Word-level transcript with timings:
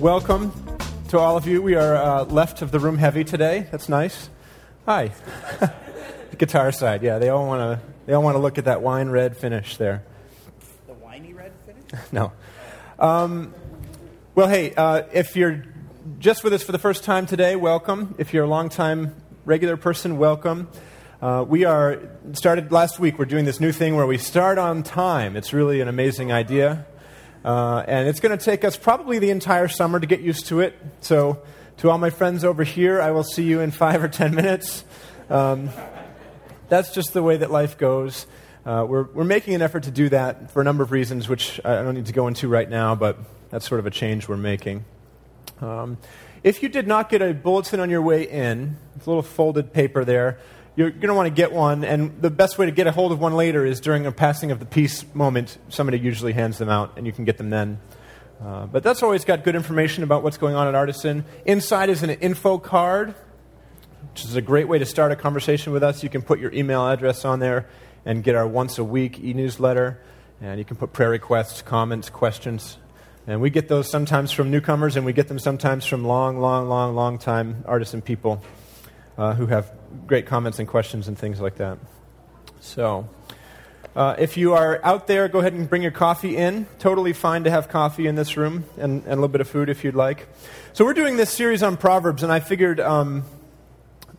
Welcome 0.00 0.52
to 1.08 1.18
all 1.18 1.36
of 1.36 1.48
you. 1.48 1.60
We 1.60 1.74
are 1.74 1.96
uh, 1.96 2.24
left 2.26 2.62
of 2.62 2.70
the 2.70 2.78
room 2.78 2.98
heavy 2.98 3.24
today. 3.24 3.66
That's 3.72 3.88
nice. 3.88 4.30
Hi. 4.86 5.10
the 5.58 6.36
guitar 6.38 6.70
side, 6.70 7.02
yeah. 7.02 7.18
They 7.18 7.30
all 7.30 7.48
want 7.48 7.60
to. 7.60 7.86
They 8.06 8.12
all 8.12 8.22
want 8.22 8.36
to 8.36 8.38
look 8.38 8.58
at 8.58 8.66
that 8.66 8.80
wine 8.80 9.08
red 9.08 9.36
finish 9.36 9.76
there. 9.76 10.04
The 10.86 10.92
winey 10.92 11.32
red 11.32 11.50
finish? 11.66 11.82
no. 12.12 12.30
Um, 13.00 13.52
well, 14.36 14.46
hey, 14.46 14.72
uh, 14.76 15.02
if 15.12 15.34
you're 15.34 15.64
just 16.20 16.44
with 16.44 16.52
us 16.52 16.62
for 16.62 16.70
the 16.70 16.78
first 16.78 17.02
time 17.02 17.26
today, 17.26 17.56
welcome. 17.56 18.14
If 18.18 18.32
you're 18.32 18.44
a 18.44 18.48
long-time 18.48 19.16
regular 19.44 19.76
person, 19.76 20.16
welcome. 20.16 20.68
Uh, 21.20 21.44
we 21.46 21.64
are 21.64 21.98
started 22.34 22.70
last 22.70 23.00
week. 23.00 23.18
We're 23.18 23.24
doing 23.24 23.46
this 23.46 23.58
new 23.58 23.72
thing 23.72 23.96
where 23.96 24.06
we 24.06 24.16
start 24.16 24.58
on 24.58 24.84
time. 24.84 25.34
It's 25.34 25.52
really 25.52 25.80
an 25.80 25.88
amazing 25.88 26.30
idea, 26.30 26.86
uh, 27.44 27.84
and 27.86 28.08
it's 28.08 28.20
going 28.20 28.36
to 28.36 28.44
take 28.44 28.64
us 28.64 28.76
probably 28.76 29.18
the 29.18 29.30
entire 29.30 29.68
summer 29.68 30.00
to 30.00 30.06
get 30.06 30.20
used 30.20 30.46
to 30.46 30.60
it. 30.60 30.74
So, 31.00 31.42
to 31.78 31.90
all 31.90 31.98
my 31.98 32.10
friends 32.10 32.44
over 32.44 32.64
here, 32.64 33.00
I 33.00 33.12
will 33.12 33.24
see 33.24 33.44
you 33.44 33.60
in 33.60 33.70
five 33.70 34.02
or 34.02 34.08
ten 34.08 34.34
minutes. 34.34 34.84
Um, 35.30 35.70
that's 36.68 36.92
just 36.92 37.12
the 37.12 37.22
way 37.22 37.36
that 37.38 37.50
life 37.50 37.78
goes. 37.78 38.26
Uh, 38.66 38.84
we're, 38.86 39.04
we're 39.04 39.24
making 39.24 39.54
an 39.54 39.62
effort 39.62 39.84
to 39.84 39.90
do 39.90 40.08
that 40.10 40.50
for 40.50 40.60
a 40.60 40.64
number 40.64 40.82
of 40.82 40.92
reasons, 40.92 41.28
which 41.28 41.60
I 41.64 41.82
don't 41.82 41.94
need 41.94 42.06
to 42.06 42.12
go 42.12 42.26
into 42.26 42.48
right 42.48 42.68
now, 42.68 42.94
but 42.94 43.18
that's 43.50 43.66
sort 43.66 43.78
of 43.78 43.86
a 43.86 43.90
change 43.90 44.28
we're 44.28 44.36
making. 44.36 44.84
Um, 45.60 45.96
if 46.42 46.62
you 46.62 46.68
did 46.68 46.86
not 46.86 47.08
get 47.08 47.22
a 47.22 47.32
bulletin 47.32 47.80
on 47.80 47.90
your 47.90 48.02
way 48.02 48.28
in, 48.28 48.76
it's 48.96 49.06
a 49.06 49.10
little 49.10 49.22
folded 49.22 49.72
paper 49.72 50.04
there, 50.04 50.38
you're 50.78 50.90
going 50.90 51.08
to 51.08 51.14
want 51.14 51.26
to 51.26 51.34
get 51.34 51.52
one, 51.52 51.84
and 51.84 52.22
the 52.22 52.30
best 52.30 52.56
way 52.56 52.66
to 52.66 52.72
get 52.72 52.86
a 52.86 52.92
hold 52.92 53.10
of 53.10 53.18
one 53.18 53.34
later 53.34 53.66
is 53.66 53.80
during 53.80 54.06
a 54.06 54.12
passing 54.12 54.52
of 54.52 54.60
the 54.60 54.66
peace 54.66 55.04
moment. 55.12 55.58
Somebody 55.68 55.98
usually 55.98 56.32
hands 56.32 56.58
them 56.58 56.68
out, 56.68 56.96
and 56.96 57.04
you 57.04 57.12
can 57.12 57.24
get 57.24 57.36
them 57.36 57.50
then. 57.50 57.80
Uh, 58.40 58.66
but 58.66 58.84
that's 58.84 59.02
always 59.02 59.24
got 59.24 59.42
good 59.42 59.56
information 59.56 60.04
about 60.04 60.22
what's 60.22 60.36
going 60.36 60.54
on 60.54 60.68
at 60.68 60.76
Artisan. 60.76 61.24
Inside 61.44 61.90
is 61.90 62.04
an 62.04 62.10
info 62.10 62.58
card 62.58 63.16
which 64.12 64.24
is 64.24 64.36
a 64.36 64.42
great 64.42 64.66
way 64.66 64.78
to 64.78 64.84
start 64.84 65.12
a 65.12 65.16
conversation 65.16 65.72
with 65.72 65.82
us. 65.82 66.02
You 66.02 66.08
can 66.08 66.22
put 66.22 66.40
your 66.40 66.52
email 66.52 66.86
address 66.88 67.24
on 67.24 67.38
there 67.38 67.68
and 68.04 68.24
get 68.24 68.34
our 68.34 68.46
once 68.46 68.78
a 68.78 68.84
week 68.84 69.20
e 69.20 69.32
newsletter. 69.32 70.00
And 70.40 70.58
you 70.58 70.64
can 70.64 70.76
put 70.76 70.92
prayer 70.92 71.10
requests, 71.10 71.62
comments, 71.62 72.10
questions. 72.10 72.78
And 73.26 73.40
we 73.40 73.50
get 73.50 73.68
those 73.68 73.90
sometimes 73.90 74.32
from 74.32 74.50
newcomers, 74.50 74.96
and 74.96 75.04
we 75.04 75.12
get 75.12 75.28
them 75.28 75.38
sometimes 75.38 75.84
from 75.84 76.04
long, 76.04 76.40
long, 76.40 76.68
long, 76.68 76.94
long 76.94 77.18
time 77.18 77.64
artisan 77.66 78.02
people 78.02 78.42
uh, 79.18 79.34
who 79.34 79.46
have 79.46 79.70
great 80.06 80.24
comments 80.24 80.58
and 80.58 80.66
questions 80.66 81.08
and 81.08 81.18
things 81.18 81.40
like 81.40 81.56
that. 81.56 81.78
So, 82.60 83.06
uh, 83.94 84.14
if 84.18 84.38
you 84.38 84.54
are 84.54 84.80
out 84.82 85.06
there, 85.06 85.28
go 85.28 85.40
ahead 85.40 85.52
and 85.52 85.68
bring 85.68 85.82
your 85.82 85.90
coffee 85.90 86.36
in. 86.36 86.66
Totally 86.78 87.12
fine 87.12 87.44
to 87.44 87.50
have 87.50 87.68
coffee 87.68 88.06
in 88.06 88.14
this 88.14 88.38
room 88.38 88.64
and, 88.78 89.02
and 89.02 89.12
a 89.12 89.16
little 89.16 89.28
bit 89.28 89.42
of 89.42 89.48
food 89.48 89.68
if 89.68 89.84
you'd 89.84 89.94
like. 89.94 90.26
So, 90.72 90.86
we're 90.86 90.94
doing 90.94 91.18
this 91.18 91.30
series 91.30 91.62
on 91.62 91.76
Proverbs, 91.76 92.22
and 92.22 92.32
I 92.32 92.40
figured. 92.40 92.80
Um, 92.80 93.24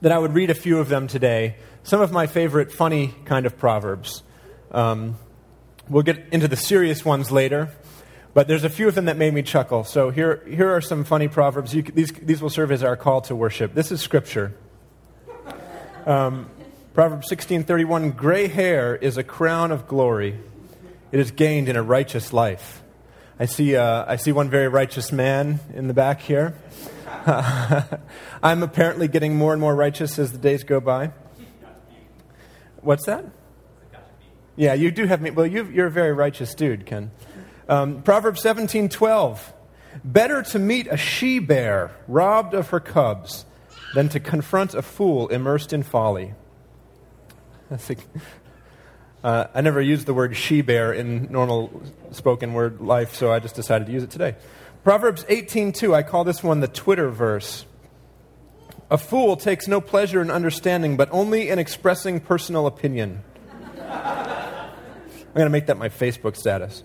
that 0.02 0.12
I 0.12 0.18
would 0.18 0.34
read 0.34 0.50
a 0.50 0.56
few 0.56 0.80
of 0.80 0.90
them 0.90 1.08
today. 1.08 1.56
Some 1.84 2.02
of 2.02 2.12
my 2.12 2.28
favorite 2.28 2.72
funny 2.72 3.14
kind 3.26 3.46
of 3.46 3.58
proverbs. 3.58 4.24
Um, 4.72 5.18
we'll 5.90 6.04
get 6.04 6.28
into 6.32 6.48
the 6.48 6.56
serious 6.56 7.04
ones 7.04 7.32
later, 7.32 7.70
but 8.34 8.48
there's 8.48 8.64
a 8.64 8.70
few 8.70 8.88
of 8.88 8.96
them 8.96 9.06
that 9.06 9.18
made 9.18 9.34
me 9.34 9.42
chuckle. 9.42 9.84
So 9.84 10.10
here, 10.10 10.44
here 10.48 10.74
are 10.74 10.82
some 10.82 11.04
funny 11.04 11.28
proverbs. 11.28 11.74
You, 11.74 11.82
these, 11.82 12.12
these 12.12 12.42
will 12.42 12.50
serve 12.50 12.72
as 12.72 12.84
our 12.84 12.96
call 12.96 13.22
to 13.22 13.36
worship. 13.36 13.74
This 13.74 13.92
is 13.92 14.02
scripture. 14.02 14.54
Um, 16.10 16.50
Proverbs 16.96 17.30
16:31 17.30 18.18
Gray 18.18 18.48
hair 18.48 18.96
is 18.96 19.18
a 19.18 19.24
crown 19.24 19.72
of 19.72 19.88
glory. 19.88 20.40
It 21.12 21.20
is 21.20 21.30
gained 21.30 21.70
in 21.70 21.76
a 21.76 21.84
righteous 21.84 22.34
life. 22.34 22.82
I 23.40 23.46
see, 23.46 23.76
uh, 23.76 24.06
I 24.08 24.16
see 24.16 24.32
one 24.32 24.50
very 24.50 24.68
righteous 24.68 25.12
man 25.12 25.60
in 25.72 25.88
the 25.88 25.94
back 25.94 26.22
here. 26.22 26.56
I'm 28.42 28.64
apparently 28.64 29.08
getting 29.08 29.36
more 29.36 29.52
and 29.54 29.62
more 29.62 29.76
righteous 29.76 30.18
as 30.18 30.32
the 30.32 30.40
days 30.40 30.64
go 30.64 30.80
by. 30.80 31.12
What's 32.82 33.06
that? 33.06 33.26
Yeah, 34.56 34.74
you 34.74 34.90
do 34.90 35.06
have 35.06 35.22
me. 35.22 35.30
Well, 35.30 35.46
you 35.46 35.80
are 35.84 35.86
a 35.86 35.92
very 35.92 36.12
righteous 36.12 36.56
dude, 36.56 36.88
Ken. 36.88 37.12
Um, 37.68 38.02
Proverbs 38.02 38.42
17:12. 38.42 39.54
Better 40.04 40.42
to 40.42 40.58
meet 40.58 40.88
a 40.90 40.98
she 40.98 41.38
bear 41.38 41.92
robbed 42.08 42.56
of 42.56 42.70
her 42.70 42.80
cubs 42.80 43.46
than 43.94 44.10
to 44.10 44.20
confront 44.20 44.74
a 44.74 44.82
fool 44.82 45.28
immersed 45.30 45.74
in 45.74 45.84
folly. 45.84 46.34
I 47.72 47.78
think 47.78 48.00
uh, 49.24 49.48
I 49.54 49.62
never 49.62 49.82
used 49.82 50.06
the 50.06 50.14
word 50.14 50.36
she 50.36 50.62
bear 50.62 50.94
in 50.94 51.32
normal 51.32 51.82
spoken 52.12 52.54
word 52.54 52.82
life, 52.82 53.16
so 53.16 53.32
I 53.32 53.40
just 53.40 53.56
decided 53.56 53.88
to 53.88 53.94
use 53.94 54.04
it 54.04 54.12
today. 54.12 54.36
Proverbs 54.84 55.24
18:2, 55.26 55.94
I 55.94 56.04
call 56.04 56.24
this 56.24 56.42
one 56.42 56.62
the 56.62 56.68
Twitter 56.68 57.10
verse. 57.10 57.66
A 58.90 58.98
fool 58.98 59.36
takes 59.36 59.68
no 59.68 59.82
pleasure 59.82 60.22
in 60.22 60.32
understanding, 60.32 60.98
but 60.98 61.10
only 61.12 61.50
in 61.50 61.60
expressing 61.60 62.20
personal 62.20 62.66
opinion. 62.66 63.22
I'm 63.80 65.36
going 65.36 65.46
to 65.46 65.52
make 65.52 65.68
that 65.68 65.78
my 65.78 65.90
Facebook 65.90 66.36
status. 66.36 66.84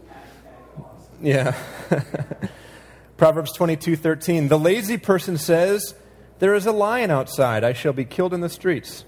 Yeah. 1.22 1.56
Proverbs 3.16 3.56
22:13, 3.56 4.48
the 4.48 4.58
lazy 4.58 4.98
person 4.98 5.38
says, 5.38 5.94
"There 6.38 6.54
is 6.54 6.66
a 6.66 6.72
lion 6.72 7.10
outside; 7.10 7.64
I 7.64 7.72
shall 7.72 7.92
be 7.92 8.04
killed 8.04 8.34
in 8.34 8.40
the 8.40 8.48
streets." 8.48 9.04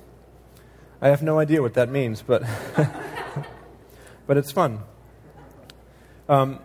I 1.00 1.08
have 1.08 1.22
no 1.22 1.38
idea 1.38 1.60
what 1.60 1.74
that 1.74 1.90
means, 1.90 2.22
but 2.22 2.42
but 4.26 4.36
it's 4.36 4.50
fun. 4.50 4.80
Um, 6.28 6.60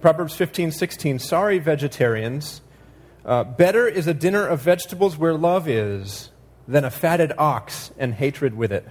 Proverbs 0.00 0.34
15, 0.34 0.72
16. 0.72 1.18
Sorry, 1.18 1.58
vegetarians. 1.58 2.62
Uh, 3.24 3.44
better 3.44 3.86
is 3.86 4.06
a 4.06 4.14
dinner 4.14 4.46
of 4.46 4.62
vegetables 4.62 5.16
where 5.16 5.34
love 5.34 5.68
is 5.68 6.30
than 6.66 6.84
a 6.84 6.90
fatted 6.90 7.32
ox 7.36 7.90
and 7.98 8.14
hatred 8.14 8.54
with 8.54 8.72
it. 8.72 8.86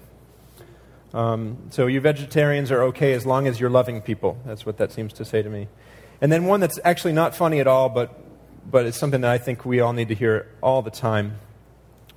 Um, 1.13 1.57
so, 1.71 1.87
you 1.87 1.99
vegetarians 1.99 2.71
are 2.71 2.83
okay 2.83 3.13
as 3.13 3.25
long 3.25 3.47
as 3.47 3.59
you're 3.59 3.71
loving 3.71 4.01
people. 4.01 4.37
That's 4.45 4.65
what 4.65 4.77
that 4.77 4.91
seems 4.91 5.13
to 5.13 5.25
say 5.25 5.41
to 5.41 5.49
me. 5.49 5.67
And 6.21 6.31
then 6.31 6.45
one 6.45 6.59
that's 6.59 6.79
actually 6.83 7.13
not 7.13 7.35
funny 7.35 7.59
at 7.59 7.65
all, 7.65 7.89
but, 7.89 8.13
but 8.65 8.85
it's 8.85 8.97
something 8.97 9.21
that 9.21 9.31
I 9.31 9.37
think 9.37 9.65
we 9.65 9.79
all 9.79 9.93
need 9.93 10.07
to 10.07 10.15
hear 10.15 10.51
all 10.61 10.81
the 10.81 10.91
time. 10.91 11.39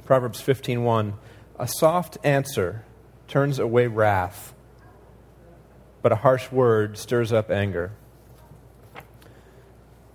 Proverbs 0.04 0.40
15:1. 0.40 1.14
A 1.58 1.68
soft 1.68 2.18
answer 2.24 2.84
turns 3.28 3.58
away 3.58 3.86
wrath, 3.86 4.54
but 6.00 6.12
a 6.12 6.16
harsh 6.16 6.50
word 6.50 6.98
stirs 6.98 7.32
up 7.32 7.50
anger. 7.50 7.92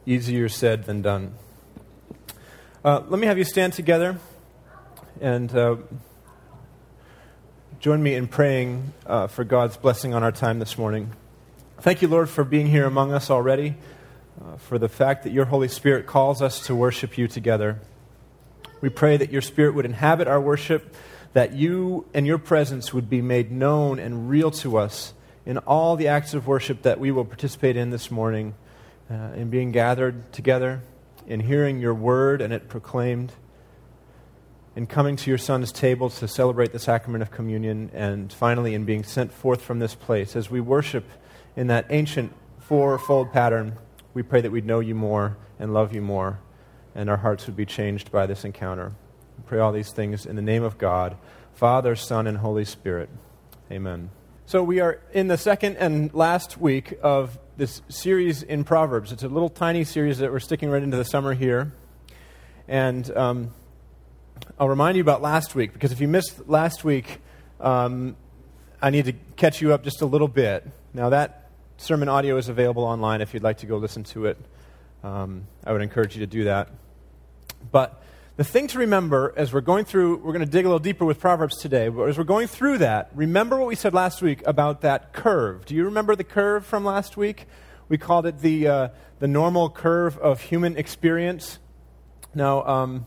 Easier 0.05 0.49
said 0.49 0.85
than 0.85 1.01
done. 1.01 1.35
Uh, 2.83 3.01
let 3.07 3.19
me 3.19 3.27
have 3.27 3.37
you 3.37 3.43
stand 3.43 3.73
together 3.73 4.17
and 5.19 5.53
uh, 5.55 5.75
join 7.79 8.01
me 8.01 8.15
in 8.15 8.27
praying 8.27 8.93
uh, 9.05 9.27
for 9.27 9.43
God's 9.43 9.77
blessing 9.77 10.13
on 10.13 10.23
our 10.23 10.31
time 10.31 10.59
this 10.59 10.77
morning. 10.77 11.11
Thank 11.79 12.01
you, 12.01 12.07
Lord, 12.07 12.29
for 12.29 12.43
being 12.43 12.67
here 12.67 12.85
among 12.85 13.13
us 13.13 13.29
already, 13.29 13.75
uh, 14.39 14.57
for 14.57 14.77
the 14.77 14.89
fact 14.89 15.23
that 15.23 15.31
your 15.31 15.45
Holy 15.45 15.67
Spirit 15.67 16.05
calls 16.05 16.41
us 16.41 16.65
to 16.67 16.75
worship 16.75 17.17
you 17.17 17.27
together. 17.27 17.79
We 18.81 18.89
pray 18.89 19.17
that 19.17 19.31
your 19.31 19.41
Spirit 19.41 19.73
would 19.73 19.85
inhabit 19.85 20.27
our 20.27 20.39
worship, 20.39 20.95
that 21.33 21.53
you 21.53 22.05
and 22.13 22.27
your 22.27 22.37
presence 22.37 22.93
would 22.93 23.09
be 23.09 23.21
made 23.21 23.51
known 23.51 23.99
and 23.99 24.29
real 24.29 24.51
to 24.51 24.77
us 24.77 25.13
in 25.45 25.57
all 25.59 25.95
the 25.95 26.07
acts 26.07 26.33
of 26.33 26.45
worship 26.45 26.83
that 26.83 26.99
we 26.99 27.09
will 27.09 27.25
participate 27.25 27.75
in 27.75 27.89
this 27.89 28.11
morning 28.11 28.53
uh, 29.09 29.31
in 29.35 29.49
being 29.49 29.71
gathered 29.71 30.31
together, 30.33 30.81
in 31.25 31.39
hearing 31.39 31.79
your 31.79 31.93
word 31.93 32.41
and 32.41 32.53
it 32.53 32.67
proclaimed, 32.67 33.31
in 34.75 34.85
coming 34.85 35.15
to 35.15 35.31
your 35.31 35.37
son's 35.37 35.71
table 35.71 36.09
to 36.09 36.27
celebrate 36.27 36.71
the 36.71 36.79
sacrament 36.79 37.21
of 37.21 37.31
communion, 37.31 37.89
and 37.93 38.31
finally 38.31 38.75
in 38.75 38.85
being 38.85 39.03
sent 39.03 39.31
forth 39.31 39.61
from 39.61 39.79
this 39.79 39.95
place. 39.95 40.35
As 40.35 40.51
we 40.51 40.61
worship 40.61 41.05
in 41.55 41.67
that 41.67 41.87
ancient 41.89 42.33
fourfold 42.59 43.31
pattern, 43.31 43.77
we 44.17 44.23
pray 44.23 44.41
that 44.41 44.51
we'd 44.51 44.65
know 44.65 44.79
you 44.79 44.95
more 44.95 45.37
and 45.59 45.75
love 45.75 45.93
you 45.93 46.01
more, 46.01 46.39
and 46.95 47.07
our 47.07 47.17
hearts 47.17 47.45
would 47.45 47.55
be 47.55 47.67
changed 47.67 48.11
by 48.11 48.25
this 48.25 48.43
encounter. 48.43 48.93
We 49.37 49.43
pray 49.45 49.59
all 49.59 49.71
these 49.71 49.91
things 49.91 50.25
in 50.25 50.35
the 50.35 50.41
name 50.41 50.63
of 50.63 50.79
God, 50.79 51.15
Father, 51.53 51.95
Son, 51.95 52.25
and 52.25 52.39
Holy 52.39 52.65
Spirit. 52.65 53.09
Amen. 53.71 54.09
So, 54.47 54.63
we 54.63 54.79
are 54.79 54.99
in 55.13 55.27
the 55.27 55.37
second 55.37 55.77
and 55.77 56.11
last 56.15 56.57
week 56.59 56.97
of 57.03 57.37
this 57.57 57.83
series 57.89 58.41
in 58.41 58.63
Proverbs. 58.63 59.11
It's 59.11 59.21
a 59.21 59.27
little 59.27 59.49
tiny 59.49 59.83
series 59.83 60.17
that 60.17 60.31
we're 60.31 60.39
sticking 60.39 60.71
right 60.71 60.81
into 60.81 60.97
the 60.97 61.05
summer 61.05 61.35
here. 61.35 61.71
And 62.67 63.15
um, 63.15 63.53
I'll 64.59 64.67
remind 64.67 64.97
you 64.97 65.03
about 65.03 65.21
last 65.21 65.53
week, 65.53 65.73
because 65.73 65.91
if 65.91 66.01
you 66.01 66.07
missed 66.07 66.49
last 66.49 66.83
week, 66.83 67.19
um, 67.59 68.15
I 68.81 68.89
need 68.89 69.05
to 69.05 69.13
catch 69.35 69.61
you 69.61 69.75
up 69.75 69.83
just 69.83 70.01
a 70.01 70.07
little 70.07 70.27
bit. 70.27 70.65
Now, 70.91 71.09
that 71.09 71.46
sermon 71.77 72.09
audio 72.09 72.37
is 72.37 72.49
available 72.49 72.83
online 72.83 73.21
if 73.21 73.33
you'd 73.33 73.43
like 73.43 73.59
to 73.59 73.67
go 73.67 73.77
listen 73.77 74.03
to 74.03 74.25
it. 74.25 74.37
Um, 75.03 75.47
I 75.63 75.71
would 75.71 75.81
encourage 75.81 76.15
you 76.15 76.21
to 76.21 76.27
do 76.27 76.45
that. 76.45 76.69
But 77.71 78.01
the 78.35 78.43
thing 78.43 78.67
to 78.67 78.79
remember 78.79 79.31
as 79.37 79.53
we're 79.53 79.61
going 79.61 79.85
through, 79.85 80.17
we're 80.17 80.33
going 80.33 80.45
to 80.45 80.51
dig 80.51 80.65
a 80.65 80.67
little 80.67 80.79
deeper 80.79 81.05
with 81.05 81.19
Proverbs 81.19 81.57
today, 81.57 81.87
but 81.89 82.03
as 82.09 82.17
we're 82.17 82.23
going 82.23 82.47
through 82.47 82.79
that, 82.79 83.11
remember 83.13 83.57
what 83.57 83.67
we 83.67 83.75
said 83.75 83.93
last 83.93 84.23
week 84.23 84.45
about 84.47 84.81
that 84.81 85.13
curve. 85.13 85.65
Do 85.65 85.75
you 85.75 85.85
remember 85.85 86.15
the 86.15 86.23
curve 86.23 86.65
from 86.65 86.83
last 86.83 87.15
week? 87.15 87.45
We 87.89 87.97
called 87.97 88.25
it 88.25 88.39
the, 88.39 88.67
uh, 88.67 88.89
the 89.19 89.27
normal 89.27 89.69
curve 89.69 90.17
of 90.17 90.41
human 90.41 90.77
experience. 90.77 91.59
Now, 92.33 92.65
um, 92.65 93.05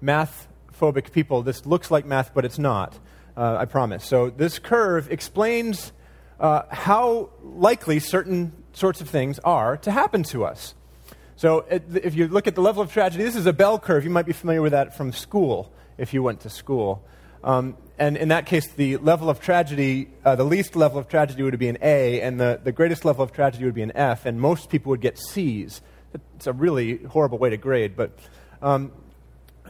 math 0.00 0.46
phobic 0.78 1.10
people, 1.10 1.42
this 1.42 1.64
looks 1.64 1.90
like 1.90 2.04
math, 2.04 2.32
but 2.34 2.44
it's 2.44 2.58
not, 2.58 2.98
uh, 3.36 3.56
I 3.58 3.64
promise. 3.64 4.04
So, 4.04 4.28
this 4.30 4.58
curve 4.58 5.10
explains 5.10 5.92
uh, 6.40 6.62
how 6.70 7.30
likely 7.42 8.00
certain 8.00 8.52
sorts 8.72 9.00
of 9.00 9.08
things 9.08 9.38
are 9.40 9.76
to 9.76 9.90
happen 9.90 10.22
to 10.24 10.44
us. 10.44 10.74
So 11.36 11.64
if 11.68 12.14
you 12.14 12.28
look 12.28 12.46
at 12.46 12.54
the 12.54 12.60
level 12.60 12.82
of 12.82 12.92
tragedy, 12.92 13.24
this 13.24 13.36
is 13.36 13.46
a 13.46 13.52
bell 13.52 13.78
curve. 13.78 14.04
You 14.04 14.10
might 14.10 14.26
be 14.26 14.32
familiar 14.32 14.60
with 14.60 14.72
that 14.72 14.96
from 14.96 15.12
school 15.12 15.72
if 15.96 16.12
you 16.12 16.22
went 16.22 16.40
to 16.40 16.50
school. 16.50 17.02
Um, 17.42 17.76
and 17.98 18.16
in 18.16 18.28
that 18.28 18.46
case, 18.46 18.66
the 18.68 18.96
level 18.98 19.30
of 19.30 19.40
tragedy, 19.40 20.08
uh, 20.24 20.36
the 20.36 20.44
least 20.44 20.76
level 20.76 20.98
of 20.98 21.08
tragedy 21.08 21.42
would 21.42 21.58
be 21.58 21.68
an 21.68 21.78
A, 21.82 22.20
and 22.20 22.40
the, 22.40 22.60
the 22.62 22.72
greatest 22.72 23.04
level 23.04 23.22
of 23.22 23.32
tragedy 23.32 23.64
would 23.64 23.74
be 23.74 23.82
an 23.82 23.92
F, 23.94 24.26
and 24.26 24.40
most 24.40 24.70
people 24.70 24.90
would 24.90 25.00
get 25.00 25.18
C's. 25.18 25.80
It's 26.36 26.46
a 26.46 26.52
really 26.52 26.96
horrible 27.04 27.38
way 27.38 27.50
to 27.50 27.56
grade, 27.56 27.96
but 27.96 28.18
um, 28.62 28.92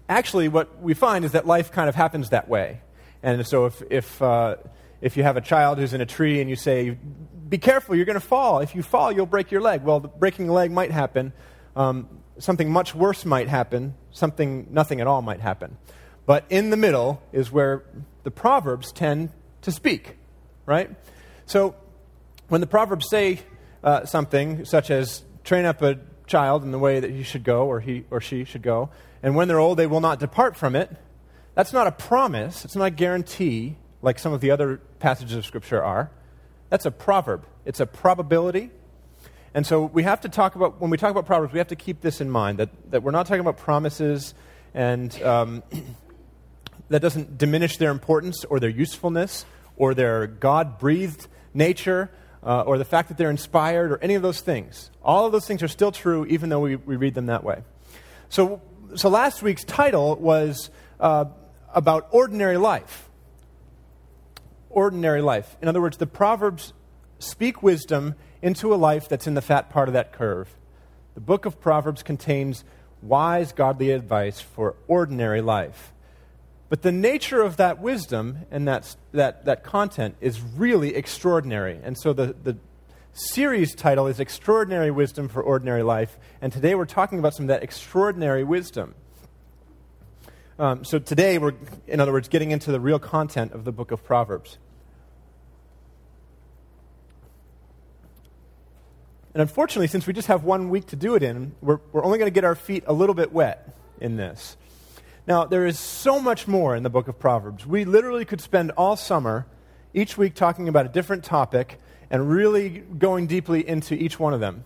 actually, 0.08 0.48
what 0.48 0.80
we 0.80 0.94
find 0.94 1.24
is 1.24 1.32
that 1.32 1.46
life 1.46 1.70
kind 1.70 1.88
of 1.88 1.94
happens 1.94 2.30
that 2.30 2.48
way. 2.48 2.80
And 3.22 3.46
so 3.46 3.66
if, 3.66 3.82
if, 3.90 4.22
uh, 4.22 4.56
if 5.00 5.16
you 5.16 5.22
have 5.22 5.36
a 5.36 5.40
child 5.40 5.78
who's 5.78 5.94
in 5.94 6.00
a 6.00 6.06
tree 6.06 6.40
and 6.40 6.50
you 6.50 6.56
say, 6.56 6.98
be 7.48 7.58
careful, 7.58 7.96
you're 7.96 8.04
going 8.04 8.20
to 8.20 8.26
fall. 8.26 8.60
If 8.60 8.74
you 8.74 8.82
fall, 8.82 9.10
you'll 9.10 9.26
break 9.26 9.50
your 9.50 9.60
leg. 9.60 9.82
Well, 9.82 10.00
breaking 10.00 10.48
a 10.48 10.52
leg 10.52 10.70
might 10.70 10.90
happen, 10.90 11.32
um, 11.74 12.08
something 12.38 12.70
much 12.70 12.94
worse 12.94 13.24
might 13.24 13.48
happen, 13.48 13.94
something 14.12 14.68
nothing 14.70 15.00
at 15.00 15.06
all 15.06 15.22
might 15.22 15.40
happen. 15.40 15.76
But 16.26 16.44
in 16.48 16.70
the 16.70 16.76
middle 16.76 17.22
is 17.32 17.50
where 17.50 17.84
the 18.22 18.30
Proverbs 18.30 18.92
tend 18.92 19.30
to 19.62 19.72
speak, 19.72 20.16
right? 20.66 20.90
So 21.46 21.74
when 22.48 22.60
the 22.60 22.66
Proverbs 22.66 23.08
say 23.08 23.40
uh, 23.82 24.04
something 24.04 24.64
such 24.64 24.90
as 24.90 25.24
train 25.42 25.64
up 25.64 25.82
a 25.82 25.98
child 26.26 26.62
in 26.62 26.70
the 26.70 26.78
way 26.78 27.00
that 27.00 27.10
he 27.10 27.22
should 27.22 27.42
go 27.42 27.66
or 27.66 27.80
he 27.80 28.04
or 28.10 28.20
she 28.20 28.44
should 28.44 28.62
go, 28.62 28.90
and 29.22 29.34
when 29.34 29.48
they're 29.48 29.58
old 29.58 29.78
they 29.78 29.86
will 29.86 30.00
not 30.00 30.20
depart 30.20 30.56
from 30.56 30.76
it, 30.76 30.90
that's 31.54 31.72
not 31.72 31.86
a 31.86 31.92
promise, 31.92 32.64
it's 32.64 32.76
not 32.76 32.84
a 32.84 32.90
guarantee 32.90 33.76
like 34.02 34.18
some 34.18 34.32
of 34.32 34.40
the 34.40 34.50
other 34.50 34.78
passages 34.98 35.36
of 35.36 35.46
Scripture 35.46 35.82
are. 35.82 36.10
That's 36.68 36.86
a 36.86 36.90
proverb. 36.90 37.44
It's 37.64 37.80
a 37.80 37.86
probability, 37.86 38.70
and 39.52 39.66
so 39.66 39.84
we 39.84 40.04
have 40.04 40.20
to 40.20 40.28
talk 40.28 40.54
about, 40.54 40.80
when 40.80 40.90
we 40.90 40.96
talk 40.96 41.10
about 41.10 41.26
Proverbs, 41.26 41.52
we 41.52 41.58
have 41.58 41.68
to 41.68 41.76
keep 41.76 42.00
this 42.00 42.20
in 42.20 42.30
mind 42.30 42.58
that, 42.58 42.70
that 42.92 43.02
we're 43.02 43.10
not 43.10 43.26
talking 43.26 43.40
about 43.40 43.56
promises 43.56 44.34
and 44.74 45.20
um, 45.22 45.62
that 46.88 47.00
doesn't 47.02 47.36
diminish 47.36 47.76
their 47.76 47.90
importance 47.90 48.44
or 48.44 48.60
their 48.60 48.70
usefulness 48.70 49.44
or 49.76 49.94
their 49.94 50.28
God 50.28 50.78
breathed 50.78 51.26
nature 51.52 52.10
uh, 52.44 52.62
or 52.62 52.78
the 52.78 52.84
fact 52.84 53.08
that 53.08 53.18
they're 53.18 53.30
inspired 53.30 53.90
or 53.90 53.98
any 53.98 54.14
of 54.14 54.22
those 54.22 54.40
things. 54.40 54.90
All 55.02 55.26
of 55.26 55.32
those 55.32 55.46
things 55.46 55.62
are 55.64 55.68
still 55.68 55.90
true 55.90 56.24
even 56.26 56.48
though 56.48 56.60
we, 56.60 56.76
we 56.76 56.94
read 56.94 57.14
them 57.14 57.26
that 57.26 57.42
way. 57.42 57.62
So, 58.28 58.62
so 58.94 59.08
last 59.08 59.42
week's 59.42 59.64
title 59.64 60.14
was 60.14 60.70
uh, 61.00 61.24
about 61.74 62.06
ordinary 62.12 62.56
life. 62.56 63.09
Ordinary 64.70 65.20
life. 65.20 65.56
In 65.60 65.68
other 65.68 65.80
words, 65.80 65.98
the 65.98 66.06
Proverbs 66.06 66.72
speak 67.18 67.62
wisdom 67.62 68.14
into 68.40 68.72
a 68.72 68.76
life 68.76 69.08
that's 69.08 69.26
in 69.26 69.34
the 69.34 69.42
fat 69.42 69.68
part 69.68 69.88
of 69.88 69.92
that 69.94 70.12
curve. 70.12 70.56
The 71.14 71.20
book 71.20 71.44
of 71.44 71.60
Proverbs 71.60 72.02
contains 72.02 72.64
wise, 73.02 73.52
godly 73.52 73.90
advice 73.90 74.40
for 74.40 74.76
ordinary 74.86 75.40
life. 75.40 75.92
But 76.68 76.82
the 76.82 76.92
nature 76.92 77.42
of 77.42 77.56
that 77.56 77.80
wisdom 77.80 78.46
and 78.50 78.66
that, 78.68 78.94
that, 79.12 79.44
that 79.44 79.64
content 79.64 80.16
is 80.20 80.40
really 80.40 80.94
extraordinary. 80.94 81.80
And 81.82 81.98
so 81.98 82.12
the, 82.12 82.36
the 82.42 82.56
series 83.12 83.74
title 83.74 84.06
is 84.06 84.20
Extraordinary 84.20 84.92
Wisdom 84.92 85.28
for 85.28 85.42
Ordinary 85.42 85.82
Life. 85.82 86.16
And 86.40 86.52
today 86.52 86.76
we're 86.76 86.84
talking 86.84 87.18
about 87.18 87.34
some 87.34 87.44
of 87.44 87.48
that 87.48 87.64
extraordinary 87.64 88.44
wisdom. 88.44 88.94
Um, 90.60 90.84
so 90.84 90.98
today 90.98 91.38
we're, 91.38 91.54
in 91.86 92.00
other 92.00 92.12
words, 92.12 92.28
getting 92.28 92.50
into 92.50 92.70
the 92.70 92.80
real 92.80 92.98
content 92.98 93.52
of 93.52 93.64
the 93.64 93.72
book 93.72 93.92
of 93.92 94.04
Proverbs. 94.04 94.58
And 99.32 99.40
unfortunately, 99.40 99.86
since 99.86 100.06
we 100.06 100.12
just 100.12 100.28
have 100.28 100.44
one 100.44 100.68
week 100.68 100.88
to 100.88 100.96
do 100.96 101.14
it 101.14 101.22
in, 101.22 101.54
we're, 101.62 101.78
we're 101.92 102.04
only 102.04 102.18
going 102.18 102.26
to 102.26 102.34
get 102.34 102.44
our 102.44 102.54
feet 102.54 102.84
a 102.86 102.92
little 102.92 103.14
bit 103.14 103.32
wet 103.32 103.74
in 104.02 104.16
this. 104.16 104.58
Now, 105.26 105.46
there 105.46 105.64
is 105.64 105.78
so 105.78 106.20
much 106.20 106.46
more 106.46 106.76
in 106.76 106.82
the 106.82 106.90
book 106.90 107.08
of 107.08 107.18
Proverbs. 107.18 107.64
We 107.66 107.86
literally 107.86 108.26
could 108.26 108.42
spend 108.42 108.70
all 108.72 108.96
summer, 108.96 109.46
each 109.94 110.18
week, 110.18 110.34
talking 110.34 110.68
about 110.68 110.84
a 110.84 110.90
different 110.90 111.24
topic 111.24 111.80
and 112.10 112.28
really 112.28 112.68
going 112.80 113.28
deeply 113.28 113.66
into 113.66 113.94
each 113.94 114.20
one 114.20 114.34
of 114.34 114.40
them. 114.40 114.64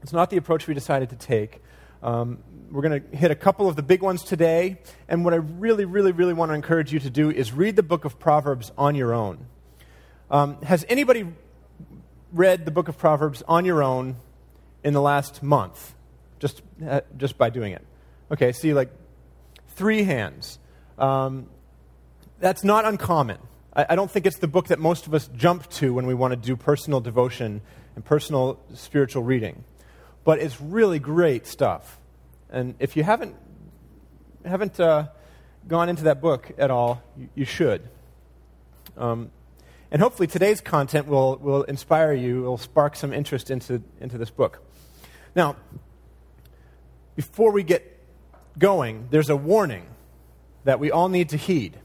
It's 0.00 0.12
not 0.12 0.30
the 0.30 0.36
approach 0.36 0.68
we 0.68 0.74
decided 0.74 1.10
to 1.10 1.16
take. 1.16 1.60
Um, 2.04 2.38
we're 2.70 2.82
going 2.82 3.02
to 3.02 3.16
hit 3.16 3.30
a 3.30 3.34
couple 3.34 3.68
of 3.68 3.76
the 3.76 3.82
big 3.82 4.02
ones 4.02 4.22
today. 4.22 4.78
And 5.08 5.24
what 5.24 5.32
I 5.32 5.38
really, 5.38 5.84
really, 5.84 6.12
really 6.12 6.32
want 6.32 6.50
to 6.50 6.54
encourage 6.54 6.92
you 6.92 6.98
to 7.00 7.10
do 7.10 7.30
is 7.30 7.52
read 7.52 7.76
the 7.76 7.82
book 7.82 8.04
of 8.04 8.18
Proverbs 8.18 8.72
on 8.76 8.94
your 8.94 9.14
own. 9.14 9.46
Um, 10.30 10.60
has 10.62 10.84
anybody 10.88 11.26
read 12.32 12.64
the 12.64 12.70
book 12.70 12.88
of 12.88 12.98
Proverbs 12.98 13.42
on 13.48 13.64
your 13.64 13.82
own 13.82 14.16
in 14.84 14.92
the 14.92 15.00
last 15.00 15.42
month, 15.42 15.94
just, 16.38 16.62
uh, 16.86 17.00
just 17.16 17.38
by 17.38 17.50
doing 17.50 17.72
it? 17.72 17.84
Okay, 18.30 18.52
see, 18.52 18.74
like 18.74 18.90
three 19.68 20.02
hands. 20.02 20.58
Um, 20.98 21.48
that's 22.40 22.62
not 22.64 22.84
uncommon. 22.84 23.38
I, 23.74 23.86
I 23.90 23.96
don't 23.96 24.10
think 24.10 24.26
it's 24.26 24.38
the 24.38 24.48
book 24.48 24.68
that 24.68 24.78
most 24.78 25.06
of 25.06 25.14
us 25.14 25.30
jump 25.34 25.68
to 25.70 25.94
when 25.94 26.06
we 26.06 26.14
want 26.14 26.32
to 26.32 26.36
do 26.36 26.56
personal 26.56 27.00
devotion 27.00 27.62
and 27.94 28.04
personal 28.04 28.60
spiritual 28.74 29.22
reading. 29.22 29.64
But 30.24 30.40
it's 30.40 30.60
really 30.60 30.98
great 30.98 31.46
stuff. 31.46 31.98
And 32.50 32.74
if 32.78 32.96
you 32.96 33.02
haven't, 33.02 33.36
haven't 34.44 34.80
uh, 34.80 35.08
gone 35.66 35.88
into 35.88 36.04
that 36.04 36.20
book 36.20 36.52
at 36.58 36.70
all, 36.70 37.02
you, 37.16 37.28
you 37.34 37.44
should. 37.44 37.88
Um, 38.96 39.30
and 39.90 40.02
hopefully 40.02 40.26
today's 40.26 40.60
content 40.60 41.06
will, 41.06 41.36
will 41.36 41.62
inspire 41.64 42.12
you, 42.12 42.42
will 42.42 42.58
spark 42.58 42.96
some 42.96 43.12
interest 43.12 43.50
into, 43.50 43.82
into 44.00 44.18
this 44.18 44.30
book. 44.30 44.62
Now, 45.34 45.56
before 47.16 47.52
we 47.52 47.62
get 47.62 47.98
going, 48.58 49.08
there's 49.10 49.30
a 49.30 49.36
warning 49.36 49.86
that 50.64 50.80
we 50.80 50.90
all 50.90 51.08
need 51.08 51.30
to 51.30 51.36
heed. 51.36 51.78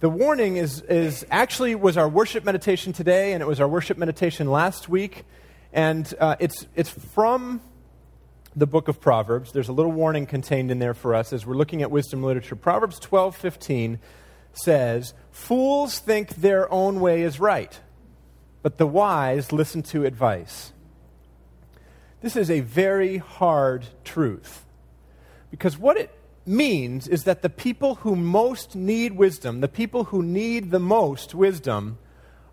The 0.00 0.08
warning 0.08 0.56
is, 0.56 0.80
is 0.82 1.26
actually 1.30 1.74
was 1.74 1.96
our 1.96 2.08
worship 2.08 2.44
meditation 2.44 2.92
today, 2.92 3.34
and 3.34 3.42
it 3.42 3.46
was 3.46 3.60
our 3.60 3.68
worship 3.68 3.98
meditation 3.98 4.50
last 4.50 4.88
week. 4.88 5.24
And 5.72 6.12
uh, 6.18 6.36
it's, 6.40 6.66
it's 6.74 6.88
from 6.88 7.60
the 8.54 8.66
book 8.66 8.88
of 8.88 9.00
Proverbs. 9.00 9.52
There's 9.52 9.68
a 9.68 9.72
little 9.72 9.92
warning 9.92 10.26
contained 10.26 10.70
in 10.70 10.78
there 10.78 10.94
for 10.94 11.14
us 11.14 11.32
as 11.32 11.46
we're 11.46 11.54
looking 11.54 11.82
at 11.82 11.90
wisdom 11.90 12.22
literature. 12.22 12.56
Proverbs 12.56 12.98
12 12.98 13.36
15 13.36 13.98
says, 14.52 15.14
Fools 15.30 15.98
think 15.98 16.36
their 16.36 16.70
own 16.72 17.00
way 17.00 17.22
is 17.22 17.38
right, 17.38 17.78
but 18.62 18.78
the 18.78 18.86
wise 18.86 19.52
listen 19.52 19.82
to 19.84 20.04
advice. 20.04 20.72
This 22.20 22.36
is 22.36 22.50
a 22.50 22.60
very 22.60 23.18
hard 23.18 23.86
truth. 24.04 24.66
Because 25.50 25.78
what 25.78 25.96
it 25.96 26.14
means 26.46 27.08
is 27.08 27.24
that 27.24 27.42
the 27.42 27.48
people 27.48 27.96
who 27.96 28.14
most 28.14 28.74
need 28.74 29.12
wisdom, 29.12 29.60
the 29.60 29.68
people 29.68 30.04
who 30.04 30.22
need 30.22 30.70
the 30.70 30.80
most 30.80 31.34
wisdom, 31.34 31.98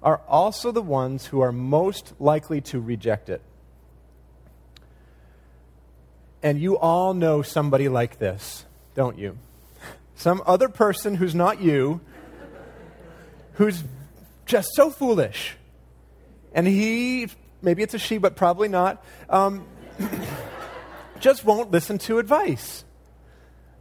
are 0.01 0.21
also 0.27 0.71
the 0.71 0.81
ones 0.81 1.27
who 1.27 1.41
are 1.41 1.51
most 1.51 2.13
likely 2.19 2.61
to 2.61 2.79
reject 2.79 3.29
it. 3.29 3.41
And 6.43 6.59
you 6.59 6.77
all 6.77 7.13
know 7.13 7.41
somebody 7.41 7.89
like 7.89 8.19
this, 8.19 8.65
don't 8.95 9.17
you? 9.17 9.37
some 10.17 10.41
other 10.47 10.67
person 10.67 11.15
who's 11.15 11.35
not 11.35 11.61
you, 11.61 12.01
who's 13.53 13.83
just 14.45 14.73
so 14.73 14.89
foolish. 14.89 15.55
And 16.53 16.67
he, 16.67 17.27
maybe 17.61 17.83
it's 17.83 17.93
a 17.93 17.99
she, 17.99 18.17
but 18.17 18.35
probably 18.35 18.67
not, 18.67 19.03
um, 19.29 19.65
just 21.19 21.45
won't 21.45 21.71
listen 21.71 21.99
to 21.99 22.17
advice, 22.17 22.83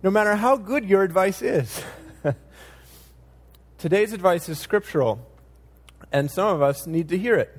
no 0.03 0.11
matter 0.11 0.37
how 0.37 0.57
good 0.57 0.85
your 0.85 1.03
advice 1.03 1.41
is. 1.41 1.83
Today's 3.79 4.13
advice 4.13 4.49
is 4.49 4.59
scriptural. 4.59 5.27
and 6.13 6.31
some 6.31 6.55
of 6.55 6.61
us 6.61 6.87
need 6.87 7.09
to 7.09 7.19
hear 7.19 7.37
it. 7.37 7.59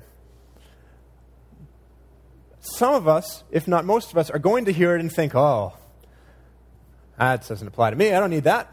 Some 2.78 2.94
of 2.94 3.08
us, 3.08 3.42
if 3.50 3.66
not 3.66 3.84
most 3.84 4.12
of 4.12 4.18
us, 4.18 4.30
are 4.30 4.38
going 4.38 4.66
to 4.66 4.72
hear 4.72 4.94
it 4.94 5.00
and 5.00 5.10
think, 5.10 5.34
oh, 5.34 5.72
that 7.18 7.44
doesn't 7.48 7.66
apply 7.66 7.90
to 7.90 7.96
me. 7.96 8.12
I 8.12 8.20
don't 8.20 8.30
need 8.30 8.44
that. 8.44 8.72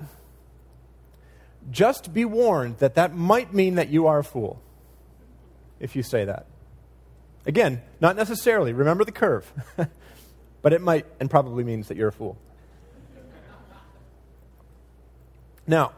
Just 1.71 2.13
be 2.13 2.23
warned 2.23 2.77
that 2.77 2.93
that 2.93 3.15
might 3.15 3.51
mean 3.51 3.73
that 3.75 3.89
you 3.89 4.05
are 4.05 4.19
a 4.19 4.23
fool 4.23 4.61
if 5.79 5.95
you 5.95 6.03
say 6.03 6.23
that. 6.23 6.45
Again, 7.47 7.81
not 7.99 8.15
necessarily. 8.15 8.73
Remember 8.73 9.05
the 9.05 9.11
curve. 9.11 9.51
but 10.61 10.71
it 10.71 10.83
might 10.83 11.07
and 11.19 11.27
probably 11.27 11.63
means 11.63 11.87
that 11.87 11.97
you're 11.97 12.09
a 12.09 12.13
fool. 12.13 12.37
Now, 15.65 15.93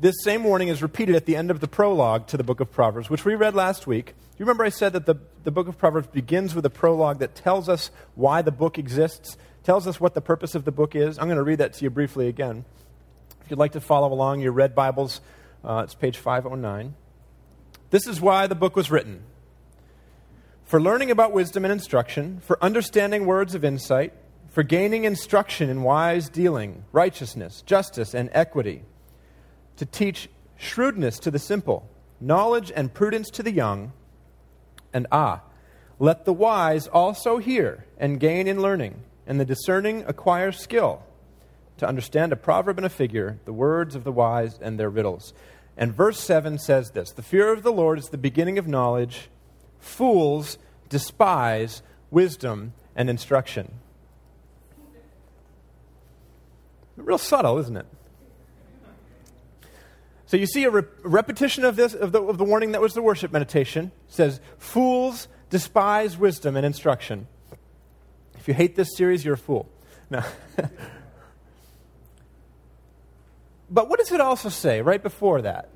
this 0.00 0.14
same 0.22 0.44
warning 0.44 0.68
is 0.68 0.82
repeated 0.82 1.14
at 1.14 1.26
the 1.26 1.36
end 1.36 1.50
of 1.50 1.60
the 1.60 1.68
prologue 1.68 2.26
to 2.28 2.36
the 2.36 2.44
book 2.44 2.60
of 2.60 2.70
Proverbs, 2.70 3.08
which 3.08 3.24
we 3.24 3.34
read 3.34 3.54
last 3.54 3.86
week. 3.86 4.14
You 4.38 4.44
remember 4.44 4.64
I 4.64 4.70
said 4.70 4.92
that 4.94 5.06
the, 5.06 5.16
the 5.44 5.50
book 5.50 5.68
of 5.68 5.78
Proverbs 5.78 6.08
begins 6.08 6.54
with 6.54 6.66
a 6.66 6.70
prologue 6.70 7.18
that 7.20 7.34
tells 7.34 7.68
us 7.68 7.90
why 8.14 8.42
the 8.42 8.50
book 8.50 8.78
exists, 8.78 9.36
tells 9.62 9.86
us 9.86 10.00
what 10.00 10.14
the 10.14 10.20
purpose 10.20 10.54
of 10.54 10.64
the 10.64 10.72
book 10.72 10.96
is. 10.96 11.18
I'm 11.18 11.26
going 11.26 11.36
to 11.36 11.42
read 11.42 11.58
that 11.58 11.74
to 11.74 11.84
you 11.84 11.90
briefly 11.90 12.28
again. 12.28 12.64
If 13.44 13.50
you'd 13.50 13.58
like 13.58 13.72
to 13.72 13.80
follow 13.80 14.12
along 14.12 14.40
your 14.40 14.52
red 14.52 14.74
Bibles, 14.74 15.20
uh, 15.64 15.82
it's 15.84 15.94
page 15.94 16.16
509. 16.16 16.94
This 17.90 18.06
is 18.06 18.20
why 18.20 18.46
the 18.46 18.54
book 18.54 18.74
was 18.74 18.90
written 18.90 19.22
for 20.64 20.80
learning 20.80 21.10
about 21.10 21.32
wisdom 21.32 21.66
and 21.66 21.72
instruction, 21.72 22.40
for 22.40 22.56
understanding 22.64 23.26
words 23.26 23.54
of 23.54 23.62
insight, 23.62 24.14
for 24.48 24.62
gaining 24.62 25.04
instruction 25.04 25.68
in 25.68 25.82
wise 25.82 26.30
dealing, 26.30 26.84
righteousness, 26.92 27.62
justice, 27.66 28.14
and 28.14 28.30
equity, 28.32 28.82
to 29.76 29.86
teach 29.86 30.28
shrewdness 30.56 31.18
to 31.20 31.30
the 31.30 31.38
simple, 31.38 31.88
knowledge 32.20 32.72
and 32.74 32.94
prudence 32.94 33.30
to 33.30 33.42
the 33.42 33.52
young, 33.52 33.92
and 34.92 35.06
ah, 35.10 35.42
let 35.98 36.24
the 36.24 36.32
wise 36.32 36.86
also 36.88 37.38
hear 37.38 37.86
and 37.98 38.20
gain 38.20 38.46
in 38.46 38.60
learning, 38.60 39.02
and 39.26 39.38
the 39.38 39.44
discerning 39.44 40.04
acquire 40.06 40.52
skill 40.52 41.02
to 41.78 41.86
understand 41.86 42.32
a 42.32 42.36
proverb 42.36 42.78
and 42.78 42.86
a 42.86 42.90
figure, 42.90 43.38
the 43.44 43.52
words 43.52 43.94
of 43.94 44.04
the 44.04 44.12
wise 44.12 44.58
and 44.60 44.78
their 44.78 44.90
riddles. 44.90 45.32
And 45.76 45.94
verse 45.94 46.20
7 46.20 46.58
says 46.58 46.90
this 46.90 47.10
The 47.12 47.22
fear 47.22 47.52
of 47.52 47.62
the 47.62 47.72
Lord 47.72 47.98
is 47.98 48.06
the 48.06 48.18
beginning 48.18 48.58
of 48.58 48.68
knowledge. 48.68 49.28
Fools 49.78 50.58
despise 50.88 51.82
wisdom 52.10 52.72
and 52.94 53.08
instruction. 53.10 53.74
Real 56.96 57.18
subtle, 57.18 57.58
isn't 57.58 57.76
it? 57.76 57.86
So 60.32 60.38
you 60.38 60.46
see 60.46 60.64
a 60.64 60.70
re- 60.70 60.84
repetition 61.02 61.62
of 61.62 61.76
this 61.76 61.92
of 61.92 62.12
the, 62.12 62.22
of 62.22 62.38
the 62.38 62.44
warning 62.44 62.72
that 62.72 62.80
was 62.80 62.94
the 62.94 63.02
worship 63.02 63.32
meditation. 63.32 63.92
It 64.08 64.14
says, 64.14 64.40
"Fools 64.56 65.28
despise 65.50 66.16
wisdom 66.16 66.56
and 66.56 66.64
instruction." 66.64 67.26
If 68.38 68.48
you 68.48 68.54
hate 68.54 68.74
this 68.74 68.96
series, 68.96 69.26
you're 69.26 69.34
a 69.34 69.36
fool. 69.36 69.68
No. 70.08 70.22
but 73.70 73.90
what 73.90 73.98
does 73.98 74.10
it 74.10 74.22
also 74.22 74.48
say 74.48 74.80
right 74.80 75.02
before 75.02 75.42
that? 75.42 75.68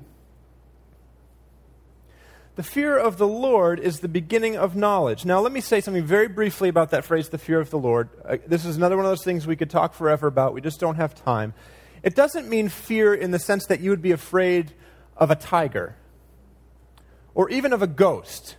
The 2.55 2.63
fear 2.63 2.97
of 2.97 3.19
the 3.19 3.27
Lord 3.27 3.79
is 3.79 3.99
the 3.99 4.07
beginning 4.07 4.57
of 4.57 4.75
knowledge. 4.75 5.23
Now, 5.23 5.39
let 5.39 5.51
me 5.51 5.61
say 5.61 5.81
something 5.81 6.03
very 6.03 6.27
briefly 6.27 6.67
about 6.67 6.89
that 6.89 7.05
phrase, 7.05 7.29
the 7.29 7.37
fear 7.37 7.59
of 7.59 7.69
the 7.69 7.77
Lord. 7.77 8.09
Uh, 8.25 8.37
this 8.47 8.65
is 8.65 8.75
another 8.75 8.97
one 8.97 9.05
of 9.05 9.11
those 9.11 9.23
things 9.23 9.45
we 9.45 9.55
could 9.55 9.69
talk 9.69 9.93
forever 9.93 10.25
about. 10.25 10.55
We 10.55 10.61
just 10.61 10.79
don't 10.79 10.95
have 10.95 11.13
time. 11.13 11.53
It 12.03 12.15
doesn't 12.15 12.47
mean 12.47 12.69
fear 12.69 13.13
in 13.13 13.31
the 13.31 13.39
sense 13.39 13.65
that 13.67 13.79
you 13.79 13.89
would 13.89 14.01
be 14.01 14.11
afraid 14.11 14.73
of 15.15 15.31
a 15.31 15.35
tiger 15.35 15.95
or 17.37 17.49
even 17.51 17.71
of 17.71 17.83
a 17.83 17.87
ghost, 17.87 18.55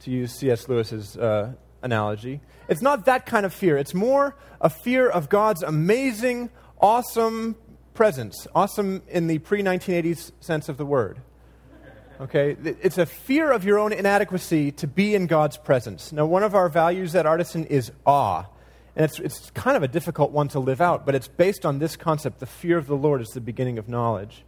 to 0.00 0.10
use 0.10 0.32
C.S. 0.32 0.68
Lewis's 0.68 1.16
uh, 1.16 1.52
analogy. 1.80 2.40
It's 2.68 2.82
not 2.82 3.04
that 3.04 3.24
kind 3.24 3.46
of 3.46 3.54
fear. 3.54 3.78
It's 3.78 3.94
more 3.94 4.36
a 4.60 4.68
fear 4.68 5.08
of 5.08 5.28
God's 5.28 5.62
amazing, 5.62 6.50
awesome 6.80 7.54
presence. 7.94 8.48
Awesome 8.52 9.02
in 9.06 9.28
the 9.28 9.38
pre 9.38 9.62
1980s 9.62 10.32
sense 10.40 10.68
of 10.68 10.76
the 10.76 10.84
word. 10.84 11.20
Okay? 12.20 12.56
It's 12.64 12.98
a 12.98 13.06
fear 13.06 13.52
of 13.52 13.64
your 13.64 13.78
own 13.78 13.92
inadequacy 13.92 14.72
to 14.72 14.88
be 14.88 15.14
in 15.14 15.28
God's 15.28 15.56
presence. 15.56 16.10
Now, 16.10 16.26
one 16.26 16.42
of 16.42 16.56
our 16.56 16.68
values 16.68 17.14
at 17.14 17.26
Artisan 17.26 17.64
is 17.66 17.92
awe. 18.04 18.46
And 18.98 19.04
it's, 19.04 19.20
it's 19.20 19.50
kind 19.50 19.76
of 19.76 19.84
a 19.84 19.88
difficult 19.88 20.32
one 20.32 20.48
to 20.48 20.58
live 20.58 20.80
out, 20.80 21.06
but 21.06 21.14
it's 21.14 21.28
based 21.28 21.64
on 21.64 21.78
this 21.78 21.94
concept 21.94 22.40
the 22.40 22.46
fear 22.46 22.76
of 22.76 22.88
the 22.88 22.96
Lord 22.96 23.20
is 23.20 23.28
the 23.28 23.40
beginning 23.40 23.78
of 23.78 23.88
knowledge. 23.88 24.42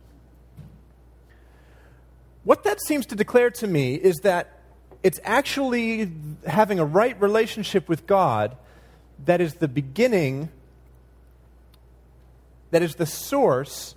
What 2.42 2.64
that 2.64 2.82
seems 2.82 3.06
to 3.06 3.14
declare 3.14 3.50
to 3.50 3.68
me 3.68 3.94
is 3.94 4.16
that 4.24 4.58
it's 5.04 5.20
actually 5.22 6.10
having 6.48 6.80
a 6.80 6.84
right 6.84 7.18
relationship 7.20 7.88
with 7.88 8.08
God 8.08 8.56
that 9.24 9.40
is 9.40 9.54
the 9.54 9.68
beginning, 9.68 10.48
that 12.72 12.82
is 12.82 12.96
the 12.96 13.06
source 13.06 13.94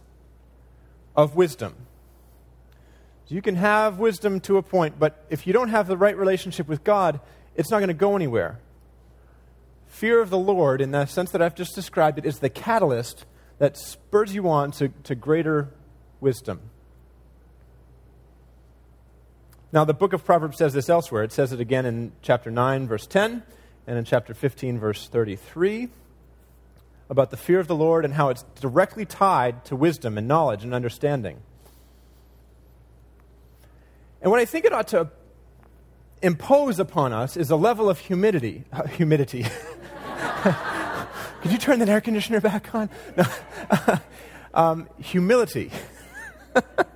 of 1.16 1.36
wisdom. 1.36 1.74
You 3.28 3.42
can 3.42 3.56
have 3.56 3.98
wisdom 3.98 4.40
to 4.42 4.58
a 4.58 4.62
point, 4.62 5.00
but 5.00 5.26
if 5.32 5.48
you 5.48 5.54
don't 5.54 5.70
have 5.70 5.88
the 5.88 5.98
right 5.98 6.16
relationship 6.16 6.68
with 6.68 6.84
God, 6.84 7.20
it's 7.56 7.72
not 7.72 7.80
going 7.80 7.88
to 7.88 7.96
go 7.96 8.16
anywhere. 8.16 8.60
Fear 9.94 10.22
of 10.22 10.32
the 10.32 10.40
Lord, 10.40 10.82
in 10.82 10.90
the 10.90 11.06
sense 11.06 11.30
that 11.32 11.42
I've 11.44 11.54
just 11.54 11.76
described 11.76 12.18
it, 12.18 12.26
is 12.26 12.40
the 12.40 12.50
catalyst 12.50 13.26
that 13.60 13.78
spurs 13.78 14.34
you 14.34 14.50
on 14.50 14.72
to, 14.72 14.90
to 15.04 15.14
greater 15.14 15.70
wisdom. 16.20 16.62
Now, 19.72 19.86
the 19.86 19.94
book 19.94 20.12
of 20.12 20.26
Proverbs 20.26 20.58
says 20.58 20.74
this 20.74 20.90
elsewhere. 20.90 21.22
It 21.22 21.32
says 21.32 21.54
it 21.54 21.60
again 21.60 21.86
in 21.86 22.12
chapter 22.24 22.50
9, 22.50 22.88
verse 22.88 23.06
10, 23.06 23.44
and 23.86 23.98
in 23.98 24.04
chapter 24.04 24.34
15, 24.34 24.80
verse 24.80 25.08
33, 25.08 25.90
about 27.08 27.30
the 27.30 27.38
fear 27.38 27.60
of 27.60 27.68
the 27.68 27.76
Lord 27.76 28.04
and 28.04 28.16
how 28.16 28.30
it's 28.30 28.42
directly 28.60 29.06
tied 29.06 29.64
to 29.66 29.76
wisdom 29.76 30.18
and 30.18 30.28
knowledge 30.28 30.64
and 30.64 30.74
understanding. 30.74 31.38
And 34.24 34.32
what 34.32 34.40
I 34.40 34.46
think 34.46 34.66
it 34.66 34.74
ought 34.74 34.88
to 34.88 35.12
impose 36.24 36.80
upon 36.80 37.14
us 37.14 37.38
is 37.38 37.52
a 37.52 37.56
level 37.56 37.92
of 37.92 38.00
humidity. 38.00 38.64
Uh, 38.74 38.88
humidity. 38.88 39.46
Could 40.44 41.52
you 41.52 41.58
turn 41.58 41.80
that 41.80 41.90
air 41.90 42.02
conditioner 42.02 42.42
back 42.42 42.74
on? 42.76 42.90
No. 43.16 43.24
um, 44.54 44.90
humility. 45.00 45.72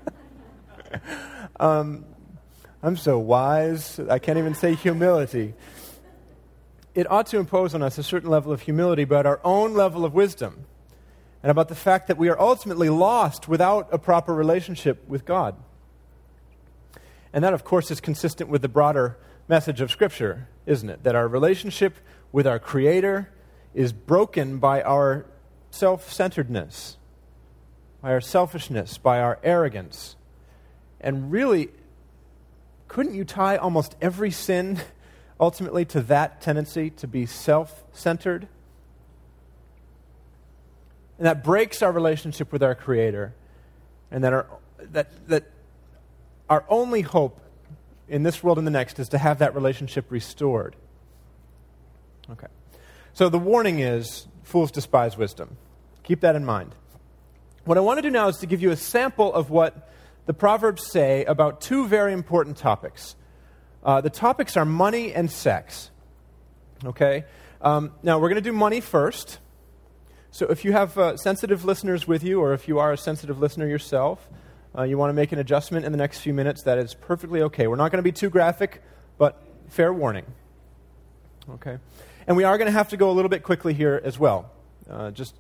um, 1.60 2.06
I'm 2.84 2.98
so 2.98 3.18
wise, 3.20 4.00
I 4.00 4.20
can't 4.20 4.38
even 4.38 4.54
say 4.54 4.76
humility. 4.76 5.54
It 6.94 7.10
ought 7.10 7.28
to 7.28 7.38
impose 7.38 7.74
on 7.74 7.82
us 7.82 7.98
a 7.98 8.04
certain 8.04 8.30
level 8.30 8.52
of 8.52 8.62
humility 8.62 9.04
about 9.04 9.26
our 9.26 9.40
own 9.44 9.74
level 9.74 10.04
of 10.04 10.14
wisdom 10.14 10.66
and 11.42 11.50
about 11.50 11.70
the 11.70 11.76
fact 11.76 12.08
that 12.08 12.18
we 12.18 12.28
are 12.30 12.40
ultimately 12.40 12.90
lost 12.90 13.48
without 13.48 13.88
a 13.92 13.98
proper 13.98 14.34
relationship 14.34 15.08
with 15.08 15.26
God. 15.26 15.56
And 17.32 17.44
that, 17.44 17.54
of 17.54 17.64
course, 17.64 17.92
is 17.92 18.02
consistent 18.02 18.50
with 18.50 18.62
the 18.62 18.68
broader 18.68 19.18
message 19.48 19.80
of 19.80 19.92
Scripture, 19.92 20.48
isn't 20.66 20.90
it? 20.90 21.04
That 21.04 21.16
our 21.16 21.28
relationship 21.28 21.98
with 22.32 22.48
our 22.48 22.60
Creator 22.60 23.30
is 23.74 23.94
broken 23.94 24.58
by 24.58 24.82
our 24.82 25.26
self 25.72 26.12
centeredness, 26.12 26.98
by 28.02 28.12
our 28.12 28.22
selfishness, 28.22 28.98
by 28.98 29.20
our 29.20 29.40
arrogance. 29.44 30.16
And 31.00 31.32
really, 31.32 31.70
couldn't 32.88 33.14
you 33.14 33.26
tie 33.26 33.58
almost 33.58 33.96
every 34.02 34.32
sin 34.32 34.80
ultimately 35.40 35.86
to 35.86 36.02
that 36.02 36.42
tendency 36.42 36.90
to 36.92 37.08
be 37.08 37.26
self 37.26 37.84
centered? 37.94 38.48
And 41.18 41.26
that 41.26 41.44
breaks 41.44 41.82
our 41.82 41.92
relationship 41.92 42.52
with 42.52 42.62
our 42.62 42.76
Creator, 42.76 43.34
and 44.12 44.24
that, 44.24 44.34
our, 44.34 44.48
that, 44.80 45.28
that 45.28 45.46
our 46.50 46.64
only 46.70 47.02
hope 47.02 47.42
in 48.08 48.24
this 48.24 48.44
world 48.44 48.58
and 48.58 48.68
the 48.68 48.72
next 48.72 49.00
is 49.00 49.10
to 49.10 49.18
have 49.18 49.40
that 49.40 49.56
relationship 49.56 50.06
restored. 50.10 50.76
Okay. 52.30 52.48
So 53.18 53.30
the 53.30 53.40
warning 53.40 53.80
is 53.80 54.28
fools 54.44 54.70
despise 54.70 55.18
wisdom. 55.18 55.58
Keep 56.04 56.20
that 56.20 56.36
in 56.36 56.46
mind. 56.46 56.76
What 57.66 57.76
I 57.76 57.82
want 57.82 57.98
to 57.98 58.04
do 58.04 58.12
now 58.12 58.28
is 58.28 58.38
to 58.38 58.46
give 58.46 58.62
you 58.62 58.70
a 58.70 58.78
sample 58.78 59.34
of 59.34 59.50
what 59.50 59.90
the 60.28 60.36
Proverbs 60.36 60.86
say 60.86 61.26
about 61.26 61.60
two 61.60 61.88
very 61.88 62.14
important 62.14 62.58
topics. 62.58 63.16
Uh, 63.84 64.02
the 64.02 64.12
topics 64.12 64.56
are 64.56 64.66
money 64.66 65.16
and 65.16 65.32
sex. 65.32 65.90
Okay? 66.86 67.26
Um, 67.60 67.92
now, 68.04 68.20
we're 68.20 68.30
going 68.30 68.44
to 68.44 68.48
do 68.48 68.56
money 68.56 68.82
first. 68.82 69.40
So 70.30 70.46
if 70.46 70.64
you 70.64 70.74
have 70.74 70.96
uh, 70.96 71.18
sensitive 71.18 71.66
listeners 71.66 72.08
with 72.08 72.24
you, 72.24 72.40
or 72.40 72.54
if 72.54 72.68
you 72.68 72.78
are 72.78 72.92
a 72.92 72.98
sensitive 72.98 73.40
listener 73.40 73.66
yourself, 73.66 74.30
uh, 74.78 74.84
you 74.84 74.96
want 74.96 75.10
to 75.10 75.16
make 75.16 75.32
an 75.32 75.40
adjustment 75.40 75.88
in 75.88 75.92
the 75.92 75.98
next 75.98 76.20
few 76.20 76.36
minutes, 76.36 76.62
that 76.66 76.78
is 76.78 76.94
perfectly 76.94 77.42
okay. 77.42 77.66
We're 77.66 77.78
not 77.78 77.92
going 77.92 77.98
to 77.98 78.08
be 78.08 78.12
too 78.12 78.30
graphic, 78.30 78.84
but 79.18 79.42
fair 79.70 79.92
warning. 79.92 80.28
Okay? 81.50 81.80
And 82.28 82.36
we 82.36 82.44
are 82.44 82.58
going 82.58 82.68
to 82.68 82.74
have 82.74 82.90
to 82.90 82.98
go 82.98 83.10
a 83.10 83.14
little 83.14 83.30
bit 83.30 83.44
quickly 83.44 83.74
here 83.74 84.00
as 84.04 84.20
well. 84.20 84.52
Uh, 84.90 85.12
just, 85.12 85.34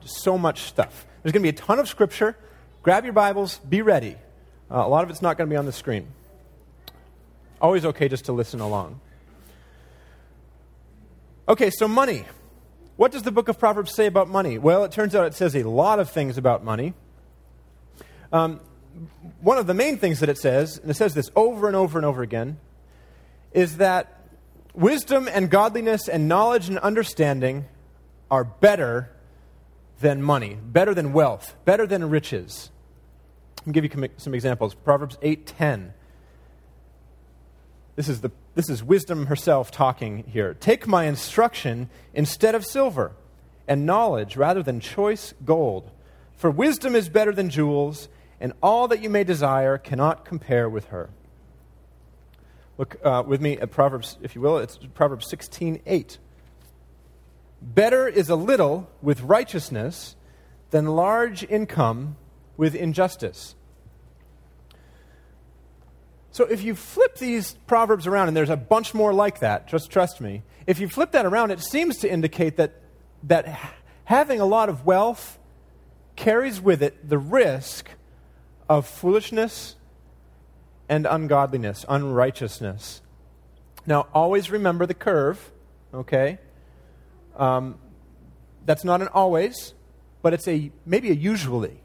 just 0.00 0.22
so 0.22 0.38
much 0.38 0.62
stuff. 0.62 1.06
There's 1.22 1.32
going 1.32 1.42
to 1.42 1.52
be 1.52 1.56
a 1.56 1.60
ton 1.60 1.78
of 1.78 1.88
scripture. 1.88 2.36
Grab 2.82 3.04
your 3.04 3.12
Bibles, 3.12 3.58
be 3.58 3.82
ready. 3.82 4.16
Uh, 4.70 4.76
a 4.76 4.88
lot 4.88 5.04
of 5.04 5.10
it's 5.10 5.20
not 5.20 5.36
going 5.36 5.48
to 5.48 5.52
be 5.52 5.56
on 5.58 5.66
the 5.66 5.72
screen. 5.72 6.08
Always 7.60 7.84
okay 7.84 8.08
just 8.08 8.24
to 8.24 8.32
listen 8.32 8.60
along. 8.60 9.00
Okay, 11.46 11.68
so 11.68 11.86
money. 11.86 12.24
What 12.96 13.12
does 13.12 13.22
the 13.22 13.32
book 13.32 13.48
of 13.48 13.58
Proverbs 13.58 13.94
say 13.94 14.06
about 14.06 14.28
money? 14.28 14.56
Well, 14.56 14.84
it 14.84 14.92
turns 14.92 15.14
out 15.14 15.26
it 15.26 15.34
says 15.34 15.54
a 15.54 15.62
lot 15.62 15.98
of 15.98 16.10
things 16.10 16.38
about 16.38 16.64
money. 16.64 16.94
Um, 18.32 18.60
one 19.40 19.58
of 19.58 19.66
the 19.66 19.74
main 19.74 19.98
things 19.98 20.20
that 20.20 20.28
it 20.28 20.38
says, 20.38 20.78
and 20.78 20.90
it 20.90 20.94
says 20.94 21.12
this 21.12 21.30
over 21.36 21.66
and 21.66 21.76
over 21.76 21.98
and 21.98 22.06
over 22.06 22.22
again, 22.22 22.58
is 23.52 23.78
that 23.78 24.19
wisdom 24.74 25.28
and 25.30 25.50
godliness 25.50 26.08
and 26.08 26.28
knowledge 26.28 26.68
and 26.68 26.78
understanding 26.78 27.66
are 28.30 28.44
better 28.44 29.10
than 30.00 30.22
money, 30.22 30.56
better 30.62 30.94
than 30.94 31.12
wealth, 31.12 31.56
better 31.64 31.86
than 31.86 32.08
riches. 32.08 32.70
I'll 33.66 33.72
give 33.72 33.84
you 33.84 34.08
some 34.16 34.34
examples. 34.34 34.74
Proverbs 34.74 35.16
8:10. 35.22 35.92
This 37.96 38.08
is, 38.08 38.22
the, 38.22 38.30
this 38.54 38.70
is 38.70 38.82
wisdom 38.82 39.26
herself 39.26 39.70
talking 39.70 40.24
here. 40.28 40.54
Take 40.54 40.86
my 40.86 41.04
instruction 41.04 41.90
instead 42.14 42.54
of 42.54 42.64
silver, 42.64 43.12
and 43.68 43.84
knowledge 43.84 44.36
rather 44.36 44.62
than 44.62 44.80
choice 44.80 45.34
gold. 45.44 45.90
For 46.34 46.50
wisdom 46.50 46.96
is 46.96 47.10
better 47.10 47.32
than 47.32 47.50
jewels, 47.50 48.08
and 48.40 48.54
all 48.62 48.88
that 48.88 49.02
you 49.02 49.10
may 49.10 49.22
desire 49.22 49.76
cannot 49.76 50.24
compare 50.24 50.68
with 50.68 50.86
her. 50.86 51.10
Look 52.80 52.96
uh, 53.04 53.22
with 53.26 53.42
me 53.42 53.58
at 53.58 53.70
Proverbs, 53.70 54.16
if 54.22 54.34
you 54.34 54.40
will. 54.40 54.56
It's 54.56 54.78
Proverbs 54.94 55.30
16:8. 55.30 56.16
Better 57.60 58.08
is 58.08 58.30
a 58.30 58.36
little 58.36 58.88
with 59.02 59.20
righteousness 59.20 60.16
than 60.70 60.86
large 60.86 61.44
income 61.44 62.16
with 62.56 62.74
injustice. 62.74 63.54
So 66.30 66.44
if 66.46 66.62
you 66.62 66.74
flip 66.74 67.18
these 67.18 67.52
proverbs 67.66 68.06
around, 68.06 68.28
and 68.28 68.36
there's 68.36 68.48
a 68.48 68.56
bunch 68.56 68.94
more 68.94 69.12
like 69.12 69.40
that, 69.40 69.68
just 69.68 69.90
trust 69.90 70.22
me. 70.22 70.42
If 70.66 70.80
you 70.80 70.88
flip 70.88 71.12
that 71.12 71.26
around, 71.26 71.50
it 71.50 71.60
seems 71.60 71.98
to 71.98 72.10
indicate 72.10 72.56
that, 72.56 72.80
that 73.24 73.74
having 74.04 74.40
a 74.40 74.46
lot 74.46 74.70
of 74.70 74.86
wealth 74.86 75.38
carries 76.16 76.62
with 76.62 76.82
it 76.82 77.06
the 77.06 77.18
risk 77.18 77.90
of 78.70 78.86
foolishness 78.86 79.76
and 80.90 81.06
ungodliness, 81.08 81.86
unrighteousness. 81.88 83.00
Now, 83.86 84.08
always 84.12 84.50
remember 84.50 84.86
the 84.86 84.92
curve, 84.92 85.52
okay? 85.94 86.38
Um, 87.36 87.78
that's 88.66 88.84
not 88.84 89.00
an 89.00 89.08
always, 89.08 89.72
but 90.20 90.34
it's 90.34 90.48
a 90.48 90.72
maybe 90.84 91.10
a 91.10 91.14
usually. 91.14 91.80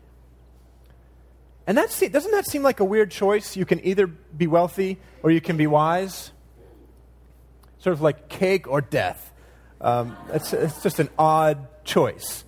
And 1.68 1.78
that 1.78 1.90
doesn't 2.12 2.32
that 2.32 2.48
seem 2.48 2.64
like 2.64 2.80
a 2.80 2.84
weird 2.86 3.12
choice? 3.12 3.56
You 3.56 3.66
can 3.66 3.86
either 3.86 4.08
be 4.08 4.48
wealthy 4.48 4.98
or 5.22 5.30
you 5.30 5.40
can 5.40 5.56
be 5.56 5.68
wise. 5.68 6.32
Sort 7.78 7.94
of 7.94 8.02
like 8.02 8.28
cake 8.28 8.68
or 8.68 8.82
death. 8.82 9.32
Um, 9.82 10.18
it's, 10.34 10.52
it's 10.52 10.82
just 10.82 11.00
an 11.00 11.10
odd 11.18 11.68
choice. 11.86 12.44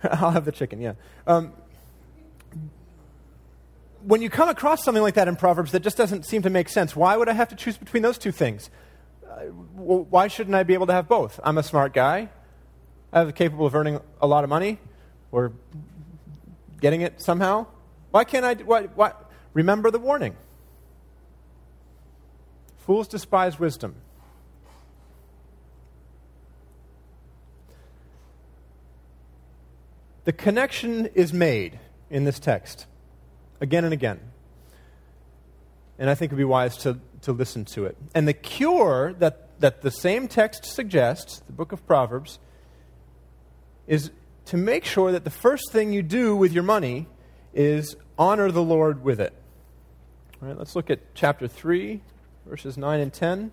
I'll 0.04 0.30
have 0.30 0.44
the 0.44 0.52
chicken, 0.52 0.80
yeah. 0.80 0.92
Um, 1.26 1.52
when 4.06 4.22
you 4.22 4.30
come 4.30 4.48
across 4.48 4.84
something 4.84 5.02
like 5.02 5.14
that 5.14 5.26
in 5.26 5.34
Proverbs 5.34 5.72
that 5.72 5.80
just 5.80 5.96
doesn't 5.96 6.24
seem 6.24 6.42
to 6.42 6.50
make 6.50 6.68
sense, 6.68 6.94
why 6.94 7.16
would 7.16 7.28
I 7.28 7.32
have 7.32 7.48
to 7.48 7.56
choose 7.56 7.76
between 7.76 8.04
those 8.04 8.18
two 8.18 8.30
things? 8.30 8.70
Uh, 9.28 9.46
why 9.46 10.28
shouldn't 10.28 10.54
I 10.54 10.62
be 10.62 10.74
able 10.74 10.86
to 10.86 10.92
have 10.92 11.08
both? 11.08 11.40
I'm 11.42 11.58
a 11.58 11.62
smart 11.64 11.92
guy. 11.92 12.28
I'm 13.12 13.32
capable 13.32 13.66
of 13.66 13.74
earning 13.74 14.00
a 14.20 14.26
lot 14.28 14.44
of 14.44 14.50
money 14.50 14.78
or 15.32 15.52
getting 16.80 17.00
it 17.00 17.20
somehow? 17.20 17.66
Why 18.12 18.22
can't 18.22 18.44
I? 18.44 18.54
Why, 18.54 18.82
why? 18.82 19.12
Remember 19.54 19.90
the 19.90 19.98
warning. 19.98 20.36
Fools 22.76 23.08
despise 23.08 23.58
wisdom. 23.58 23.96
The 30.22 30.32
connection 30.32 31.06
is 31.06 31.32
made 31.32 31.80
in 32.08 32.24
this 32.24 32.38
text 32.38 32.86
again 33.60 33.84
and 33.84 33.92
again. 33.92 34.20
And 35.98 36.10
I 36.10 36.14
think 36.14 36.32
it 36.32 36.34
would 36.34 36.40
be 36.40 36.44
wise 36.44 36.76
to, 36.78 36.98
to 37.22 37.32
listen 37.32 37.64
to 37.66 37.86
it. 37.86 37.96
And 38.14 38.28
the 38.28 38.34
cure 38.34 39.14
that, 39.18 39.60
that 39.60 39.82
the 39.82 39.90
same 39.90 40.28
text 40.28 40.64
suggests, 40.64 41.40
the 41.46 41.52
book 41.52 41.72
of 41.72 41.86
Proverbs, 41.86 42.38
is 43.86 44.10
to 44.46 44.56
make 44.56 44.84
sure 44.84 45.12
that 45.12 45.24
the 45.24 45.30
first 45.30 45.72
thing 45.72 45.92
you 45.92 46.02
do 46.02 46.36
with 46.36 46.52
your 46.52 46.62
money 46.62 47.06
is 47.54 47.96
honor 48.18 48.50
the 48.50 48.62
Lord 48.62 49.02
with 49.02 49.20
it. 49.20 49.32
All 50.42 50.48
right, 50.48 50.58
let's 50.58 50.76
look 50.76 50.90
at 50.90 51.14
chapter 51.14 51.48
3, 51.48 52.02
verses 52.44 52.76
9 52.76 53.00
and 53.00 53.12
10. 53.12 53.50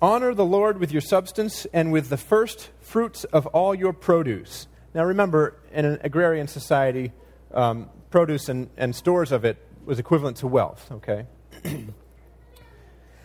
Honor 0.00 0.34
the 0.34 0.44
Lord 0.44 0.78
with 0.78 0.92
your 0.92 1.00
substance 1.00 1.66
and 1.72 1.90
with 1.90 2.10
the 2.10 2.16
first 2.16 2.70
fruits 2.80 3.24
of 3.24 3.46
all 3.48 3.74
your 3.74 3.92
produce. 3.92 4.66
Now 4.94 5.04
remember, 5.04 5.56
in 5.72 5.84
an 5.84 5.98
agrarian 6.02 6.46
society, 6.46 7.12
um, 7.52 7.90
produce 8.10 8.48
and, 8.48 8.70
and 8.76 8.94
stores 8.94 9.32
of 9.32 9.44
it 9.44 9.58
was 9.84 9.98
equivalent 9.98 10.36
to 10.38 10.46
wealth, 10.46 10.90
okay? 10.92 11.26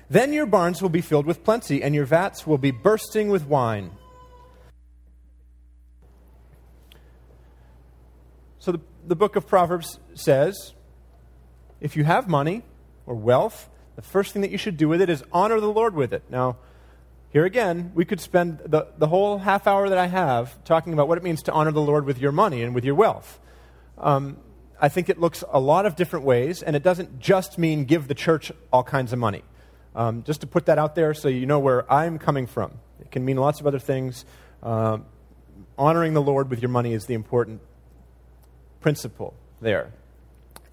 then 0.10 0.34
your 0.34 0.48
barns 0.48 0.82
will 0.82 0.90
be 0.90 1.02
filled 1.02 1.28
with 1.28 1.44
plenty, 1.44 1.84
and 1.84 1.94
your 1.94 2.06
vats 2.06 2.48
will 2.48 2.58
be 2.58 2.72
bursting 2.72 3.30
with 3.30 3.46
wine. 3.46 3.92
So 8.58 8.72
the, 8.74 8.82
the 9.08 9.16
book 9.16 9.36
of 9.36 9.48
Proverbs 9.48 10.00
says 10.16 10.74
if 11.80 11.96
you 11.96 12.04
have 12.04 12.28
money 12.28 12.64
or 13.06 13.16
wealth, 13.16 13.70
the 13.96 14.02
first 14.02 14.34
thing 14.34 14.42
that 14.42 14.52
you 14.52 14.58
should 14.58 14.76
do 14.76 14.90
with 14.90 15.02
it 15.02 15.10
is 15.10 15.24
honor 15.32 15.60
the 15.60 15.72
Lord 15.72 15.94
with 15.94 16.14
it. 16.14 16.24
Now, 16.30 16.58
here 17.32 17.46
again, 17.46 17.92
we 17.94 18.06
could 18.06 18.20
spend 18.20 18.60
the, 18.66 18.88
the 18.98 19.08
whole 19.08 19.38
half 19.38 19.68
hour 19.68 19.88
that 19.90 19.98
I 19.98 20.08
have 20.08 20.64
talking 20.64 20.94
about 20.94 21.08
what 21.08 21.18
it 21.18 21.24
means 21.24 21.44
to 21.44 21.52
honor 21.52 21.72
the 21.72 21.82
Lord 21.82 22.06
with 22.06 22.18
your 22.18 22.32
money 22.32 22.64
and 22.64 22.74
with 22.74 22.84
your 22.84 22.96
wealth. 22.96 23.40
Um, 24.00 24.38
I 24.82 24.90
think 24.90 25.10
it 25.10 25.20
looks 25.20 25.44
a 25.52 25.60
lot 25.60 25.86
of 25.86 25.96
different 25.96 26.26
ways, 26.26 26.64
and 26.64 26.76
it 26.76 26.82
doesn't 26.82 27.20
just 27.20 27.58
mean 27.58 27.86
give 27.86 28.08
the 28.08 28.16
church 28.16 28.52
all 28.74 28.84
kinds 28.84 29.14
of 29.14 29.20
money. 29.20 29.44
Um, 29.94 30.24
just 30.24 30.42
to 30.42 30.48
put 30.48 30.66
that 30.68 30.80
out 30.80 30.96
there 30.96 31.14
so 31.14 31.28
you 31.28 31.46
know 31.46 31.60
where 31.60 31.92
I'm 31.92 32.18
coming 32.18 32.48
from. 32.48 32.80
It 33.00 33.12
can 33.12 33.26
mean 33.26 33.38
lots 33.38 33.60
of 33.60 33.68
other 33.68 33.80
things. 33.80 34.26
Um, 34.64 35.06
honoring 35.78 36.14
the 36.14 36.22
Lord 36.22 36.50
with 36.50 36.62
your 36.62 36.70
money 36.70 36.94
is 36.94 37.06
the 37.06 37.14
important 37.14 37.62
principle 38.82 39.34
there. 39.62 39.92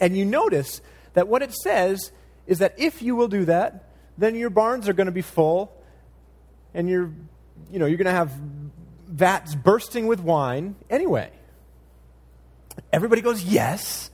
And 0.00 0.16
you 0.16 0.24
notice 0.24 0.80
that 1.14 1.28
what 1.28 1.42
it 1.42 1.52
says 1.52 2.12
is 2.46 2.60
that 2.60 2.74
if 2.78 3.02
you 3.02 3.16
will 3.16 3.28
do 3.28 3.44
that, 3.46 3.90
then 4.16 4.34
your 4.34 4.50
barns 4.50 4.88
are 4.88 4.92
going 4.92 5.06
to 5.06 5.12
be 5.12 5.22
full 5.22 5.72
and 6.76 6.88
you're, 6.90 7.10
you 7.72 7.78
know, 7.78 7.86
you're 7.86 7.96
going 7.96 8.04
to 8.04 8.12
have 8.12 8.30
vats 9.08 9.54
bursting 9.54 10.06
with 10.06 10.20
wine 10.20 10.76
anyway. 10.90 11.30
Everybody 12.92 13.22
goes, 13.22 13.42
yes. 13.42 14.10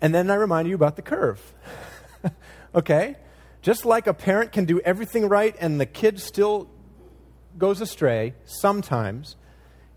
And 0.00 0.14
then 0.14 0.30
I 0.30 0.34
remind 0.36 0.68
you 0.68 0.74
about 0.74 0.96
the 0.96 1.02
curve. 1.02 1.40
okay? 2.74 3.16
Just 3.60 3.84
like 3.84 4.06
a 4.06 4.14
parent 4.14 4.52
can 4.52 4.64
do 4.64 4.80
everything 4.80 5.28
right 5.28 5.54
and 5.60 5.78
the 5.78 5.84
kid 5.84 6.18
still 6.18 6.70
goes 7.58 7.82
astray 7.82 8.34
sometimes, 8.46 9.36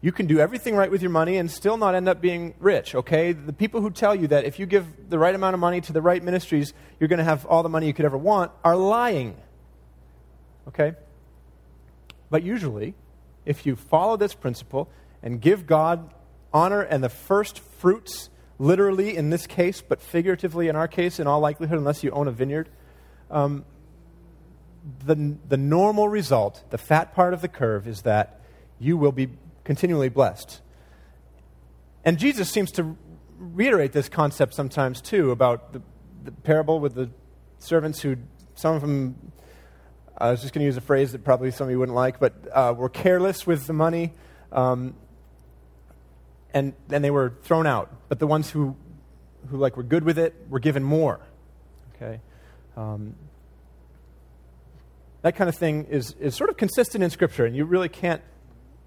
you 0.02 0.12
can 0.12 0.26
do 0.26 0.40
everything 0.40 0.76
right 0.76 0.92
with 0.92 1.02
your 1.02 1.12
money 1.12 1.38
and 1.38 1.50
still 1.50 1.78
not 1.78 1.96
end 1.96 2.10
up 2.10 2.20
being 2.20 2.56
rich, 2.60 2.94
okay? 2.94 3.32
The 3.32 3.54
people 3.54 3.80
who 3.80 3.90
tell 3.90 4.14
you 4.14 4.28
that 4.28 4.44
if 4.44 4.60
you 4.60 4.66
give 4.66 5.10
the 5.10 5.18
right 5.18 5.34
amount 5.34 5.54
of 5.54 5.62
money 5.62 5.80
to 5.80 5.94
the 5.94 6.02
right 6.02 6.22
ministries, 6.22 6.74
you're 7.00 7.08
going 7.08 7.20
to 7.20 7.24
have 7.24 7.46
all 7.46 7.64
the 7.64 7.70
money 7.70 7.88
you 7.88 7.94
could 7.94 8.04
ever 8.04 8.18
want 8.18 8.52
are 8.66 8.76
lying, 8.76 9.38
okay? 10.68 10.96
But 12.34 12.42
usually, 12.42 12.96
if 13.46 13.64
you 13.68 13.76
follow 13.76 14.18
this 14.18 14.34
principle 14.34 14.90
and 15.22 15.40
give 15.40 15.68
God 15.68 16.12
honor 16.52 16.82
and 16.82 17.04
the 17.04 17.10
first 17.10 17.60
fruits, 17.60 18.32
literally 18.58 19.16
in 19.16 19.30
this 19.30 19.46
case, 19.46 19.84
but 19.88 20.02
figuratively 20.02 20.68
in 20.68 20.76
our 20.76 20.88
case, 20.88 21.20
in 21.20 21.28
all 21.28 21.42
likelihood, 21.42 21.78
unless 21.78 22.04
you 22.04 22.10
own 22.10 22.28
a 22.28 22.32
vineyard, 22.32 22.70
um, 23.30 23.66
the, 25.06 25.38
the 25.48 25.58
normal 25.58 26.10
result, 26.10 26.64
the 26.72 26.80
fat 26.80 27.14
part 27.14 27.36
of 27.36 27.42
the 27.42 27.48
curve, 27.48 27.88
is 27.88 28.02
that 28.02 28.42
you 28.80 28.98
will 28.98 29.12
be 29.12 29.30
continually 29.64 30.10
blessed. 30.10 30.60
And 32.04 32.18
Jesus 32.18 32.50
seems 32.50 32.72
to 32.72 32.98
reiterate 33.38 33.92
this 33.92 34.10
concept 34.10 34.56
sometimes 34.56 35.02
too 35.02 35.30
about 35.30 35.72
the, 35.72 35.84
the 36.24 36.32
parable 36.32 36.80
with 36.80 36.96
the 36.96 37.12
servants 37.60 38.02
who, 38.02 38.18
some 38.56 38.74
of 38.74 38.82
them 38.82 39.34
I 40.18 40.32
was 40.32 40.42
just 40.42 40.54
going 40.54 40.62
to 40.62 40.66
use 40.66 40.78
a 40.78 40.82
phrase 40.82 41.12
that 41.12 41.24
probably 41.24 41.52
some 41.52 41.68
of 41.68 41.72
you 41.72 41.80
wouldn't 41.80 41.96
like, 41.96 42.20
but 42.20 42.34
uh, 42.52 42.74
were 42.78 42.90
careless 42.90 43.48
with 43.48 43.66
the 43.68 43.74
money, 43.74 44.14
um, 44.52 44.96
and 46.54 46.74
and 46.90 47.04
they 47.04 47.12
were 47.12 47.34
thrown 47.44 47.66
out. 47.66 47.92
But 48.10 48.20
the 48.20 48.28
ones 48.28 48.50
who 48.50 48.76
who 49.50 49.58
like 49.58 49.76
were 49.76 49.84
good 49.84 50.04
with 50.04 50.20
it 50.20 50.36
were 50.50 50.60
given 50.60 50.84
more. 50.84 51.20
Okay, 51.96 52.22
um, 52.78 53.16
that 55.22 55.36
kind 55.36 55.50
of 55.50 55.56
thing 55.56 55.86
is 55.86 56.16
is 56.20 56.36
sort 56.36 56.50
of 56.50 56.58
consistent 56.58 57.04
in 57.04 57.10
Scripture, 57.10 57.46
and 57.46 57.56
you 57.56 57.66
really 57.66 57.90
can't 57.90 58.22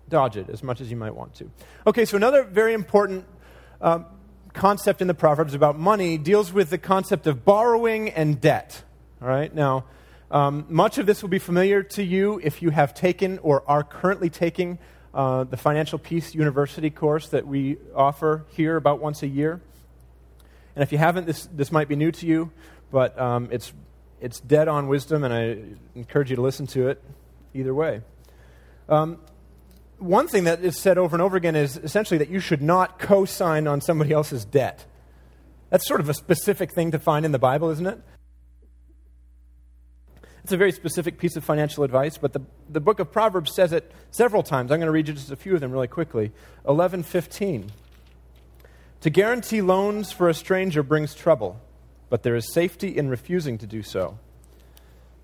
dodge 0.09 0.37
it 0.37 0.49
as 0.49 0.63
much 0.63 0.81
as 0.81 0.91
you 0.91 0.97
might 0.97 1.15
want 1.15 1.35
to. 1.35 1.51
Okay, 1.87 2.05
so 2.05 2.17
another 2.17 2.45
very 2.45 2.73
important 2.73 3.25
um, 3.81 4.07
concept 4.57 5.01
in 5.01 5.09
the 5.09 5.15
Proverbs 5.15 5.55
about 5.55 5.79
money 5.79 6.19
deals 6.19 6.53
with 6.53 6.71
the 6.71 6.79
concept 6.79 7.27
of 7.27 7.45
borrowing 7.45 8.11
and 8.11 8.41
debt. 8.41 8.83
All 9.21 9.29
right? 9.29 9.55
Now, 9.55 9.85
um, 10.31 10.67
much 10.69 10.99
of 10.99 11.07
this 11.07 11.23
will 11.23 11.29
be 11.29 11.39
familiar 11.39 11.83
to 11.83 12.03
you 12.03 12.41
if 12.43 12.63
you 12.63 12.71
have 12.71 12.95
taken 12.95 13.39
or 13.39 13.63
are 13.69 13.85
currently 13.85 14.29
taking 14.31 14.79
uh, 15.15 15.45
the 15.45 15.57
Financial 15.57 15.99
Peace 15.99 16.35
University 16.35 16.91
course 16.91 17.29
that 17.29 17.47
we 17.47 17.79
offer 17.95 18.45
here 18.51 18.77
about 18.77 19.01
once 19.01 19.23
a 19.23 19.29
year. 19.29 19.61
And 20.75 20.83
if 20.83 20.93
you 20.93 20.99
haven't, 20.99 21.27
this, 21.27 21.47
this 21.47 21.73
might 21.73 21.89
be 21.89 21.97
new 21.97 22.13
to 22.13 22.27
you, 22.27 22.51
but 22.91 23.19
um, 23.19 23.49
it's, 23.51 23.73
it's 24.21 24.41
dead 24.41 24.69
on 24.69 24.89
wisdom, 24.89 25.25
and 25.25 25.33
I 25.33 25.59
encourage 25.95 26.31
you 26.31 26.37
to 26.37 26.43
listen 26.43 26.67
to 26.69 26.89
it 26.89 27.03
either 27.55 27.75
way. 27.75 28.03
Um, 28.89 29.19
one 29.99 30.29
thing 30.29 30.45
that 30.45 30.63
is 30.63 30.79
said 30.79 30.99
over 30.99 31.17
and 31.17 31.23
over 31.23 31.37
again 31.37 31.57
is 31.57 31.77
essentially 31.79 32.19
that 32.19 32.29
you 32.29 32.41
should 32.41 32.61
not 32.61 32.99
co 32.99 33.25
sign 33.25 33.67
on 33.67 33.81
somebody 33.81 34.13
else's 34.13 34.45
debt. 34.45 34.85
That's 35.71 35.87
sort 35.87 36.01
of 36.01 36.09
a 36.09 36.15
specific 36.15 36.73
thing 36.73 36.91
to 36.91 36.99
find 36.99 37.25
in 37.25 37.33
the 37.33 37.39
Bible, 37.39 37.71
isn't 37.71 37.87
it? 37.87 38.01
It's 40.47 40.53
a 40.53 40.57
very 40.57 40.71
specific 40.71 41.19
piece 41.19 41.35
of 41.35 41.43
financial 41.43 41.83
advice, 41.83 42.19
but 42.19 42.33
the, 42.33 42.41
the 42.71 42.79
book 42.79 43.01
of 43.01 43.11
Proverbs 43.11 43.53
says 43.53 43.73
it 43.73 43.91
several 44.13 44.45
times. 44.45 44.71
I'm 44.71 44.79
going 44.79 44.87
to 44.87 44.93
read 44.93 45.09
you 45.09 45.15
just 45.15 45.33
a 45.33 45.35
few 45.35 45.57
of 45.57 45.61
them 45.61 45.73
really 45.73 45.89
quickly. 45.89 46.31
11:15. 46.67 47.71
To 49.01 49.11
guarantee 49.11 49.61
loans 49.61 50.13
for 50.13 50.29
a 50.29 50.35
stranger 50.35 50.85
brings 50.85 51.17
trouble, 51.17 51.61
but 52.11 52.23
there 52.23 52.37
is 52.37 52.53
safety 52.53 52.97
in 52.97 53.09
refusing 53.09 53.59
to 53.59 53.67
do 53.67 53.83
so. 53.83 54.21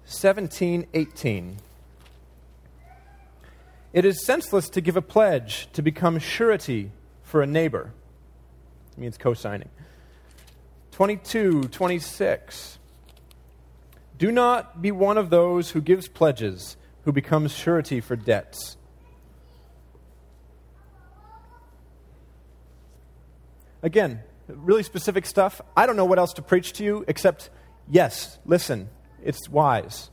17:18. 0.09 1.59
It 3.93 4.05
is 4.05 4.25
senseless 4.27 4.69
to 4.71 4.81
give 4.81 4.97
a 4.97 5.03
pledge 5.03 5.69
to 5.75 5.83
become 5.83 6.19
surety 6.19 6.91
for 7.23 7.43
a 7.43 7.47
neighbor. 7.47 7.93
It 8.97 8.99
means 8.99 9.17
co 9.17 9.35
signing. 9.35 9.69
22, 10.91 11.69
26. 11.69 12.81
Do 14.23 14.31
not 14.31 14.81
be 14.81 14.93
one 14.93 15.19
of 15.19 15.31
those 15.31 15.73
who 15.73 15.81
gives 15.81 16.07
pledges, 16.07 16.77
who 17.03 17.11
becomes 17.11 17.51
surety 17.51 18.01
for 18.01 18.15
debts. 18.15 18.77
Again, 23.83 24.21
really 24.47 24.85
specific 24.85 25.27
stuff. 25.27 25.61
I 25.77 25.87
don't 25.87 25.97
know 25.97 26.05
what 26.05 26.21
else 26.21 26.35
to 26.35 26.43
preach 26.43 26.73
to 26.75 26.85
you 26.85 27.05
except 27.09 27.51
yes, 27.91 28.39
listen, 28.45 28.91
it's 29.25 29.49
wise. 29.49 30.09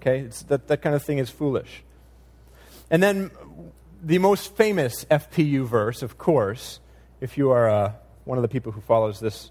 Okay? 0.00 0.20
It's 0.20 0.44
that, 0.44 0.68
that 0.68 0.80
kind 0.80 0.94
of 0.94 1.02
thing 1.02 1.18
is 1.18 1.28
foolish. 1.28 1.82
And 2.88 3.02
then 3.02 3.32
the 4.00 4.18
most 4.18 4.54
famous 4.54 5.04
FPU 5.06 5.66
verse, 5.66 6.04
of 6.04 6.18
course, 6.18 6.78
if 7.20 7.36
you 7.36 7.50
are 7.50 7.68
uh, 7.68 7.92
one 8.22 8.38
of 8.38 8.42
the 8.42 8.48
people 8.48 8.70
who 8.70 8.80
follows 8.80 9.18
this 9.18 9.50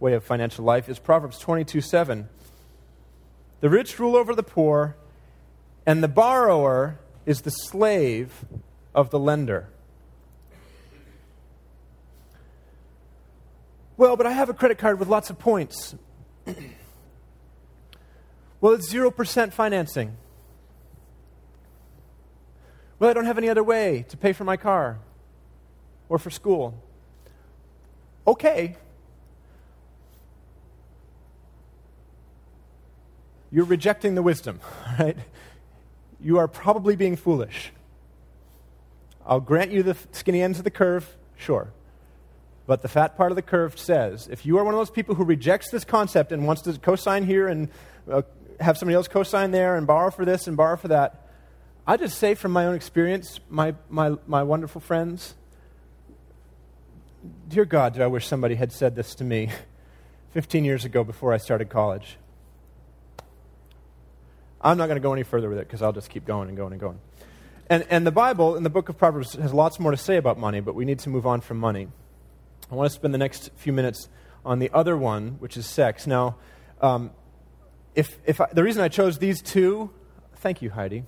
way 0.00 0.14
of 0.14 0.24
financial 0.24 0.64
life, 0.64 0.88
is 0.88 0.98
Proverbs 0.98 1.38
22 1.38 1.80
7. 1.80 2.28
The 3.60 3.68
rich 3.68 3.98
rule 3.98 4.16
over 4.16 4.34
the 4.34 4.42
poor, 4.42 4.96
and 5.84 6.02
the 6.02 6.08
borrower 6.08 6.98
is 7.26 7.42
the 7.42 7.50
slave 7.50 8.44
of 8.94 9.10
the 9.10 9.18
lender. 9.18 9.68
Well, 13.96 14.16
but 14.16 14.26
I 14.26 14.32
have 14.32 14.48
a 14.48 14.54
credit 14.54 14.78
card 14.78 15.00
with 15.00 15.08
lots 15.08 15.28
of 15.28 15.40
points. 15.40 15.96
well, 18.60 18.74
it's 18.74 18.92
0% 18.92 19.52
financing. 19.52 20.16
Well, 23.00 23.10
I 23.10 23.12
don't 23.12 23.26
have 23.26 23.38
any 23.38 23.48
other 23.48 23.64
way 23.64 24.04
to 24.08 24.16
pay 24.16 24.32
for 24.32 24.44
my 24.44 24.56
car 24.56 25.00
or 26.08 26.18
for 26.18 26.30
school. 26.30 26.80
Okay. 28.26 28.76
You're 33.50 33.64
rejecting 33.64 34.14
the 34.14 34.22
wisdom, 34.22 34.60
right? 34.98 35.16
You 36.20 36.38
are 36.38 36.48
probably 36.48 36.96
being 36.96 37.16
foolish. 37.16 37.72
I'll 39.26 39.40
grant 39.40 39.70
you 39.70 39.82
the 39.82 39.96
skinny 40.12 40.42
ends 40.42 40.58
of 40.58 40.64
the 40.64 40.70
curve, 40.70 41.16
sure. 41.36 41.72
But 42.66 42.82
the 42.82 42.88
fat 42.88 43.16
part 43.16 43.32
of 43.32 43.36
the 43.36 43.42
curve 43.42 43.78
says 43.78 44.28
if 44.30 44.44
you 44.44 44.58
are 44.58 44.64
one 44.64 44.74
of 44.74 44.80
those 44.80 44.90
people 44.90 45.14
who 45.14 45.24
rejects 45.24 45.70
this 45.70 45.84
concept 45.84 46.32
and 46.32 46.46
wants 46.46 46.62
to 46.62 46.72
cosign 46.72 47.24
here 47.24 47.48
and 47.48 47.68
uh, 48.10 48.22
have 48.60 48.76
somebody 48.76 48.94
else 48.94 49.08
cosign 49.08 49.52
there 49.52 49.76
and 49.76 49.86
borrow 49.86 50.10
for 50.10 50.24
this 50.24 50.46
and 50.46 50.56
borrow 50.56 50.76
for 50.76 50.88
that, 50.88 51.26
I 51.86 51.96
just 51.96 52.18
say 52.18 52.34
from 52.34 52.52
my 52.52 52.66
own 52.66 52.74
experience, 52.74 53.40
my, 53.48 53.74
my, 53.88 54.16
my 54.26 54.42
wonderful 54.42 54.82
friends, 54.82 55.34
dear 57.48 57.64
God, 57.64 57.94
do 57.94 58.02
I 58.02 58.06
wish 58.06 58.26
somebody 58.26 58.56
had 58.56 58.72
said 58.72 58.94
this 58.94 59.14
to 59.16 59.24
me 59.24 59.50
15 60.32 60.64
years 60.64 60.84
ago 60.84 61.04
before 61.04 61.32
I 61.32 61.38
started 61.38 61.70
college. 61.70 62.18
I'm 64.60 64.76
not 64.76 64.86
going 64.86 64.96
to 64.96 65.02
go 65.02 65.12
any 65.12 65.22
further 65.22 65.48
with 65.48 65.58
it 65.58 65.66
because 65.66 65.82
I'll 65.82 65.92
just 65.92 66.10
keep 66.10 66.24
going 66.24 66.48
and 66.48 66.56
going 66.56 66.72
and 66.72 66.80
going. 66.80 67.00
And, 67.70 67.86
and 67.90 68.06
the 68.06 68.12
Bible, 68.12 68.56
in 68.56 68.62
the 68.62 68.70
book 68.70 68.88
of 68.88 68.96
Proverbs, 68.96 69.34
has 69.34 69.52
lots 69.52 69.78
more 69.78 69.90
to 69.90 69.96
say 69.96 70.16
about 70.16 70.38
money, 70.38 70.60
but 70.60 70.74
we 70.74 70.84
need 70.84 70.98
to 71.00 71.10
move 71.10 71.26
on 71.26 71.40
from 71.40 71.58
money. 71.58 71.88
I 72.70 72.74
want 72.74 72.90
to 72.90 72.94
spend 72.94 73.14
the 73.14 73.18
next 73.18 73.50
few 73.56 73.72
minutes 73.72 74.08
on 74.44 74.58
the 74.58 74.70
other 74.72 74.96
one, 74.96 75.36
which 75.38 75.56
is 75.56 75.66
sex. 75.66 76.06
Now, 76.06 76.36
um, 76.80 77.10
if, 77.94 78.18
if 78.24 78.40
I, 78.40 78.48
the 78.52 78.62
reason 78.62 78.82
I 78.82 78.88
chose 78.88 79.18
these 79.18 79.42
two, 79.42 79.90
thank 80.36 80.62
you, 80.62 80.70
Heidi. 80.70 81.04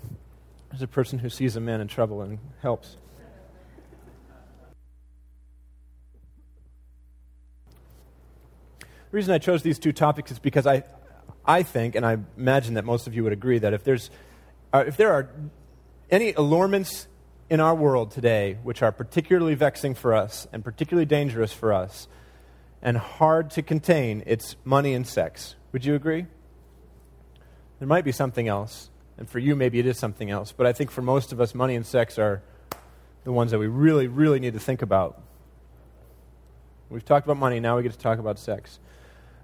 As 0.72 0.82
a 0.82 0.86
person 0.86 1.18
who 1.18 1.28
sees 1.28 1.56
a 1.56 1.60
man 1.60 1.80
in 1.80 1.88
trouble 1.88 2.22
and 2.22 2.38
helps. 2.62 2.96
The 8.78 9.16
reason 9.16 9.34
I 9.34 9.38
chose 9.38 9.62
these 9.62 9.78
two 9.78 9.92
topics 9.92 10.30
is 10.30 10.38
because 10.38 10.66
I, 10.66 10.84
I 11.44 11.62
think, 11.62 11.94
and 11.94 12.04
I 12.04 12.18
imagine 12.36 12.74
that 12.74 12.84
most 12.84 13.06
of 13.06 13.14
you 13.14 13.24
would 13.24 13.32
agree, 13.32 13.58
that 13.58 13.72
if, 13.72 13.84
there's, 13.84 14.10
uh, 14.72 14.84
if 14.86 14.96
there 14.96 15.12
are 15.12 15.30
any 16.10 16.32
allurements 16.32 17.06
in 17.48 17.60
our 17.60 17.74
world 17.74 18.10
today 18.10 18.58
which 18.62 18.82
are 18.82 18.92
particularly 18.92 19.54
vexing 19.54 19.94
for 19.94 20.14
us 20.14 20.46
and 20.52 20.64
particularly 20.64 21.06
dangerous 21.06 21.52
for 21.52 21.72
us 21.72 22.06
and 22.82 22.96
hard 22.96 23.50
to 23.50 23.62
contain, 23.62 24.22
it's 24.26 24.56
money 24.64 24.94
and 24.94 25.06
sex. 25.06 25.56
Would 25.72 25.84
you 25.84 25.94
agree? 25.94 26.26
There 27.78 27.88
might 27.88 28.04
be 28.04 28.12
something 28.12 28.46
else. 28.48 28.90
And 29.18 29.28
for 29.28 29.38
you, 29.38 29.54
maybe 29.54 29.78
it 29.78 29.86
is 29.86 29.98
something 29.98 30.30
else. 30.30 30.52
But 30.52 30.66
I 30.66 30.72
think 30.72 30.90
for 30.90 31.02
most 31.02 31.32
of 31.32 31.40
us, 31.40 31.54
money 31.54 31.74
and 31.74 31.84
sex 31.84 32.18
are 32.18 32.42
the 33.24 33.32
ones 33.32 33.50
that 33.50 33.58
we 33.58 33.66
really, 33.66 34.06
really 34.06 34.40
need 34.40 34.54
to 34.54 34.60
think 34.60 34.80
about. 34.80 35.20
We've 36.88 37.04
talked 37.04 37.26
about 37.26 37.36
money, 37.36 37.60
now 37.60 37.76
we 37.76 37.82
get 37.82 37.92
to 37.92 37.98
talk 37.98 38.18
about 38.18 38.38
sex. 38.38 38.80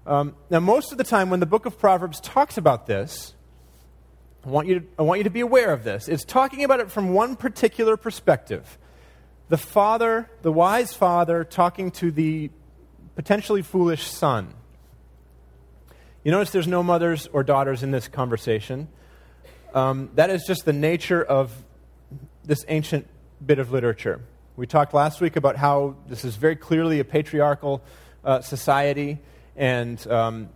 Um, 0.07 0.35
now, 0.49 0.61
most 0.61 0.93
of 0.93 0.97
the 0.97 1.03
time, 1.03 1.29
when 1.29 1.41
the 1.41 1.45
book 1.45 1.65
of 1.65 1.77
Proverbs 1.77 2.21
talks 2.21 2.57
about 2.57 2.87
this, 2.87 3.35
I 4.45 4.49
want, 4.49 4.69
you 4.69 4.79
to, 4.79 4.85
I 4.97 5.01
want 5.01 5.19
you 5.19 5.25
to 5.25 5.29
be 5.29 5.41
aware 5.41 5.73
of 5.73 5.83
this. 5.83 6.07
It's 6.07 6.23
talking 6.23 6.63
about 6.63 6.79
it 6.79 6.89
from 6.89 7.13
one 7.13 7.35
particular 7.35 7.97
perspective. 7.97 8.77
The 9.49 9.57
father, 9.57 10.29
the 10.43 10.51
wise 10.51 10.93
father, 10.93 11.43
talking 11.43 11.91
to 11.91 12.09
the 12.09 12.49
potentially 13.15 13.61
foolish 13.61 14.07
son. 14.07 14.53
You 16.23 16.31
notice 16.31 16.51
there's 16.51 16.67
no 16.67 16.83
mothers 16.83 17.27
or 17.33 17.43
daughters 17.43 17.83
in 17.83 17.91
this 17.91 18.07
conversation. 18.07 18.87
Um, 19.73 20.09
that 20.15 20.29
is 20.29 20.45
just 20.47 20.63
the 20.63 20.73
nature 20.73 21.21
of 21.21 21.51
this 22.45 22.63
ancient 22.69 23.07
bit 23.45 23.59
of 23.59 23.73
literature. 23.73 24.21
We 24.55 24.67
talked 24.67 24.93
last 24.93 25.19
week 25.19 25.35
about 25.35 25.57
how 25.57 25.97
this 26.07 26.23
is 26.23 26.37
very 26.37 26.55
clearly 26.55 27.01
a 27.01 27.03
patriarchal 27.03 27.83
uh, 28.23 28.39
society, 28.39 29.19
and 29.57 30.05
um, 30.07 30.49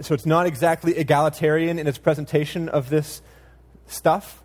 so 0.00 0.14
it's 0.14 0.26
not 0.26 0.46
exactly 0.46 0.96
egalitarian 0.96 1.78
in 1.78 1.86
its 1.86 1.98
presentation 1.98 2.68
of 2.68 2.88
this 2.88 3.20
stuff, 3.86 4.42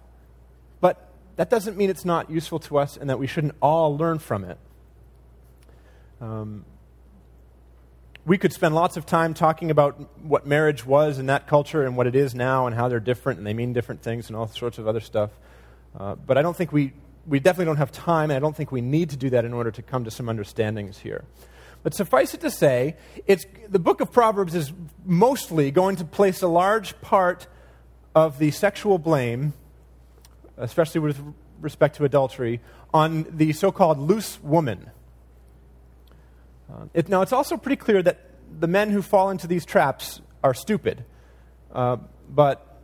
but 0.81 1.09
that 1.37 1.49
doesn't 1.49 1.77
mean 1.77 1.89
it's 1.89 2.05
not 2.05 2.29
useful 2.29 2.59
to 2.59 2.77
us 2.77 2.97
and 2.97 3.09
that 3.09 3.17
we 3.17 3.27
shouldn't 3.27 3.55
all 3.61 3.97
learn 3.97 4.19
from 4.19 4.43
it. 4.43 4.57
Um, 6.21 6.65
we 8.25 8.37
could 8.37 8.53
spend 8.53 8.73
lots 8.73 8.95
of 8.95 9.05
time 9.05 9.33
talking 9.33 9.69
about 9.69 10.23
what 10.23 10.47
marriage 10.47 10.85
was 10.85 11.19
in 11.19 11.25
that 11.25 11.47
culture 11.47 11.85
and 11.85 11.97
what 11.97 12.07
it 12.07 12.15
is 12.15 12.33
now 12.33 12.67
and 12.67 12.75
how 12.75 12.87
they're 12.87 13.01
different 13.01 13.37
and 13.37 13.45
they 13.45 13.53
mean 13.53 13.73
different 13.73 14.01
things 14.01 14.27
and 14.27 14.35
all 14.35 14.47
sorts 14.47 14.77
of 14.77 14.87
other 14.87 15.01
stuff. 15.01 15.31
Uh, 15.97 16.15
but 16.15 16.37
I 16.37 16.41
don't 16.41 16.55
think 16.55 16.71
we, 16.71 16.93
we 17.27 17.39
definitely 17.39 17.65
don't 17.65 17.77
have 17.77 17.91
time, 17.91 18.31
and 18.31 18.37
I 18.37 18.39
don't 18.39 18.55
think 18.55 18.71
we 18.71 18.81
need 18.81 19.11
to 19.11 19.17
do 19.17 19.29
that 19.31 19.45
in 19.45 19.53
order 19.53 19.71
to 19.71 19.81
come 19.81 20.05
to 20.05 20.11
some 20.11 20.27
understandings 20.27 20.97
here. 20.97 21.25
But 21.83 21.93
suffice 21.93 22.33
it 22.33 22.41
to 22.41 22.49
say, 22.49 22.95
it's, 23.27 23.45
the 23.69 23.79
book 23.79 23.99
of 23.99 24.11
Proverbs 24.11 24.55
is 24.55 24.71
mostly 25.05 25.69
going 25.69 25.97
to 25.97 26.05
place 26.05 26.41
a 26.41 26.47
large 26.47 26.99
part 27.01 27.47
of 28.15 28.39
the 28.39 28.51
sexual 28.51 28.97
blame, 28.97 29.53
especially 30.57 31.01
with 31.01 31.21
respect 31.59 31.97
to 31.97 32.05
adultery, 32.05 32.61
on 32.93 33.25
the 33.29 33.51
so 33.53 33.71
called 33.71 33.99
loose 33.99 34.41
woman. 34.41 34.89
Uh, 36.71 36.85
it, 36.93 37.09
now, 37.09 37.21
it's 37.21 37.33
also 37.33 37.57
pretty 37.57 37.75
clear 37.75 38.01
that 38.01 38.21
the 38.59 38.67
men 38.67 38.89
who 38.89 39.01
fall 39.01 39.29
into 39.29 39.47
these 39.47 39.65
traps 39.65 40.21
are 40.43 40.53
stupid. 40.53 41.03
Uh, 41.73 41.97
but 42.29 42.79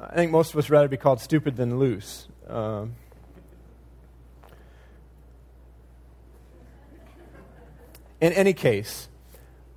I 0.00 0.14
think 0.14 0.32
most 0.32 0.52
of 0.52 0.58
us 0.58 0.68
rather 0.68 0.88
be 0.88 0.96
called 0.96 1.20
stupid 1.20 1.56
than 1.56 1.78
loose. 1.78 2.28
Uh, 2.48 2.86
In 8.20 8.32
any 8.32 8.52
case, 8.52 9.08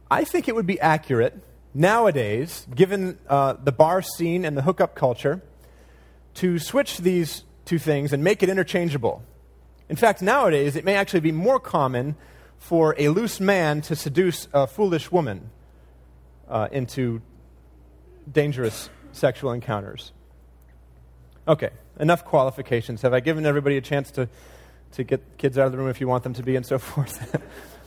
I 0.10 0.24
think 0.24 0.48
it 0.48 0.56
would 0.56 0.68
be 0.68 0.80
accurate 0.80 1.40
nowadays, 1.74 2.68
given 2.74 3.18
uh, 3.28 3.54
the 3.64 3.72
bar 3.72 4.02
scene 4.02 4.46
and 4.46 4.58
the 4.58 4.62
hookup 4.62 4.96
culture, 4.96 5.42
to 6.36 6.58
switch 6.58 7.00
these 7.00 7.44
two 7.66 7.78
things 7.78 8.14
and 8.14 8.24
make 8.24 8.42
it 8.42 8.50
interchangeable. 8.50 9.24
In 9.90 9.96
fact, 9.96 10.22
nowadays, 10.22 10.76
it 10.76 10.86
may 10.86 10.96
actually 10.96 11.20
be 11.20 11.32
more 11.32 11.60
common 11.60 12.16
for 12.58 12.96
a 12.98 13.10
loose 13.10 13.40
man 13.40 13.82
to 13.82 13.96
seduce 13.96 14.48
a 14.54 14.68
foolish 14.68 15.12
woman 15.12 15.50
uh, 16.48 16.68
into 16.72 17.22
dangerous 18.32 18.90
sexual 19.12 19.52
encounters. 19.52 20.12
Okay, 21.48 21.70
enough 22.00 22.26
qualifications. 22.26 23.02
Have 23.02 23.14
I 23.14 23.20
given 23.20 23.46
everybody 23.46 23.78
a 23.78 23.82
chance 23.82 24.12
to, 24.12 24.30
to 24.94 25.04
get 25.04 25.38
kids 25.38 25.58
out 25.58 25.66
of 25.66 25.72
the 25.72 25.78
room 25.78 25.90
if 25.90 26.00
you 26.00 26.08
want 26.08 26.24
them 26.24 26.34
to 26.36 26.44
be 26.44 26.56
and 26.56 26.66
so 26.66 26.78
forth? 26.78 27.36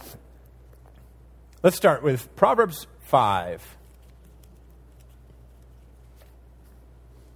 Let's 1.64 1.76
start 1.76 2.02
with 2.02 2.34
Proverbs 2.34 2.88
5. 3.02 3.76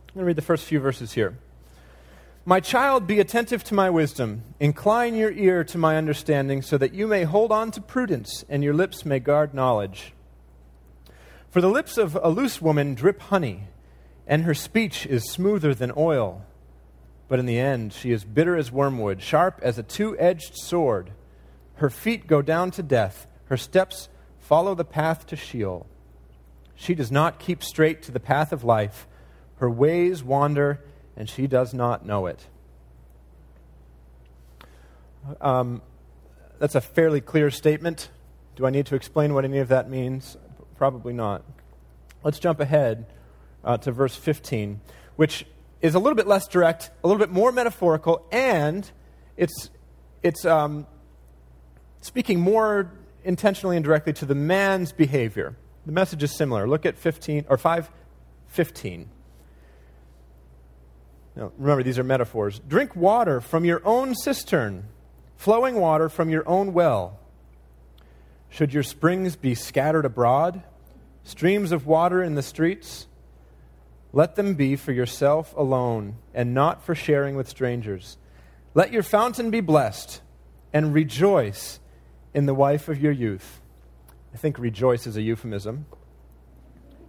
I'm 0.09 0.15
going 0.15 0.23
to 0.23 0.27
read 0.27 0.35
the 0.35 0.43
first 0.43 0.65
few 0.65 0.81
verses 0.81 1.13
here. 1.13 1.39
My 2.45 2.59
child, 2.59 3.07
be 3.07 3.21
attentive 3.21 3.63
to 3.63 3.75
my 3.75 3.89
wisdom. 3.89 4.43
Incline 4.59 5.15
your 5.15 5.31
ear 5.31 5.63
to 5.63 5.79
my 5.79 5.97
understanding, 5.97 6.61
so 6.61 6.77
that 6.77 6.93
you 6.93 7.07
may 7.07 7.23
hold 7.23 7.53
on 7.53 7.71
to 7.71 7.81
prudence, 7.81 8.45
and 8.49 8.65
your 8.65 8.75
lips 8.75 9.05
may 9.05 9.21
guard 9.21 9.55
knowledge. 9.55 10.13
For 11.49 11.61
the 11.61 11.71
lips 11.71 11.97
of 11.97 12.19
a 12.21 12.29
loose 12.29 12.61
woman 12.61 12.95
drip 12.95 13.21
honey, 13.21 13.69
and 14.27 14.43
her 14.43 14.55
speech 14.55 15.07
is 15.07 15.31
smoother 15.31 15.73
than 15.73 15.93
oil. 15.97 16.45
But 17.29 17.39
in 17.39 17.47
the 17.47 17.61
end, 17.61 17.93
she 17.93 18.11
is 18.11 18.25
bitter 18.25 18.57
as 18.57 18.73
wormwood, 18.73 19.23
sharp 19.23 19.61
as 19.63 19.79
a 19.79 19.85
two 19.85 20.19
edged 20.19 20.57
sword. 20.57 21.13
Her 21.77 21.91
feet 21.91 22.27
go 22.27 22.43
down 22.43 22.73
to 22.73 22.83
death, 22.83 23.29
her 23.45 23.57
steps 23.57 24.09
follow 24.47 24.77
the 24.77 24.85
path 24.85 25.27
to 25.27 25.35
Sheol. 25.35 25.87
She 26.77 26.95
does 26.95 27.11
not 27.11 27.41
keep 27.41 27.65
straight 27.65 28.01
to 28.03 28.13
the 28.13 28.21
path 28.21 28.53
of 28.53 28.63
life, 28.63 29.09
her 29.57 29.69
ways 29.69 30.23
wander, 30.23 30.85
and 31.17 31.29
she 31.29 31.49
does 31.49 31.75
not 31.75 32.07
know 32.07 32.27
it. 32.27 32.47
Um, 35.41 35.83
that's 36.61 36.77
a 36.77 36.81
fairly 36.81 37.21
clear 37.21 37.51
statement. 37.51 38.09
Do 38.55 38.67
I 38.67 38.71
need 38.71 38.87
to 38.87 38.95
explain 38.95 39.35
what 39.35 39.45
any 39.45 39.59
of 39.59 39.67
that 39.69 39.91
means? 39.91 40.37
Probably 40.77 41.13
not. 41.13 41.43
Let's 42.23 42.39
jump 42.39 42.61
ahead 42.61 43.07
uh, 43.65 43.79
to 43.79 43.91
verse 43.91 44.15
15, 44.15 44.81
which 45.17 45.45
is 45.81 45.97
a 45.97 45.99
little 45.99 46.15
bit 46.15 46.29
less 46.29 46.47
direct, 46.47 46.93
a 47.03 47.09
little 47.09 47.19
bit 47.19 47.31
more 47.31 47.51
metaphorical, 47.51 48.25
and 48.31 48.89
it's, 49.37 49.71
it's 50.23 50.45
um, 50.45 50.87
speaking 52.01 52.39
more 52.39 52.93
intentionally 53.27 53.77
and 53.77 53.85
directly 53.85 54.13
to 54.15 54.25
the 54.25 54.35
man's 54.35 54.93
behavior. 54.93 55.57
The 55.85 55.93
message 55.93 56.23
is 56.23 56.35
similar. 56.35 56.67
Look 56.67 56.87
at 56.87 56.97
15 56.97 57.47
or 57.49 57.59
515. 57.59 59.11
Now, 61.37 61.53
remember, 61.59 61.83
these 61.83 61.99
are 61.99 62.05
metaphors. 62.05 62.61
Drink 62.67 62.97
water 62.97 63.41
from 63.41 63.65
your 63.65 63.83
own 63.85 64.15
cistern, 64.15 64.89
flowing 65.37 65.77
water 65.77 66.09
from 66.09 66.31
your 66.31 66.49
own 66.49 66.73
well. 66.73 67.19
Should 68.49 68.73
your 68.73 68.83
springs 68.83 69.37
be 69.37 69.55
scattered 69.55 70.07
abroad, 70.07 70.63
streams 71.25 71.73
of 71.73 71.87
water 71.87 72.23
in 72.23 72.37
the 72.37 72.43
streets? 72.43 73.07
Let 74.13 74.37
them 74.37 74.55
be 74.55 74.77
for 74.77 74.93
yourself 74.93 75.53
alone, 75.57 76.17
and 76.33 76.55
not 76.55 76.83
for 76.83 76.95
sharing 76.95 77.37
with 77.37 77.49
strangers. 77.49 78.17
Let 78.73 78.93
your 78.93 79.03
fountain 79.03 79.51
be 79.51 79.61
blessed, 79.61 80.23
and 80.73 80.95
rejoice 80.95 81.81
in 82.37 82.45
the 82.45 82.55
wife 82.55 82.91
of 82.91 83.01
your 83.01 83.13
youth. 83.13 83.63
I 84.35 84.37
think 84.37 84.59
rejoice 84.59 85.07
is 85.07 85.17
a 85.17 85.23
euphemism. 85.23 85.87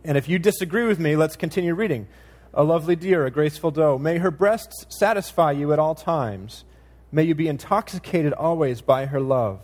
And 0.06 0.18
if 0.18 0.30
you 0.30 0.40
disagree 0.40 0.86
with 0.86 1.00
me, 1.00 1.18
let's 1.18 1.36
continue 1.36 1.74
reading. 1.74 2.08
A 2.54 2.64
lovely 2.64 2.96
deer, 2.96 3.26
a 3.26 3.30
graceful 3.30 3.70
doe, 3.70 3.98
may 3.98 4.20
her 4.20 4.32
breasts 4.32 4.86
satisfy 4.88 5.52
you 5.52 5.74
at 5.74 5.80
all 5.80 5.96
times. 5.96 6.64
May 7.12 7.24
you 7.24 7.36
be 7.36 7.50
intoxicated 7.50 8.32
always 8.32 8.80
by 8.80 9.08
her 9.08 9.20
love. 9.20 9.60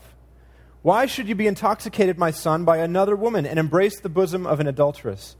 Why 0.82 1.06
should 1.06 1.30
you 1.30 1.36
be 1.36 1.47
intoxicated, 1.47 2.17
my 2.17 2.32
son, 2.32 2.65
by 2.65 2.80
another 2.80 3.15
woman 3.15 3.45
and 3.45 3.58
embrace 3.58 4.02
the 4.02 4.10
bosom 4.10 4.45
of 4.45 4.60
an 4.60 4.67
adulteress? 4.67 5.38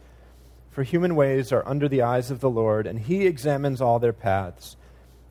For 0.72 0.84
human 0.84 1.18
ways 1.18 1.52
are 1.52 1.68
under 1.68 1.90
the 1.90 2.02
eyes 2.02 2.32
of 2.32 2.40
the 2.40 2.50
Lord, 2.50 2.88
and 2.88 2.98
he 2.98 3.28
examines 3.28 3.82
all 3.82 4.00
their 4.00 4.14
paths. 4.14 4.78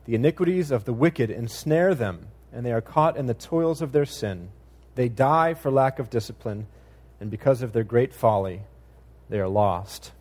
The 0.05 0.13
iniquities 0.13 0.69
of 0.69 0.85
the 0.85 0.93
wicked 0.93 1.31
ensnare 1.31 1.95
them, 1.95 2.27
and 2.51 2.63
they 2.63 2.71
are 2.71 2.79
caught 2.79 3.17
in 3.17 3.25
the 3.25 3.33
toils 3.33 3.81
of 3.81 3.91
their 3.91 4.05
sin. 4.05 4.49
They 4.95 5.09
die 5.09 5.53
for 5.53 5.71
lack 5.71 5.99
of 5.99 6.09
discipline, 6.09 6.67
and 7.19 7.31
because 7.31 7.61
of 7.61 7.73
their 7.73 7.83
great 7.83 8.13
folly, 8.13 8.61
they 9.29 9.39
are 9.39 9.47
lost. 9.47 10.11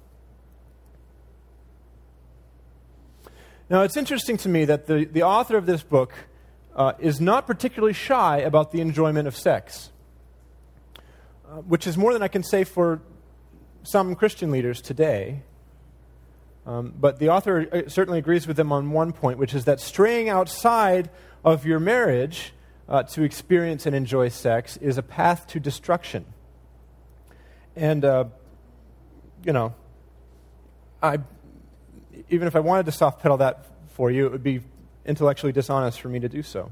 Now, 3.69 3.83
it's 3.83 3.97
interesting 3.97 4.37
to 4.39 4.49
me 4.49 4.65
that 4.67 4.87
the, 4.87 5.05
the 5.05 5.23
author 5.23 5.57
of 5.57 5.67
this 5.67 5.83
book 5.83 6.13
uh, 6.75 6.93
is 6.99 7.21
not 7.21 7.47
particularly 7.47 7.95
shy 7.95 8.39
about 8.39 8.71
the 8.73 8.81
enjoyment 8.81 9.29
of 9.29 9.37
sex, 9.37 9.91
uh, 11.49 11.57
which 11.57 11.87
is 11.87 11.97
more 11.97 12.13
than 12.13 12.23
I 12.23 12.29
can 12.29 12.43
say 12.43 12.65
for 12.65 13.01
some 13.83 14.15
Christian 14.15 14.51
leaders 14.51 14.81
today. 14.81 15.43
Um, 16.67 16.95
but 16.99 17.19
the 17.19 17.31
author 17.31 17.67
uh, 17.73 17.89
certainly 17.89 18.19
agrees 18.19 18.47
with 18.47 18.57
them 18.57 18.73
on 18.73 18.91
one 18.91 19.13
point, 19.13 19.39
which 19.39 19.55
is 19.55 19.65
that 19.65 19.81
straying 19.81 20.29
outside 20.29 21.11
of 21.45 21.67
your 21.67 21.81
marriage 21.81 22.53
uh, 22.89 23.03
to 23.03 23.23
experience 23.23 23.87
and 23.87 23.95
enjoy 23.95 24.29
sex 24.29 24.77
is 24.77 24.99
a 24.99 25.03
path 25.03 25.47
to 25.49 25.61
destruction. 25.61 26.25
And, 27.77 28.05
uh, 28.05 28.25
you 29.45 29.53
know, 29.53 29.75
I, 31.03 31.19
even 32.29 32.47
if 32.47 32.57
I 32.57 32.61
wanted 32.61 32.87
to 32.87 32.93
soft 32.93 33.23
pedal 33.23 33.39
that 33.39 33.67
for 33.89 34.11
you, 34.11 34.27
it 34.27 34.33
would 34.33 34.43
be 34.43 34.61
intellectually 35.05 35.53
dishonest 35.53 36.01
for 36.01 36.09
me 36.09 36.21
to 36.21 36.29
do 36.29 36.43
so. 36.43 36.71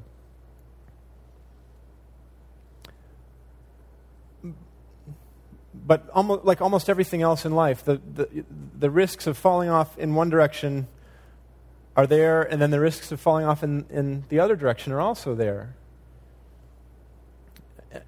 But 5.74 6.08
almost, 6.10 6.44
like 6.44 6.60
almost 6.60 6.90
everything 6.90 7.22
else 7.22 7.44
in 7.44 7.52
life, 7.52 7.84
the, 7.84 8.00
the, 8.14 8.44
the 8.78 8.90
risks 8.90 9.26
of 9.26 9.36
falling 9.36 9.70
off 9.70 9.98
in 9.98 10.14
one 10.14 10.28
direction 10.28 10.86
are 11.96 12.06
there, 12.06 12.42
and 12.42 12.60
then 12.60 12.70
the 12.70 12.80
risks 12.80 13.10
of 13.10 13.20
falling 13.20 13.44
off 13.44 13.62
in, 13.62 13.86
in 13.90 14.24
the 14.28 14.38
other 14.38 14.56
direction 14.56 14.92
are 14.92 15.00
also 15.00 15.34
there. 15.34 15.74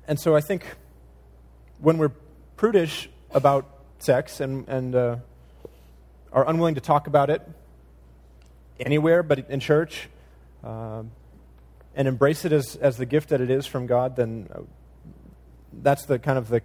And 0.06 0.18
so 0.18 0.36
I 0.36 0.40
think 0.40 0.64
when 1.80 1.98
we're 1.98 2.12
prudish 2.56 3.08
about 3.32 3.66
sex 3.98 4.40
and, 4.40 4.68
and 4.68 4.94
uh, 4.94 5.16
are 6.32 6.48
unwilling 6.48 6.76
to 6.76 6.80
talk 6.80 7.06
about 7.06 7.30
it 7.30 7.42
anywhere 8.78 9.22
but 9.22 9.50
in 9.50 9.60
church, 9.60 10.08
uh, 10.64 11.02
and 11.94 12.08
embrace 12.08 12.44
it 12.44 12.52
as, 12.52 12.76
as 12.76 12.96
the 12.96 13.06
gift 13.06 13.30
that 13.30 13.40
it 13.40 13.50
is 13.50 13.66
from 13.66 13.86
God, 13.86 14.16
then 14.16 14.48
uh, 14.54 14.60
that's 15.72 16.06
the 16.06 16.18
kind 16.18 16.38
of 16.38 16.48
the, 16.48 16.62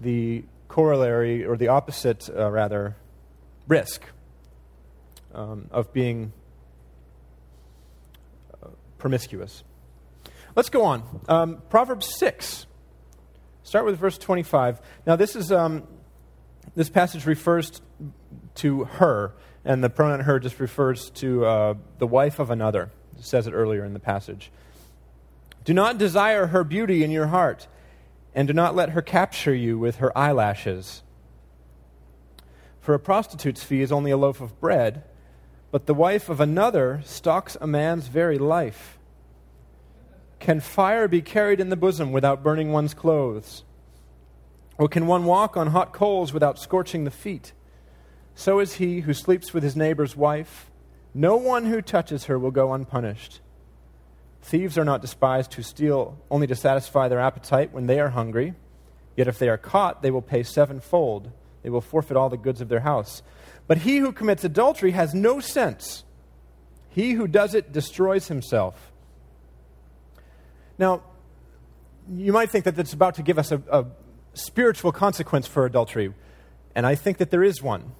the 0.00 0.44
corollary, 0.68 1.44
or 1.44 1.56
the 1.56 1.68
opposite, 1.68 2.28
uh, 2.30 2.48
rather, 2.50 2.94
risk 3.66 4.02
um, 5.34 5.66
of 5.72 5.92
being 5.92 6.32
uh, 8.62 8.68
promiscuous. 8.98 9.64
Let's 10.56 10.70
go 10.70 10.84
on. 10.84 11.20
Um, 11.28 11.62
Proverbs 11.68 12.16
6. 12.18 12.66
Start 13.62 13.84
with 13.84 13.98
verse 13.98 14.18
25. 14.18 14.80
Now, 15.06 15.16
this 15.16 15.36
is. 15.36 15.52
Um, 15.52 15.86
this 16.74 16.88
passage 16.88 17.26
refers 17.26 17.80
to 18.56 18.84
her, 18.84 19.34
and 19.64 19.82
the 19.82 19.90
pronoun 19.90 20.20
her 20.20 20.38
just 20.38 20.60
refers 20.60 21.10
to 21.10 21.44
uh, 21.44 21.74
the 21.98 22.06
wife 22.06 22.38
of 22.38 22.50
another. 22.50 22.90
It 23.18 23.24
says 23.24 23.46
it 23.46 23.52
earlier 23.52 23.84
in 23.84 23.92
the 23.92 24.00
passage. 24.00 24.50
Do 25.64 25.74
not 25.74 25.98
desire 25.98 26.46
her 26.46 26.64
beauty 26.64 27.02
in 27.02 27.10
your 27.10 27.26
heart, 27.26 27.66
and 28.34 28.46
do 28.46 28.54
not 28.54 28.74
let 28.74 28.90
her 28.90 29.02
capture 29.02 29.54
you 29.54 29.78
with 29.78 29.96
her 29.96 30.16
eyelashes. 30.16 31.02
For 32.80 32.94
a 32.94 33.00
prostitute's 33.00 33.62
fee 33.62 33.82
is 33.82 33.92
only 33.92 34.10
a 34.10 34.16
loaf 34.16 34.40
of 34.40 34.58
bread, 34.60 35.04
but 35.70 35.86
the 35.86 35.94
wife 35.94 36.28
of 36.28 36.40
another 36.40 37.02
stalks 37.04 37.56
a 37.60 37.66
man's 37.66 38.06
very 38.06 38.38
life. 38.38 38.98
Can 40.40 40.58
fire 40.60 41.06
be 41.06 41.22
carried 41.22 41.60
in 41.60 41.68
the 41.68 41.76
bosom 41.76 42.12
without 42.12 42.42
burning 42.42 42.72
one's 42.72 42.94
clothes? 42.94 43.62
Or 44.78 44.88
can 44.88 45.06
one 45.06 45.26
walk 45.26 45.56
on 45.56 45.68
hot 45.68 45.92
coals 45.92 46.32
without 46.32 46.58
scorching 46.58 47.04
the 47.04 47.10
feet? 47.10 47.52
So 48.34 48.58
is 48.58 48.74
he 48.74 49.00
who 49.00 49.12
sleeps 49.12 49.52
with 49.52 49.62
his 49.62 49.76
neighbor's 49.76 50.16
wife. 50.16 50.70
No 51.12 51.36
one 51.36 51.66
who 51.66 51.82
touches 51.82 52.24
her 52.24 52.38
will 52.38 52.50
go 52.50 52.72
unpunished. 52.72 53.40
Thieves 54.40 54.78
are 54.78 54.84
not 54.84 55.02
despised 55.02 55.52
who 55.52 55.62
steal 55.62 56.18
only 56.30 56.46
to 56.46 56.54
satisfy 56.54 57.08
their 57.08 57.20
appetite 57.20 57.72
when 57.72 57.86
they 57.86 58.00
are 58.00 58.08
hungry. 58.08 58.54
Yet 59.16 59.28
if 59.28 59.38
they 59.38 59.50
are 59.50 59.58
caught, 59.58 60.00
they 60.00 60.10
will 60.10 60.22
pay 60.22 60.42
sevenfold. 60.42 61.30
They 61.62 61.68
will 61.68 61.82
forfeit 61.82 62.16
all 62.16 62.30
the 62.30 62.38
goods 62.38 62.62
of 62.62 62.70
their 62.70 62.80
house. 62.80 63.22
But 63.66 63.78
he 63.78 63.98
who 63.98 64.12
commits 64.12 64.44
adultery 64.44 64.92
has 64.92 65.12
no 65.12 65.40
sense. 65.40 66.04
He 66.88 67.12
who 67.12 67.28
does 67.28 67.54
it 67.54 67.72
destroys 67.72 68.28
himself. 68.28 68.89
Now, 70.80 71.02
you 72.10 72.32
might 72.32 72.48
think 72.48 72.64
that 72.64 72.78
it's 72.78 72.94
about 72.94 73.16
to 73.16 73.22
give 73.22 73.38
us 73.38 73.52
a, 73.52 73.62
a 73.70 73.84
spiritual 74.32 74.92
consequence 74.92 75.46
for 75.46 75.66
adultery. 75.66 76.14
And 76.74 76.86
I 76.86 76.94
think 76.94 77.18
that 77.18 77.30
there 77.30 77.44
is 77.44 77.62
one. 77.62 77.92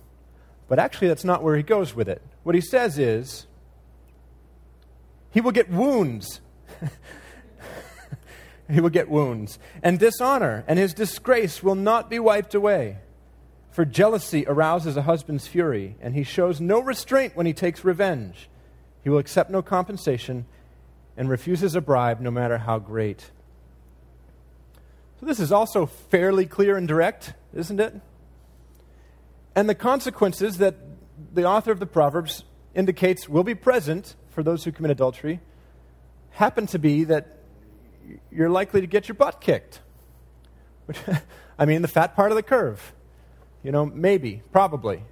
But 0.66 0.78
actually, 0.78 1.08
that's 1.08 1.24
not 1.24 1.42
where 1.42 1.56
he 1.56 1.62
goes 1.62 1.94
with 1.94 2.08
it. 2.08 2.22
What 2.42 2.54
he 2.54 2.62
says 2.62 2.98
is, 2.98 3.46
he 5.30 5.42
will 5.42 5.52
get 5.52 5.70
wounds. 5.70 6.40
he 8.70 8.80
will 8.80 8.88
get 8.88 9.10
wounds. 9.10 9.58
And 9.82 9.98
dishonor, 9.98 10.64
and 10.66 10.78
his 10.78 10.94
disgrace 10.94 11.62
will 11.62 11.74
not 11.74 12.08
be 12.08 12.18
wiped 12.18 12.54
away. 12.54 12.96
For 13.72 13.84
jealousy 13.84 14.46
arouses 14.46 14.96
a 14.96 15.02
husband's 15.02 15.46
fury, 15.46 15.96
and 16.00 16.14
he 16.14 16.22
shows 16.22 16.62
no 16.62 16.80
restraint 16.80 17.36
when 17.36 17.44
he 17.44 17.52
takes 17.52 17.84
revenge. 17.84 18.48
He 19.04 19.10
will 19.10 19.18
accept 19.18 19.50
no 19.50 19.60
compensation 19.60 20.46
and 21.16 21.28
refuses 21.28 21.74
a 21.74 21.80
bribe, 21.80 22.20
no 22.20 22.30
matter 22.30 22.58
how 22.58 22.78
great. 22.78 23.30
So, 25.20 25.26
this 25.26 25.40
is 25.40 25.52
also 25.52 25.86
fairly 25.86 26.46
clear 26.46 26.76
and 26.76 26.88
direct, 26.88 27.34
isn't 27.54 27.78
it? 27.78 27.94
And 29.54 29.68
the 29.68 29.74
consequences 29.74 30.58
that 30.58 30.76
the 31.34 31.44
author 31.44 31.72
of 31.72 31.80
the 31.80 31.86
Proverbs 31.86 32.44
indicates 32.74 33.28
will 33.28 33.44
be 33.44 33.54
present 33.54 34.14
for 34.30 34.42
those 34.42 34.64
who 34.64 34.72
commit 34.72 34.90
adultery 34.90 35.40
happen 36.30 36.66
to 36.68 36.78
be 36.78 37.04
that 37.04 37.36
you're 38.30 38.48
likely 38.48 38.80
to 38.80 38.86
get 38.86 39.08
your 39.08 39.14
butt 39.14 39.40
kicked. 39.40 39.80
Which, 40.86 40.98
I 41.58 41.66
mean, 41.66 41.82
the 41.82 41.88
fat 41.88 42.16
part 42.16 42.32
of 42.32 42.36
the 42.36 42.42
curve. 42.42 42.92
You 43.62 43.72
know, 43.72 43.84
maybe, 43.84 44.42
probably. 44.52 45.02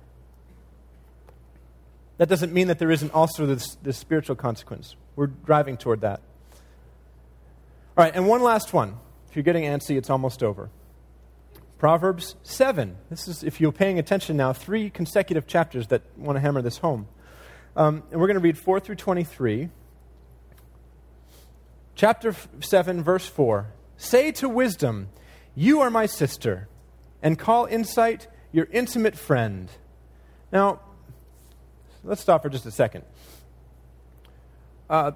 That 2.16 2.28
doesn't 2.28 2.52
mean 2.52 2.68
that 2.68 2.78
there 2.78 2.90
isn't 2.90 3.12
also 3.12 3.46
this, 3.46 3.76
this 3.82 3.98
spiritual 3.98 4.36
consequence. 4.36 4.96
We're 5.18 5.26
driving 5.26 5.76
toward 5.76 6.02
that. 6.02 6.20
All 7.96 8.04
right, 8.04 8.14
and 8.14 8.28
one 8.28 8.40
last 8.40 8.72
one. 8.72 9.00
If 9.28 9.34
you're 9.34 9.42
getting 9.42 9.64
antsy, 9.64 9.96
it's 9.98 10.10
almost 10.10 10.44
over. 10.44 10.70
Proverbs 11.76 12.36
7. 12.44 12.96
This 13.10 13.26
is, 13.26 13.42
if 13.42 13.60
you're 13.60 13.72
paying 13.72 13.98
attention 13.98 14.36
now, 14.36 14.52
three 14.52 14.90
consecutive 14.90 15.48
chapters 15.48 15.88
that 15.88 16.02
want 16.16 16.36
to 16.36 16.40
hammer 16.40 16.62
this 16.62 16.78
home. 16.78 17.08
Um, 17.74 18.04
and 18.12 18.20
we're 18.20 18.28
going 18.28 18.36
to 18.36 18.42
read 18.42 18.56
4 18.56 18.78
through 18.78 18.94
23. 18.94 19.70
Chapter 21.96 22.36
7, 22.60 23.02
verse 23.02 23.26
4. 23.26 23.72
Say 23.96 24.30
to 24.30 24.48
wisdom, 24.48 25.08
You 25.56 25.80
are 25.80 25.90
my 25.90 26.06
sister, 26.06 26.68
and 27.20 27.36
call 27.36 27.66
insight 27.66 28.28
your 28.52 28.68
intimate 28.70 29.18
friend. 29.18 29.68
Now, 30.52 30.78
let's 32.04 32.20
stop 32.20 32.42
for 32.42 32.48
just 32.48 32.66
a 32.66 32.70
second. 32.70 33.02
Uh, 34.88 35.12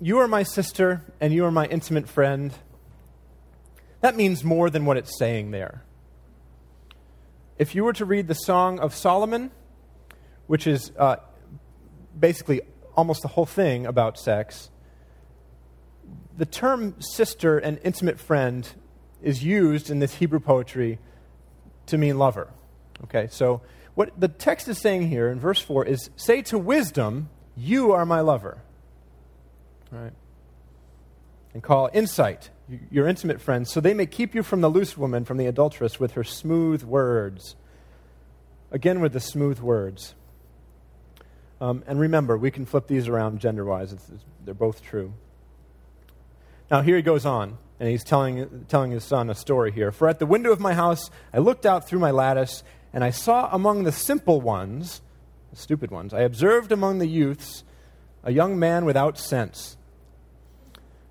you 0.00 0.18
are 0.18 0.28
my 0.28 0.42
sister, 0.42 1.02
and 1.20 1.32
you 1.32 1.44
are 1.44 1.50
my 1.50 1.66
intimate 1.66 2.08
friend 2.08 2.52
that 4.02 4.16
means 4.16 4.42
more 4.42 4.68
than 4.68 4.84
what 4.84 4.96
it's 4.96 5.16
saying 5.16 5.52
there. 5.52 5.84
If 7.56 7.74
you 7.74 7.84
were 7.84 7.92
to 7.94 8.04
read 8.04 8.26
the 8.26 8.34
Song 8.34 8.80
of 8.80 8.94
Solomon, 8.94 9.52
which 10.48 10.66
is 10.66 10.90
uh, 10.98 11.16
basically 12.18 12.62
almost 12.96 13.22
the 13.22 13.28
whole 13.28 13.46
thing 13.46 13.86
about 13.86 14.18
sex, 14.18 14.70
the 16.36 16.44
term 16.44 17.00
sister 17.00 17.58
and 17.58 17.78
intimate 17.84 18.18
friend 18.18 18.68
is 19.22 19.44
used 19.44 19.88
in 19.88 20.00
this 20.00 20.16
Hebrew 20.16 20.40
poetry 20.40 20.98
to 21.86 21.96
mean 21.96 22.18
lover. 22.18 22.50
Okay, 23.04 23.28
so 23.30 23.62
what 23.94 24.18
the 24.18 24.26
text 24.26 24.66
is 24.66 24.78
saying 24.78 25.08
here 25.08 25.28
in 25.28 25.38
verse 25.38 25.60
4 25.60 25.86
is 25.86 26.10
say 26.16 26.42
to 26.42 26.58
wisdom, 26.58 27.28
You 27.56 27.92
are 27.92 28.04
my 28.04 28.20
lover. 28.20 28.62
Right? 29.92 30.12
And 31.52 31.62
call 31.62 31.90
insight, 31.92 32.48
your 32.90 33.06
intimate 33.06 33.40
friends, 33.40 33.70
so 33.70 33.78
they 33.78 33.92
may 33.92 34.06
keep 34.06 34.34
you 34.34 34.42
from 34.42 34.62
the 34.62 34.70
loose 34.70 34.96
woman, 34.96 35.26
from 35.26 35.36
the 35.36 35.46
adulteress, 35.46 36.00
with 36.00 36.12
her 36.12 36.24
smooth 36.24 36.82
words. 36.82 37.56
Again, 38.70 39.00
with 39.00 39.12
the 39.12 39.20
smooth 39.20 39.60
words. 39.60 40.14
Um, 41.60 41.84
and 41.86 42.00
remember, 42.00 42.38
we 42.38 42.50
can 42.50 42.64
flip 42.64 42.86
these 42.86 43.06
around 43.06 43.38
gender 43.38 43.66
wise, 43.66 43.94
they're 44.44 44.54
both 44.54 44.82
true. 44.82 45.12
Now, 46.70 46.80
here 46.80 46.96
he 46.96 47.02
goes 47.02 47.26
on, 47.26 47.58
and 47.78 47.86
he's 47.86 48.02
telling, 48.02 48.64
telling 48.68 48.92
his 48.92 49.04
son 49.04 49.28
a 49.28 49.34
story 49.34 49.72
here. 49.72 49.92
For 49.92 50.08
at 50.08 50.18
the 50.18 50.26
window 50.26 50.52
of 50.52 50.58
my 50.58 50.72
house, 50.72 51.10
I 51.34 51.38
looked 51.38 51.66
out 51.66 51.86
through 51.86 51.98
my 51.98 52.12
lattice, 52.12 52.64
and 52.94 53.04
I 53.04 53.10
saw 53.10 53.50
among 53.52 53.84
the 53.84 53.92
simple 53.92 54.40
ones, 54.40 55.02
the 55.50 55.56
stupid 55.56 55.90
ones, 55.90 56.14
I 56.14 56.22
observed 56.22 56.72
among 56.72 56.98
the 56.98 57.06
youths 57.06 57.62
a 58.24 58.32
young 58.32 58.58
man 58.58 58.86
without 58.86 59.18
sense 59.18 59.76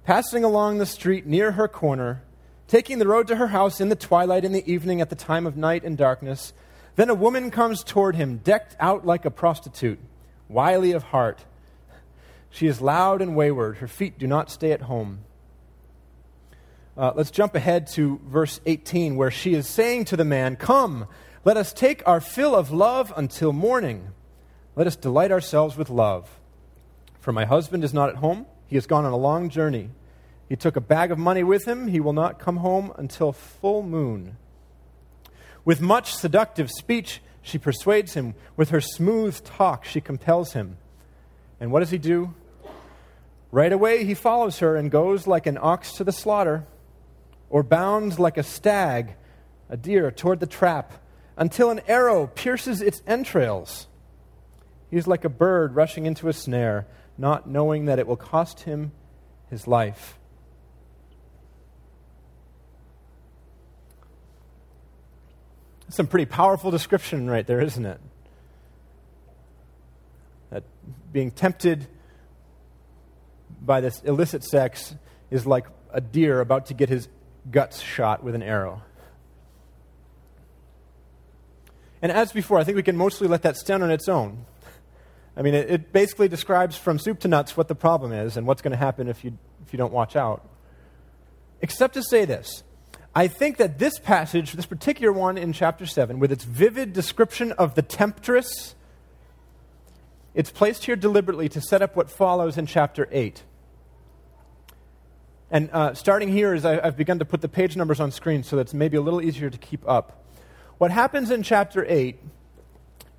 passing 0.03 0.43
along 0.43 0.77
the 0.77 0.85
street 0.85 1.25
near 1.25 1.51
her 1.53 1.67
corner, 1.67 2.23
taking 2.67 2.99
the 2.99 3.07
road 3.07 3.27
to 3.27 3.35
her 3.35 3.47
house 3.47 3.79
in 3.79 3.89
the 3.89 3.95
twilight, 3.95 4.45
in 4.45 4.51
the 4.51 4.71
evening, 4.71 5.01
at 5.01 5.09
the 5.09 5.15
time 5.15 5.45
of 5.45 5.57
night 5.57 5.83
and 5.83 5.97
darkness. 5.97 6.53
Then 6.95 7.09
a 7.09 7.15
woman 7.15 7.51
comes 7.51 7.83
toward 7.83 8.15
him, 8.15 8.37
decked 8.37 8.75
out 8.79 9.05
like 9.05 9.25
a 9.25 9.31
prostitute, 9.31 9.99
wily 10.49 10.91
of 10.91 11.03
heart. 11.03 11.45
She 12.49 12.67
is 12.67 12.81
loud 12.81 13.21
and 13.21 13.35
wayward. 13.35 13.77
Her 13.77 13.87
feet 13.87 14.17
do 14.19 14.27
not 14.27 14.51
stay 14.51 14.71
at 14.71 14.81
home. 14.81 15.19
Uh, 16.97 17.13
let's 17.15 17.31
jump 17.31 17.55
ahead 17.55 17.87
to 17.87 18.19
verse 18.27 18.59
18, 18.65 19.15
where 19.15 19.31
she 19.31 19.53
is 19.53 19.67
saying 19.67 20.05
to 20.05 20.17
the 20.17 20.25
man, 20.25 20.57
Come, 20.57 21.07
let 21.45 21.55
us 21.55 21.71
take 21.71 22.05
our 22.05 22.19
fill 22.19 22.53
of 22.53 22.71
love 22.71 23.13
until 23.15 23.53
morning. 23.53 24.09
Let 24.75 24.87
us 24.87 24.97
delight 24.97 25.31
ourselves 25.31 25.77
with 25.77 25.89
love. 25.89 26.39
For 27.19 27.31
my 27.31 27.45
husband 27.45 27.83
is 27.83 27.93
not 27.93 28.09
at 28.09 28.15
home 28.15 28.45
he 28.71 28.77
has 28.77 28.87
gone 28.87 29.03
on 29.03 29.11
a 29.11 29.17
long 29.17 29.49
journey. 29.49 29.89
He 30.47 30.55
took 30.55 30.77
a 30.77 30.81
bag 30.81 31.11
of 31.11 31.17
money 31.19 31.43
with 31.43 31.65
him. 31.65 31.89
He 31.89 31.99
will 31.99 32.13
not 32.13 32.39
come 32.39 32.55
home 32.55 32.93
until 32.97 33.33
full 33.33 33.83
moon. 33.83 34.37
With 35.65 35.81
much 35.81 36.15
seductive 36.15 36.71
speech, 36.71 37.21
she 37.41 37.57
persuades 37.57 38.13
him. 38.13 38.33
With 38.55 38.69
her 38.69 38.79
smooth 38.79 39.43
talk, 39.43 39.83
she 39.83 39.99
compels 39.99 40.53
him. 40.53 40.77
And 41.59 41.69
what 41.69 41.81
does 41.81 41.89
he 41.89 41.97
do? 41.97 42.33
Right 43.51 43.73
away, 43.73 44.05
he 44.05 44.13
follows 44.13 44.59
her 44.59 44.77
and 44.77 44.89
goes 44.89 45.27
like 45.27 45.47
an 45.47 45.57
ox 45.61 45.91
to 45.95 46.05
the 46.05 46.13
slaughter, 46.13 46.65
or 47.49 47.63
bounds 47.63 48.19
like 48.19 48.37
a 48.37 48.43
stag, 48.43 49.15
a 49.69 49.75
deer, 49.75 50.11
toward 50.11 50.39
the 50.39 50.47
trap, 50.47 50.93
until 51.35 51.71
an 51.71 51.81
arrow 51.89 52.25
pierces 52.27 52.81
its 52.81 53.03
entrails. 53.05 53.87
He 54.89 54.95
is 54.95 55.07
like 55.07 55.25
a 55.25 55.29
bird 55.29 55.75
rushing 55.75 56.05
into 56.05 56.29
a 56.29 56.33
snare 56.33 56.87
not 57.21 57.47
knowing 57.47 57.85
that 57.85 57.99
it 57.99 58.07
will 58.07 58.17
cost 58.17 58.61
him 58.61 58.91
his 59.51 59.67
life. 59.67 60.17
That's 65.81 65.97
Some 65.97 66.07
pretty 66.07 66.25
powerful 66.25 66.71
description 66.71 67.29
right 67.29 67.45
there, 67.45 67.61
isn't 67.61 67.85
it? 67.85 68.01
That 70.49 70.63
being 71.13 71.29
tempted 71.29 71.87
by 73.61 73.81
this 73.81 74.01
illicit 74.01 74.43
sex 74.43 74.95
is 75.29 75.45
like 75.45 75.67
a 75.93 76.01
deer 76.01 76.41
about 76.41 76.65
to 76.67 76.73
get 76.73 76.89
his 76.89 77.07
guts 77.51 77.81
shot 77.81 78.23
with 78.23 78.33
an 78.33 78.41
arrow. 78.41 78.81
And 82.01 82.11
as 82.11 82.31
before, 82.31 82.57
I 82.57 82.63
think 82.63 82.77
we 82.77 82.83
can 82.83 82.97
mostly 82.97 83.27
let 83.27 83.43
that 83.43 83.57
stand 83.57 83.83
on 83.83 83.91
its 83.91 84.09
own. 84.09 84.47
I 85.35 85.41
mean, 85.41 85.53
it, 85.53 85.69
it 85.69 85.93
basically 85.93 86.27
describes 86.27 86.77
from 86.77 86.99
soup 86.99 87.19
to 87.21 87.27
nuts 87.27 87.55
what 87.55 87.67
the 87.67 87.75
problem 87.75 88.11
is 88.11 88.37
and 88.37 88.45
what's 88.45 88.61
going 88.61 88.71
to 88.71 88.77
happen 88.77 89.07
if 89.07 89.23
you, 89.23 89.37
if 89.65 89.73
you 89.73 89.77
don't 89.77 89.93
watch 89.93 90.15
out. 90.15 90.47
Except 91.61 91.93
to 91.93 92.03
say 92.03 92.25
this 92.25 92.63
I 93.13 93.27
think 93.27 93.57
that 93.57 93.77
this 93.77 93.99
passage, 93.99 94.53
this 94.53 94.65
particular 94.65 95.11
one 95.11 95.37
in 95.37 95.51
chapter 95.51 95.85
7, 95.85 96.19
with 96.19 96.31
its 96.31 96.43
vivid 96.45 96.93
description 96.93 97.51
of 97.53 97.75
the 97.75 97.81
temptress, 97.81 98.75
it's 100.33 100.49
placed 100.49 100.85
here 100.85 100.95
deliberately 100.95 101.49
to 101.49 101.61
set 101.61 101.81
up 101.81 101.95
what 101.95 102.09
follows 102.09 102.57
in 102.57 102.65
chapter 102.65 103.09
8. 103.11 103.43
And 105.53 105.69
uh, 105.73 105.93
starting 105.93 106.29
here, 106.29 106.53
as 106.53 106.63
I, 106.63 106.79
I've 106.79 106.95
begun 106.95 107.19
to 107.19 107.25
put 107.25 107.41
the 107.41 107.49
page 107.49 107.75
numbers 107.75 107.99
on 107.99 108.11
screen 108.11 108.43
so 108.43 108.55
that 108.55 108.61
it's 108.61 108.73
maybe 108.73 108.95
a 108.95 109.01
little 109.01 109.21
easier 109.21 109.49
to 109.49 109.57
keep 109.57 109.87
up. 109.87 110.25
What 110.77 110.91
happens 110.91 111.29
in 111.29 111.43
chapter 111.43 111.85
8 111.85 112.17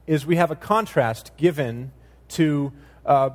is 0.07 0.25
we 0.25 0.37
have 0.37 0.51
a 0.51 0.57
contrast 0.57 1.37
given 1.37 1.93
to 2.35 2.73
uh, 3.07 3.31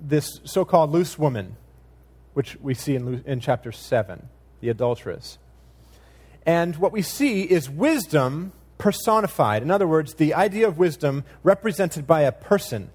this 0.00 0.40
so 0.44 0.64
called 0.64 0.90
loose 0.90 1.18
woman, 1.18 1.56
which 2.34 2.56
we 2.60 2.74
see 2.74 2.94
in, 2.94 3.22
in 3.26 3.40
chapter 3.40 3.72
7, 3.72 4.28
the 4.60 4.68
adulteress. 4.68 5.38
And 6.46 6.76
what 6.76 6.92
we 6.92 7.02
see 7.02 7.42
is 7.42 7.68
wisdom 7.68 8.52
personified. 8.78 9.62
In 9.62 9.70
other 9.70 9.86
words, 9.86 10.14
the 10.14 10.34
idea 10.34 10.66
of 10.66 10.78
wisdom 10.78 11.24
represented 11.42 12.06
by 12.06 12.22
a 12.22 12.32
person, 12.32 12.90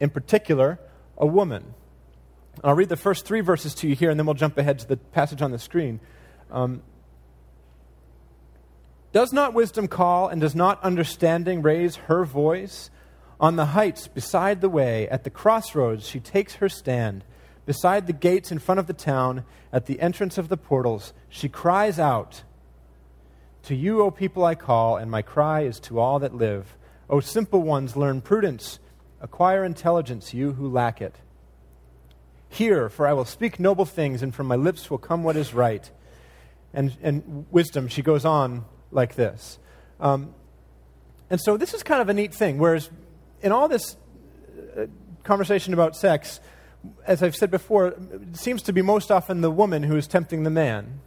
in 0.00 0.10
particular, 0.10 0.80
a 1.16 1.26
woman. 1.26 1.74
I'll 2.64 2.74
read 2.74 2.88
the 2.88 2.96
first 2.96 3.26
three 3.26 3.42
verses 3.42 3.74
to 3.76 3.88
you 3.88 3.94
here, 3.94 4.10
and 4.10 4.18
then 4.18 4.26
we'll 4.26 4.34
jump 4.34 4.56
ahead 4.56 4.78
to 4.80 4.88
the 4.88 4.96
passage 4.96 5.42
on 5.42 5.50
the 5.50 5.58
screen. 5.58 6.00
Um, 6.50 6.82
does 9.12 9.32
not 9.32 9.54
wisdom 9.54 9.88
call, 9.88 10.28
and 10.28 10.40
does 10.40 10.54
not 10.54 10.82
understanding 10.82 11.62
raise 11.62 11.96
her 11.96 12.24
voice? 12.24 12.90
On 13.38 13.56
the 13.56 13.66
heights 13.66 14.08
beside 14.08 14.60
the 14.60 14.68
way, 14.68 15.08
at 15.08 15.24
the 15.24 15.30
crossroads, 15.30 16.06
she 16.06 16.20
takes 16.20 16.54
her 16.56 16.68
stand. 16.68 17.24
beside 17.66 18.06
the 18.06 18.12
gates 18.12 18.52
in 18.52 18.60
front 18.60 18.78
of 18.78 18.86
the 18.86 18.92
town, 18.92 19.44
at 19.72 19.86
the 19.86 20.00
entrance 20.00 20.38
of 20.38 20.48
the 20.48 20.56
portals, 20.56 21.12
she 21.28 21.48
cries 21.48 21.98
out, 21.98 22.44
To 23.64 23.74
you, 23.74 24.02
O 24.02 24.12
people, 24.12 24.44
I 24.44 24.54
call, 24.54 24.96
and 24.96 25.10
my 25.10 25.20
cry 25.20 25.62
is 25.62 25.80
to 25.80 25.98
all 25.98 26.20
that 26.20 26.32
live. 26.32 26.76
O 27.10 27.18
simple 27.18 27.62
ones, 27.62 27.96
learn 27.96 28.20
prudence, 28.20 28.78
acquire 29.20 29.64
intelligence, 29.64 30.32
you 30.32 30.52
who 30.52 30.68
lack 30.68 31.02
it. 31.02 31.16
Hear, 32.48 32.88
for 32.88 33.06
I 33.06 33.12
will 33.12 33.24
speak 33.24 33.58
noble 33.58 33.84
things, 33.84 34.22
and 34.22 34.32
from 34.32 34.46
my 34.46 34.56
lips 34.56 34.88
will 34.88 34.98
come 34.98 35.24
what 35.24 35.36
is 35.36 35.52
right. 35.52 35.90
And, 36.72 36.96
and 37.02 37.46
wisdom, 37.50 37.88
she 37.88 38.02
goes 38.02 38.24
on 38.24 38.64
like 38.92 39.16
this. 39.16 39.58
Um, 39.98 40.34
and 41.28 41.40
so 41.40 41.56
this 41.56 41.74
is 41.74 41.82
kind 41.82 42.00
of 42.00 42.08
a 42.08 42.14
neat 42.14 42.32
thing. 42.32 42.58
Whereas 42.58 42.90
in 43.42 43.52
all 43.52 43.68
this 43.68 43.96
uh, 44.76 44.86
conversation 45.24 45.74
about 45.74 45.96
sex, 45.96 46.40
as 47.06 47.22
I've 47.22 47.36
said 47.36 47.50
before, 47.50 47.88
it 47.88 48.36
seems 48.36 48.62
to 48.62 48.72
be 48.72 48.82
most 48.82 49.10
often 49.10 49.40
the 49.40 49.50
woman 49.50 49.82
who 49.82 49.96
is 49.96 50.06
tempting 50.06 50.42
the 50.42 50.50
man. 50.50 51.00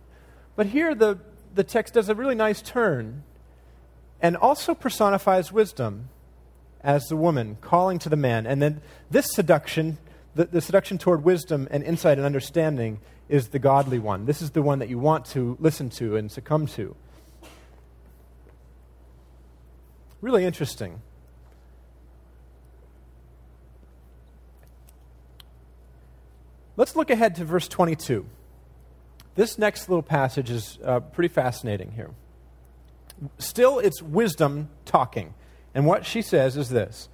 But 0.55 0.67
here 0.67 0.93
the, 0.93 1.19
the 1.55 1.63
text 1.63 1.93
does 1.93 2.09
a 2.09 2.15
really 2.15 2.35
nice 2.35 2.61
turn 2.61 3.23
and 4.21 4.35
also 4.35 4.73
personifies 4.73 5.51
wisdom 5.51 6.09
as 6.81 7.03
the 7.05 7.15
woman 7.15 7.57
calling 7.61 7.99
to 7.99 8.09
the 8.09 8.15
man. 8.15 8.45
And 8.45 8.61
then 8.61 8.81
this 9.09 9.27
seduction, 9.31 9.97
the, 10.35 10.45
the 10.45 10.61
seduction 10.61 10.97
toward 10.97 11.23
wisdom 11.23 11.67
and 11.71 11.83
insight 11.83 12.17
and 12.17 12.25
understanding, 12.25 12.99
is 13.27 13.49
the 13.49 13.59
godly 13.59 13.99
one. 13.99 14.25
This 14.25 14.41
is 14.41 14.51
the 14.51 14.61
one 14.61 14.79
that 14.79 14.89
you 14.89 14.97
want 14.97 15.25
to 15.27 15.55
listen 15.59 15.89
to 15.91 16.17
and 16.17 16.31
succumb 16.31 16.67
to. 16.67 16.95
Really 20.21 20.43
interesting. 20.43 21.01
Let's 26.79 26.95
look 26.95 27.09
ahead 27.09 27.35
to 27.35 27.43
verse 27.43 27.67
22. 27.67 28.25
This 29.35 29.57
next 29.57 29.89
little 29.89 30.01
passage 30.01 30.49
is 30.49 30.79
uh, 30.81 31.01
pretty 31.01 31.27
fascinating 31.27 31.91
here. 31.91 32.11
Still, 33.37 33.79
it's 33.79 34.01
wisdom 34.01 34.69
talking. 34.85 35.33
And 35.75 35.85
what 35.85 36.05
she 36.05 36.21
says 36.21 36.55
is 36.55 36.69
this 36.69 37.09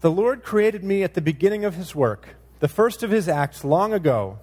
The 0.00 0.10
Lord 0.10 0.42
created 0.42 0.82
me 0.82 1.04
at 1.04 1.14
the 1.14 1.20
beginning 1.20 1.64
of 1.64 1.76
his 1.76 1.94
work, 1.94 2.30
the 2.58 2.66
first 2.66 3.04
of 3.04 3.12
his 3.12 3.28
acts 3.28 3.62
long 3.62 3.92
ago. 3.92 4.40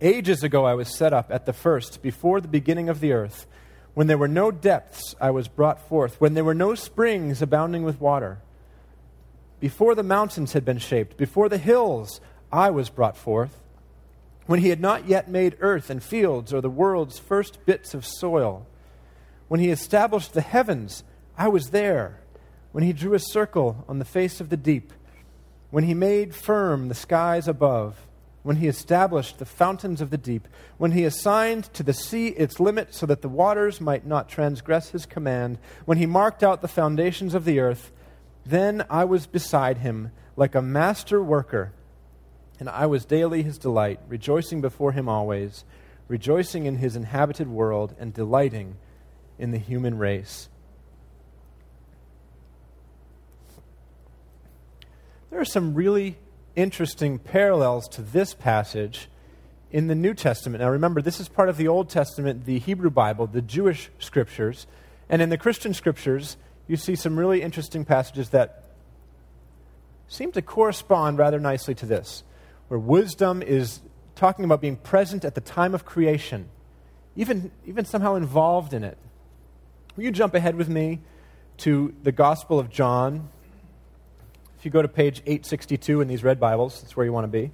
Ages 0.00 0.42
ago 0.42 0.64
I 0.64 0.72
was 0.72 0.96
set 0.96 1.12
up 1.12 1.30
at 1.30 1.44
the 1.44 1.52
first, 1.52 2.00
before 2.00 2.40
the 2.40 2.48
beginning 2.48 2.88
of 2.88 3.00
the 3.00 3.12
earth. 3.12 3.46
When 3.92 4.06
there 4.06 4.16
were 4.16 4.26
no 4.26 4.50
depths, 4.50 5.14
I 5.20 5.32
was 5.32 5.48
brought 5.48 5.86
forth. 5.86 6.18
When 6.18 6.32
there 6.32 6.44
were 6.44 6.54
no 6.54 6.74
springs 6.74 7.42
abounding 7.42 7.82
with 7.82 8.00
water. 8.00 8.38
Before 9.60 9.94
the 9.94 10.02
mountains 10.02 10.54
had 10.54 10.64
been 10.64 10.78
shaped, 10.78 11.18
before 11.18 11.50
the 11.50 11.58
hills, 11.58 12.22
I 12.52 12.70
was 12.70 12.90
brought 12.90 13.16
forth. 13.16 13.60
When 14.46 14.60
he 14.60 14.70
had 14.70 14.80
not 14.80 15.06
yet 15.06 15.28
made 15.28 15.56
earth 15.60 15.90
and 15.90 16.02
fields 16.02 16.52
or 16.52 16.60
the 16.60 16.70
world's 16.70 17.18
first 17.18 17.64
bits 17.66 17.92
of 17.94 18.06
soil. 18.06 18.66
When 19.48 19.60
he 19.60 19.70
established 19.70 20.32
the 20.32 20.40
heavens, 20.40 21.04
I 21.36 21.48
was 21.48 21.70
there. 21.70 22.20
When 22.72 22.84
he 22.84 22.92
drew 22.92 23.14
a 23.14 23.18
circle 23.18 23.84
on 23.88 23.98
the 23.98 24.04
face 24.04 24.40
of 24.40 24.48
the 24.48 24.56
deep. 24.56 24.92
When 25.70 25.84
he 25.84 25.94
made 25.94 26.34
firm 26.34 26.88
the 26.88 26.94
skies 26.94 27.46
above 27.46 28.06
when 28.48 28.56
he 28.56 28.66
established 28.66 29.38
the 29.38 29.44
fountains 29.44 30.00
of 30.00 30.08
the 30.08 30.16
deep, 30.16 30.48
when 30.78 30.92
he 30.92 31.04
assigned 31.04 31.64
to 31.74 31.82
the 31.82 31.92
sea 31.92 32.28
its 32.28 32.58
limit 32.58 32.94
so 32.94 33.04
that 33.04 33.20
the 33.20 33.28
waters 33.28 33.78
might 33.78 34.06
not 34.06 34.26
transgress 34.26 34.88
his 34.88 35.04
command, 35.04 35.58
when 35.84 35.98
he 35.98 36.06
marked 36.06 36.42
out 36.42 36.62
the 36.62 36.66
foundations 36.66 37.34
of 37.34 37.44
the 37.44 37.60
earth, 37.60 37.92
then 38.46 38.82
I 38.88 39.04
was 39.04 39.26
beside 39.26 39.76
him 39.78 40.12
like 40.34 40.54
a 40.54 40.62
master 40.62 41.22
worker, 41.22 41.72
and 42.58 42.68
I 42.68 42.86
was 42.86 43.04
daily 43.04 43.42
his 43.42 43.58
delight, 43.58 44.00
rejoicing 44.08 44.60
before 44.60 44.92
him 44.92 45.08
always, 45.08 45.64
rejoicing 46.08 46.66
in 46.66 46.76
his 46.76 46.96
inhabited 46.96 47.48
world, 47.48 47.94
and 47.98 48.12
delighting 48.12 48.76
in 49.38 49.50
the 49.50 49.58
human 49.58 49.98
race. 49.98 50.48
There 55.30 55.40
are 55.40 55.44
some 55.44 55.74
really 55.74 56.16
interesting 56.56 57.18
parallels 57.18 57.88
to 57.90 58.02
this 58.02 58.34
passage 58.34 59.08
in 59.70 59.86
the 59.86 59.94
New 59.94 60.14
Testament. 60.14 60.62
Now, 60.62 60.70
remember, 60.70 61.02
this 61.02 61.20
is 61.20 61.28
part 61.28 61.48
of 61.48 61.56
the 61.56 61.68
Old 61.68 61.90
Testament, 61.90 62.46
the 62.46 62.58
Hebrew 62.58 62.90
Bible, 62.90 63.26
the 63.26 63.42
Jewish 63.42 63.90
scriptures. 63.98 64.66
And 65.08 65.20
in 65.20 65.28
the 65.28 65.38
Christian 65.38 65.74
scriptures, 65.74 66.36
you 66.66 66.76
see 66.76 66.96
some 66.96 67.18
really 67.18 67.42
interesting 67.42 67.84
passages 67.84 68.30
that 68.30 68.64
seem 70.08 70.32
to 70.32 70.42
correspond 70.42 71.18
rather 71.18 71.38
nicely 71.38 71.74
to 71.76 71.86
this, 71.86 72.24
where 72.68 72.78
wisdom 72.78 73.42
is 73.42 73.80
talking 74.14 74.44
about 74.44 74.60
being 74.60 74.76
present 74.76 75.24
at 75.24 75.34
the 75.34 75.40
time 75.40 75.74
of 75.74 75.84
creation, 75.84 76.48
even, 77.16 77.50
even 77.66 77.84
somehow 77.84 78.14
involved 78.14 78.72
in 78.72 78.84
it. 78.84 78.98
Will 79.96 80.04
you 80.04 80.12
jump 80.12 80.34
ahead 80.34 80.56
with 80.56 80.68
me 80.68 81.00
to 81.58 81.94
the 82.02 82.12
Gospel 82.12 82.58
of 82.58 82.70
John, 82.70 83.28
if 84.58 84.64
you 84.64 84.70
go 84.70 84.82
to 84.82 84.88
page 84.88 85.20
862 85.26 86.00
in 86.00 86.08
these 86.08 86.24
red 86.24 86.40
Bibles, 86.40 86.80
that's 86.80 86.96
where 86.96 87.04
you 87.04 87.12
want 87.12 87.24
to 87.24 87.28
be. 87.28 87.50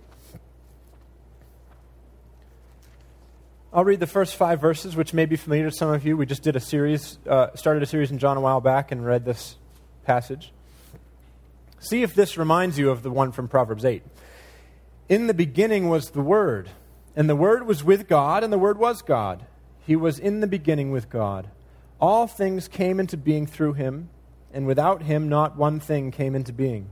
I'll 3.72 3.84
read 3.84 4.00
the 4.00 4.06
first 4.06 4.36
five 4.36 4.60
verses, 4.60 4.94
which 4.94 5.12
may 5.12 5.26
be 5.26 5.36
familiar 5.36 5.68
to 5.68 5.74
some 5.74 5.90
of 5.90 6.06
you. 6.06 6.16
We 6.16 6.26
just 6.26 6.42
did 6.42 6.54
a 6.54 6.60
series, 6.60 7.18
uh, 7.28 7.48
started 7.56 7.82
a 7.82 7.86
series 7.86 8.10
in 8.10 8.18
John 8.18 8.36
a 8.36 8.40
while 8.40 8.60
back 8.60 8.92
and 8.92 9.04
read 9.04 9.24
this 9.24 9.56
passage. 10.04 10.52
See 11.80 12.02
if 12.02 12.14
this 12.14 12.38
reminds 12.38 12.78
you 12.78 12.90
of 12.90 13.02
the 13.02 13.10
one 13.10 13.32
from 13.32 13.48
Proverbs 13.48 13.84
8. 13.84 14.02
In 15.08 15.26
the 15.26 15.34
beginning 15.34 15.88
was 15.88 16.10
the 16.10 16.20
Word, 16.20 16.70
and 17.14 17.28
the 17.28 17.36
Word 17.36 17.66
was 17.66 17.84
with 17.84 18.08
God, 18.08 18.42
and 18.42 18.52
the 18.52 18.58
Word 18.58 18.78
was 18.78 19.02
God. 19.02 19.44
He 19.86 19.96
was 19.96 20.18
in 20.18 20.40
the 20.40 20.46
beginning 20.46 20.90
with 20.90 21.10
God. 21.10 21.48
All 22.00 22.26
things 22.26 22.68
came 22.68 22.98
into 22.98 23.16
being 23.16 23.46
through 23.46 23.74
him 23.74 24.08
and 24.54 24.66
without 24.66 25.02
him 25.02 25.28
not 25.28 25.56
one 25.56 25.80
thing 25.80 26.12
came 26.12 26.34
into 26.34 26.52
being. 26.52 26.88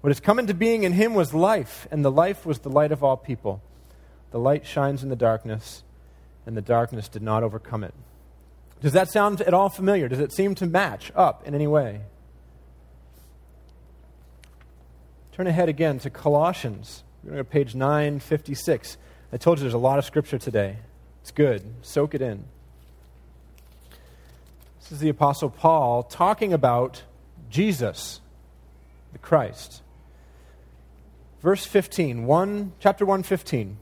What 0.00 0.08
has 0.10 0.20
come 0.20 0.38
into 0.38 0.54
being 0.54 0.82
in 0.84 0.92
him 0.92 1.14
was 1.14 1.34
life, 1.34 1.86
and 1.90 2.04
the 2.04 2.10
life 2.10 2.44
was 2.46 2.60
the 2.60 2.70
light 2.70 2.90
of 2.90 3.04
all 3.04 3.16
people. 3.16 3.62
The 4.30 4.38
light 4.38 4.66
shines 4.66 5.02
in 5.02 5.10
the 5.10 5.16
darkness, 5.16 5.84
and 6.46 6.56
the 6.56 6.62
darkness 6.62 7.08
did 7.08 7.22
not 7.22 7.42
overcome 7.42 7.84
it. 7.84 7.94
Does 8.80 8.92
that 8.92 9.10
sound 9.10 9.40
at 9.42 9.54
all 9.54 9.68
familiar? 9.68 10.08
Does 10.08 10.18
it 10.18 10.32
seem 10.32 10.54
to 10.56 10.66
match 10.66 11.12
up 11.14 11.46
in 11.46 11.54
any 11.54 11.66
way? 11.66 12.00
Turn 15.32 15.46
ahead 15.46 15.68
again 15.68 15.98
to 16.00 16.10
Colossians. 16.10 17.02
We're 17.24 17.32
going 17.32 17.44
to 17.44 17.50
page 17.50 17.74
956. 17.74 18.98
I 19.32 19.38
told 19.38 19.56
you 19.56 19.62
there's 19.62 19.72
a 19.72 19.78
lot 19.78 19.98
of 19.98 20.04
scripture 20.04 20.36
today. 20.36 20.76
It's 21.22 21.30
good. 21.30 21.62
Soak 21.80 22.14
it 22.14 22.20
in. 22.20 22.44
This 24.78 24.92
is 24.92 25.00
the 25.00 25.08
Apostle 25.08 25.48
Paul 25.48 26.02
talking 26.02 26.52
about 26.52 27.02
Jesus, 27.48 28.20
the 29.14 29.18
Christ. 29.18 29.80
Verse 31.40 31.64
15, 31.64 32.26
1, 32.26 32.72
chapter 32.78 33.06
115. 33.06 33.78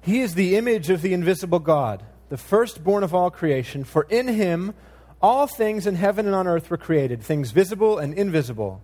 He 0.00 0.20
is 0.20 0.34
the 0.34 0.56
image 0.56 0.88
of 0.88 1.02
the 1.02 1.12
invisible 1.12 1.58
God, 1.58 2.04
the 2.30 2.38
firstborn 2.38 3.04
of 3.04 3.14
all 3.14 3.30
creation, 3.30 3.84
for 3.84 4.04
in 4.08 4.28
him 4.28 4.72
all 5.20 5.46
things 5.46 5.86
in 5.86 5.96
heaven 5.96 6.24
and 6.24 6.34
on 6.34 6.46
earth 6.46 6.70
were 6.70 6.78
created, 6.78 7.22
things 7.22 7.50
visible 7.50 7.98
and 7.98 8.14
invisible, 8.14 8.80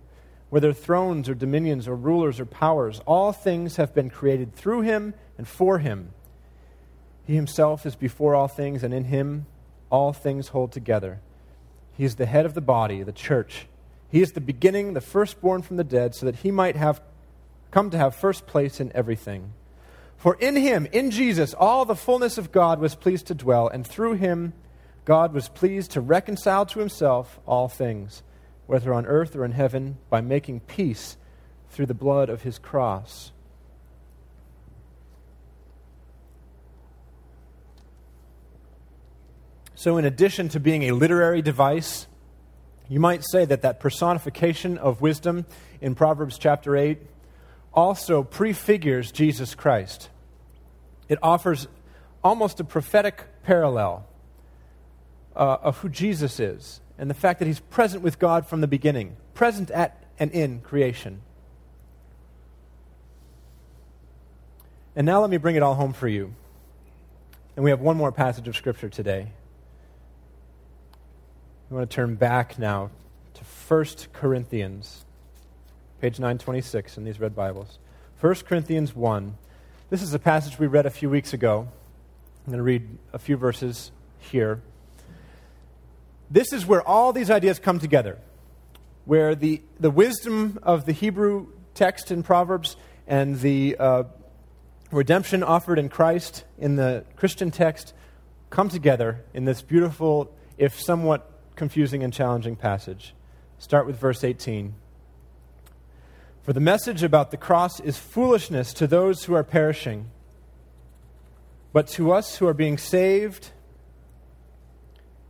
whether 0.51 0.73
thrones 0.73 1.29
or 1.29 1.33
dominions 1.33 1.87
or 1.87 1.95
rulers 1.95 2.37
or 2.37 2.45
powers, 2.45 3.01
all 3.07 3.31
things 3.31 3.77
have 3.77 3.95
been 3.95 4.09
created 4.09 4.53
through 4.53 4.81
him 4.81 5.13
and 5.37 5.47
for 5.47 5.79
him. 5.79 6.11
He 7.25 7.35
himself 7.35 7.85
is 7.85 7.95
before 7.95 8.35
all 8.35 8.49
things, 8.49 8.83
and 8.83 8.93
in 8.93 9.05
him 9.05 9.45
all 9.89 10.11
things 10.11 10.49
hold 10.49 10.73
together. 10.73 11.21
He 11.97 12.03
is 12.03 12.15
the 12.15 12.25
head 12.25 12.45
of 12.45 12.53
the 12.53 12.61
body, 12.61 13.01
the 13.01 13.13
church. 13.13 13.67
He 14.09 14.21
is 14.21 14.33
the 14.33 14.41
beginning, 14.41 14.93
the 14.93 14.99
firstborn 14.99 15.61
from 15.61 15.77
the 15.77 15.85
dead, 15.85 16.15
so 16.15 16.25
that 16.25 16.35
he 16.35 16.51
might 16.51 16.75
have 16.75 17.01
come 17.71 17.89
to 17.89 17.97
have 17.97 18.13
first 18.13 18.45
place 18.45 18.81
in 18.81 18.91
everything. 18.93 19.53
For 20.17 20.35
in 20.35 20.57
him, 20.57 20.85
in 20.91 21.11
Jesus, 21.11 21.53
all 21.53 21.85
the 21.85 21.95
fullness 21.95 22.37
of 22.37 22.51
God 22.51 22.79
was 22.79 22.93
pleased 22.93 23.27
to 23.27 23.33
dwell, 23.33 23.69
and 23.69 23.87
through 23.87 24.13
him 24.13 24.51
God 25.05 25.33
was 25.33 25.47
pleased 25.47 25.91
to 25.91 26.01
reconcile 26.01 26.65
to 26.65 26.79
himself 26.79 27.39
all 27.47 27.69
things, 27.69 28.21
whether 28.71 28.93
on 28.93 29.05
earth 29.05 29.35
or 29.35 29.43
in 29.43 29.51
heaven, 29.51 29.97
by 30.09 30.21
making 30.21 30.61
peace 30.61 31.17
through 31.71 31.85
the 31.85 31.93
blood 31.93 32.29
of 32.29 32.43
his 32.43 32.57
cross. 32.57 33.33
So, 39.75 39.97
in 39.97 40.05
addition 40.05 40.47
to 40.47 40.59
being 40.61 40.83
a 40.83 40.93
literary 40.93 41.41
device, 41.41 42.07
you 42.87 43.01
might 43.01 43.25
say 43.29 43.43
that 43.43 43.61
that 43.63 43.81
personification 43.81 44.77
of 44.77 45.01
wisdom 45.01 45.45
in 45.81 45.93
Proverbs 45.93 46.37
chapter 46.37 46.77
8 46.77 46.97
also 47.73 48.23
prefigures 48.23 49.11
Jesus 49.11 49.53
Christ. 49.53 50.09
It 51.09 51.19
offers 51.21 51.67
almost 52.23 52.61
a 52.61 52.63
prophetic 52.63 53.25
parallel 53.43 54.07
uh, 55.35 55.57
of 55.61 55.79
who 55.79 55.89
Jesus 55.89 56.39
is 56.39 56.79
and 57.01 57.09
the 57.09 57.15
fact 57.15 57.39
that 57.39 57.47
he's 57.47 57.59
present 57.59 58.03
with 58.03 58.19
God 58.19 58.45
from 58.45 58.61
the 58.61 58.67
beginning, 58.67 59.17
present 59.33 59.71
at 59.71 60.03
and 60.19 60.29
in 60.31 60.61
creation. 60.61 61.21
And 64.95 65.07
now 65.07 65.19
let 65.19 65.31
me 65.31 65.37
bring 65.37 65.55
it 65.55 65.63
all 65.63 65.73
home 65.73 65.93
for 65.93 66.07
you. 66.07 66.35
And 67.55 67.65
we 67.65 67.71
have 67.71 67.81
one 67.81 67.97
more 67.97 68.11
passage 68.11 68.47
of 68.47 68.55
Scripture 68.55 68.87
today. 68.87 69.31
We 71.71 71.77
want 71.77 71.89
to 71.89 71.95
turn 71.95 72.13
back 72.15 72.59
now 72.59 72.91
to 73.33 73.41
1 73.43 73.85
Corinthians, 74.13 75.03
page 76.01 76.19
926 76.19 76.97
in 76.97 77.03
these 77.03 77.19
red 77.19 77.35
Bibles. 77.35 77.79
1 78.19 78.35
Corinthians 78.47 78.95
1. 78.95 79.37
This 79.89 80.03
is 80.03 80.13
a 80.13 80.19
passage 80.19 80.59
we 80.59 80.67
read 80.67 80.85
a 80.85 80.91
few 80.91 81.09
weeks 81.09 81.33
ago. 81.33 81.67
I'm 82.45 82.51
going 82.51 82.57
to 82.57 82.63
read 82.63 82.87
a 83.11 83.17
few 83.17 83.37
verses 83.37 83.91
here. 84.19 84.61
This 86.31 86.53
is 86.53 86.65
where 86.65 86.81
all 86.81 87.11
these 87.11 87.29
ideas 87.29 87.59
come 87.59 87.77
together, 87.77 88.17
where 89.03 89.35
the, 89.35 89.61
the 89.81 89.91
wisdom 89.91 90.59
of 90.63 90.85
the 90.85 90.93
Hebrew 90.93 91.47
text 91.73 92.09
in 92.09 92.23
Proverbs 92.23 92.77
and 93.05 93.37
the 93.41 93.75
uh, 93.77 94.03
redemption 94.91 95.43
offered 95.43 95.77
in 95.77 95.89
Christ 95.89 96.45
in 96.57 96.77
the 96.77 97.03
Christian 97.17 97.51
text 97.51 97.93
come 98.49 98.69
together 98.69 99.25
in 99.33 99.43
this 99.43 99.61
beautiful, 99.61 100.33
if 100.57 100.79
somewhat 100.79 101.29
confusing 101.57 102.01
and 102.01 102.13
challenging 102.13 102.55
passage. 102.55 103.13
Start 103.57 103.85
with 103.85 103.99
verse 103.99 104.23
18. 104.23 104.73
For 106.43 106.53
the 106.53 106.61
message 106.61 107.03
about 107.03 107.31
the 107.31 107.37
cross 107.37 107.81
is 107.81 107.97
foolishness 107.97 108.73
to 108.75 108.87
those 108.87 109.25
who 109.25 109.33
are 109.33 109.43
perishing, 109.43 110.09
but 111.73 111.87
to 111.87 112.13
us 112.13 112.37
who 112.37 112.47
are 112.47 112.53
being 112.53 112.77
saved, 112.77 113.51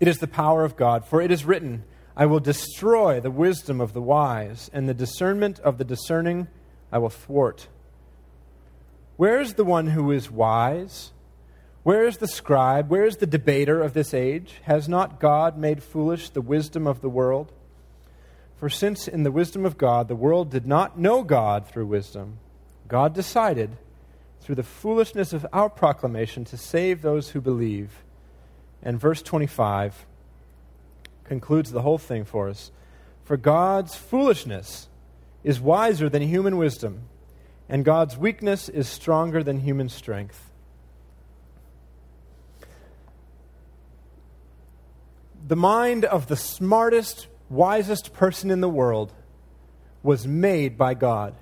it 0.02 0.08
is 0.08 0.18
the 0.18 0.28
power 0.28 0.66
of 0.66 0.76
God. 0.76 1.06
For 1.06 1.22
it 1.22 1.32
is 1.32 1.46
written, 1.46 1.84
I 2.18 2.26
will 2.26 2.40
destroy 2.40 3.22
the 3.22 3.32
wisdom 3.32 3.80
of 3.80 3.94
the 3.94 4.02
wise, 4.02 4.70
and 4.74 4.90
the 4.90 4.96
discernment 4.96 5.60
of 5.60 5.78
the 5.78 5.86
discerning 5.86 6.48
I 6.92 6.98
will 6.98 7.12
thwart. 7.12 7.68
Where 9.16 9.40
is 9.40 9.54
the 9.54 9.64
one 9.64 9.88
who 9.88 10.12
is 10.12 10.32
wise? 10.32 11.12
Where 11.84 12.08
is 12.08 12.18
the 12.18 12.28
scribe? 12.28 12.90
Where 12.90 13.06
is 13.06 13.18
the 13.18 13.28
debater 13.28 13.80
of 13.80 13.94
this 13.94 14.12
age? 14.12 14.56
Has 14.64 14.90
not 14.90 15.20
God 15.20 15.58
made 15.58 15.84
foolish 15.84 16.30
the 16.30 16.42
wisdom 16.42 16.88
of 16.88 17.02
the 17.02 17.10
world? 17.10 17.52
For 18.58 18.70
since 18.70 19.08
in 19.08 19.22
the 19.22 19.32
wisdom 19.32 19.66
of 19.66 19.78
God 19.78 20.08
the 20.08 20.16
world 20.16 20.50
did 20.50 20.66
not 20.66 21.00
know 21.00 21.24
God 21.24 21.68
through 21.68 21.86
wisdom, 21.86 22.40
God 22.88 23.14
decided, 23.14 23.78
through 24.40 24.56
the 24.56 24.64
foolishness 24.64 25.32
of 25.32 25.46
our 25.54 25.70
proclamation, 25.70 26.44
to 26.46 26.58
save 26.58 27.04
those 27.04 27.30
who 27.30 27.42
believe. 27.42 28.04
And 28.84 29.00
verse 29.00 29.22
25 29.22 30.06
concludes 31.26 31.72
the 31.72 31.82
whole 31.82 31.98
thing 31.98 32.26
for 32.26 32.50
us. 32.50 32.72
For 33.24 33.38
God's 33.38 33.96
foolishness 33.96 34.88
is 35.44 35.60
wiser 35.60 36.10
than 36.10 36.22
human 36.22 36.58
wisdom 36.58 37.04
and 37.72 37.86
God's 37.86 38.18
weakness 38.18 38.68
is 38.68 38.90
stronger 38.90 39.42
than 39.44 39.62
human 39.62 39.88
strength. 39.88 40.52
The 45.48 45.56
mind 45.56 46.04
of 46.04 46.28
the 46.28 46.36
smartest, 46.36 47.28
wisest 47.50 48.12
person 48.12 48.52
in 48.52 48.60
the 48.60 48.68
world 48.68 49.14
was 50.04 50.28
made 50.28 50.78
by 50.78 50.96
God. 50.96 51.34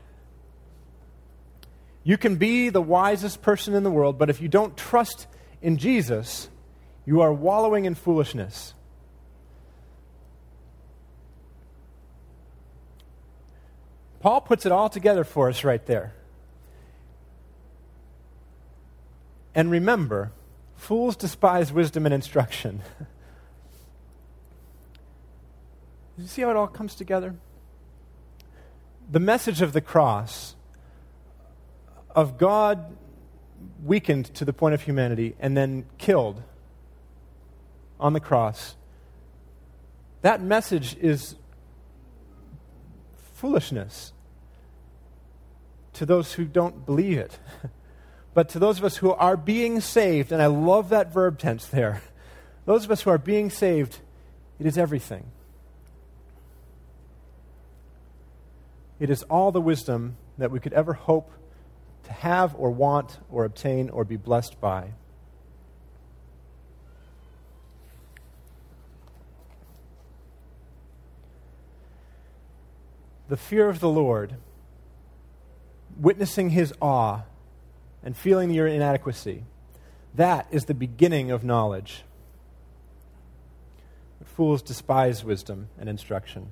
You 2.03 2.15
can 2.15 2.35
be 2.35 2.69
the 2.69 2.81
wisest 2.81 3.41
person 3.41 3.73
in 3.73 3.81
the 3.81 3.91
world, 3.91 4.19
but 4.19 4.29
if 4.29 4.39
you 4.39 4.47
don't 4.47 4.77
trust 4.77 5.25
in 5.63 5.77
Jesus, 5.77 6.47
you 7.09 7.21
are 7.21 7.33
wallowing 7.33 7.85
in 7.85 7.95
foolishness. 7.95 8.75
Paul 14.19 14.41
puts 14.41 14.63
it 14.67 14.71
all 14.71 14.89
together 14.89 15.23
for 15.23 15.49
us 15.49 15.63
right 15.63 15.83
there. 15.87 16.13
And 19.55 19.71
remember, 19.71 20.33
fools 20.75 21.15
despise 21.15 21.73
wisdom 21.73 22.05
and 22.05 22.13
instruction. 22.13 22.83
you 26.19 26.27
see 26.27 26.43
how 26.43 26.51
it 26.51 26.55
all 26.55 26.67
comes 26.67 26.93
together? 26.93 27.33
The 29.09 29.19
message 29.19 29.63
of 29.63 29.73
the 29.73 29.81
cross, 29.81 30.55
of 32.11 32.37
God 32.37 32.95
weakened 33.83 34.25
to 34.35 34.45
the 34.45 34.53
point 34.53 34.75
of 34.75 34.83
humanity 34.83 35.35
and 35.39 35.57
then 35.57 35.87
killed 35.97 36.43
on 37.99 38.13
the 38.13 38.19
cross, 38.19 38.75
that 40.21 40.41
message 40.41 40.95
is 40.97 41.35
foolishness 43.33 44.13
to 45.93 46.05
those 46.05 46.33
who 46.33 46.45
don't 46.45 46.85
believe 46.85 47.17
it. 47.17 47.37
But 48.33 48.49
to 48.49 48.59
those 48.59 48.77
of 48.77 48.85
us 48.85 48.97
who 48.97 49.11
are 49.11 49.35
being 49.35 49.81
saved, 49.81 50.31
and 50.31 50.41
I 50.41 50.45
love 50.45 50.89
that 50.89 51.11
verb 51.11 51.39
tense 51.39 51.65
there, 51.65 52.01
those 52.65 52.85
of 52.85 52.91
us 52.91 53.01
who 53.01 53.09
are 53.09 53.17
being 53.17 53.49
saved, 53.49 53.99
it 54.59 54.65
is 54.65 54.77
everything. 54.77 55.25
It 58.99 59.09
is 59.09 59.23
all 59.23 59.51
the 59.51 59.59
wisdom 59.59 60.17
that 60.37 60.51
we 60.51 60.59
could 60.59 60.73
ever 60.73 60.93
hope 60.93 61.31
to 62.03 62.13
have 62.13 62.55
or 62.55 62.69
want 62.69 63.17
or 63.29 63.45
obtain 63.45 63.89
or 63.89 64.03
be 64.03 64.17
blessed 64.17 64.61
by. 64.61 64.91
The 73.29 73.37
fear 73.37 73.69
of 73.69 73.79
the 73.79 73.89
Lord, 73.89 74.35
witnessing 75.97 76.49
his 76.49 76.73
awe, 76.81 77.21
and 78.03 78.17
feeling 78.17 78.51
your 78.51 78.67
inadequacy. 78.67 79.43
That 80.15 80.47
is 80.51 80.65
the 80.65 80.73
beginning 80.73 81.29
of 81.31 81.43
knowledge. 81.43 82.03
But 84.17 84.27
fools 84.27 84.61
despise 84.61 85.23
wisdom 85.23 85.69
and 85.79 85.87
instruction. 85.87 86.47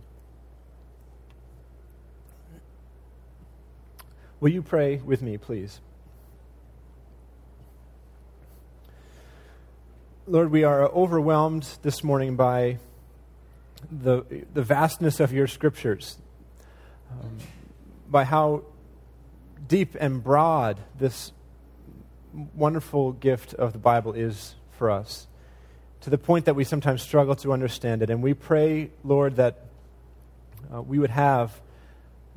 Will 4.40 4.50
you 4.50 4.62
pray 4.62 4.98
with 4.98 5.24
me, 5.24 5.38
please? 5.38 5.82
Lord, 10.28 10.52
we 10.52 10.64
are 10.64 10.84
overwhelmed 10.84 11.68
this 11.82 12.04
morning 12.04 12.36
by 12.36 12.78
the, 13.92 14.46
the 14.54 14.62
vastness 14.62 15.20
of 15.20 15.34
your 15.34 15.48
scriptures, 15.48 16.18
um, 17.12 17.38
by 18.10 18.24
how 18.24 18.64
deep 19.68 19.96
and 20.00 20.24
broad 20.24 20.80
this 20.98 21.32
wonderful 22.54 23.14
gift 23.14 23.54
of 23.54 23.74
the 23.74 23.80
Bible 23.80 24.14
is 24.14 24.56
for 24.72 24.92
us, 24.92 25.28
to 26.02 26.10
the 26.10 26.18
point 26.18 26.46
that 26.46 26.56
we 26.56 26.64
sometimes 26.64 27.02
struggle 27.02 27.36
to 27.36 27.52
understand 27.52 28.02
it. 28.02 28.10
And 28.10 28.22
we 28.22 28.34
pray, 28.34 28.92
Lord, 29.04 29.38
that 29.38 29.66
uh, 30.74 30.82
we 30.82 31.00
would 31.00 31.10
have 31.10 31.60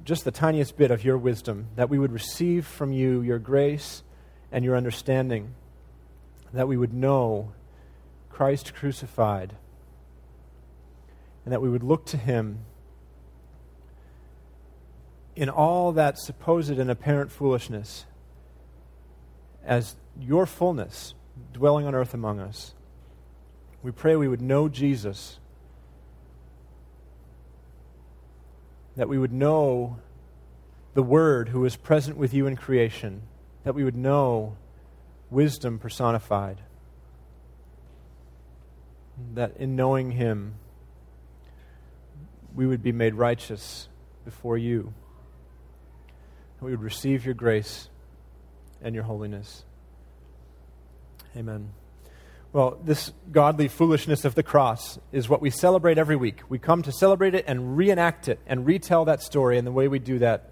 just 0.05 0.25
the 0.25 0.31
tiniest 0.31 0.77
bit 0.77 0.91
of 0.91 1.05
your 1.05 1.19
wisdom, 1.19 1.67
that 1.77 1.91
we 1.91 1.99
would 1.99 2.13
receive 2.13 2.67
from 2.67 2.93
you 2.93 3.21
your 3.21 3.39
grace 3.39 4.03
and 4.51 4.65
your 4.65 4.77
understanding, 4.77 5.55
that 6.53 6.67
we 6.67 6.77
would 6.77 6.95
know 6.95 7.53
Christ 8.31 8.75
crucified, 8.75 9.55
and 11.45 11.53
that 11.53 11.61
we 11.61 11.69
would 11.69 11.83
look 11.83 12.07
to 12.07 12.17
him 12.17 12.61
in 15.41 15.49
all 15.49 15.93
that 15.93 16.19
supposed 16.19 16.69
and 16.79 16.91
apparent 16.91 17.33
foolishness 17.33 18.05
as 19.65 19.97
your 20.21 20.45
fullness 20.45 21.15
dwelling 21.55 21.87
on 21.87 21.95
earth 21.95 22.13
among 22.13 22.39
us. 22.39 22.75
We 23.83 23.91
pray 23.91 24.17
we 24.17 24.29
would 24.29 24.43
know 24.43 24.69
Jesus, 24.69 25.39
that 28.97 29.09
we 29.09 29.17
would 29.17 29.33
know 29.33 29.97
the 30.93 31.03
Word 31.03 31.49
who 31.49 31.65
is 31.65 31.75
present 31.75 32.19
with 32.19 32.35
you 32.35 32.47
in 32.47 32.55
creation, 32.55 33.23
that 33.65 33.75
we 33.75 33.83
would 33.83 33.97
know 33.97 34.59
wisdom 35.31 35.79
personified, 35.79 36.61
that 39.33 39.57
in 39.57 39.75
knowing 39.75 40.11
Him, 40.11 40.57
we 42.55 42.67
would 42.67 42.83
be 42.83 42.93
made 42.93 43.15
righteous 43.15 43.89
before 44.27 44.59
you, 44.59 44.93
we 46.61 46.71
would 46.71 46.83
receive 46.83 47.25
your 47.25 47.35
grace 47.35 47.89
and 48.83 48.95
your 48.95 49.05
holiness. 49.05 49.65
Amen. 51.37 51.71
Well, 52.53 52.79
this 52.83 53.13
godly 53.31 53.69
foolishness 53.69 54.25
of 54.25 54.35
the 54.35 54.43
cross 54.43 54.99
is 55.13 55.29
what 55.29 55.41
we 55.41 55.51
celebrate 55.51 55.99
every 55.99 56.17
week. 56.17 56.41
We 56.49 56.59
come 56.59 56.83
to 56.83 56.93
celebrate 56.93 57.35
it 57.35 57.45
and 57.47 57.77
reenact 57.77 58.29
it 58.29 58.41
and 58.47 58.67
retell 58.67 59.05
that 59.05 59.23
story, 59.23 59.57
and 59.57 59.67
the 59.67 59.73
way 59.73 59.87
we 59.87 60.01
do 60.01 60.19
that 60.19 60.51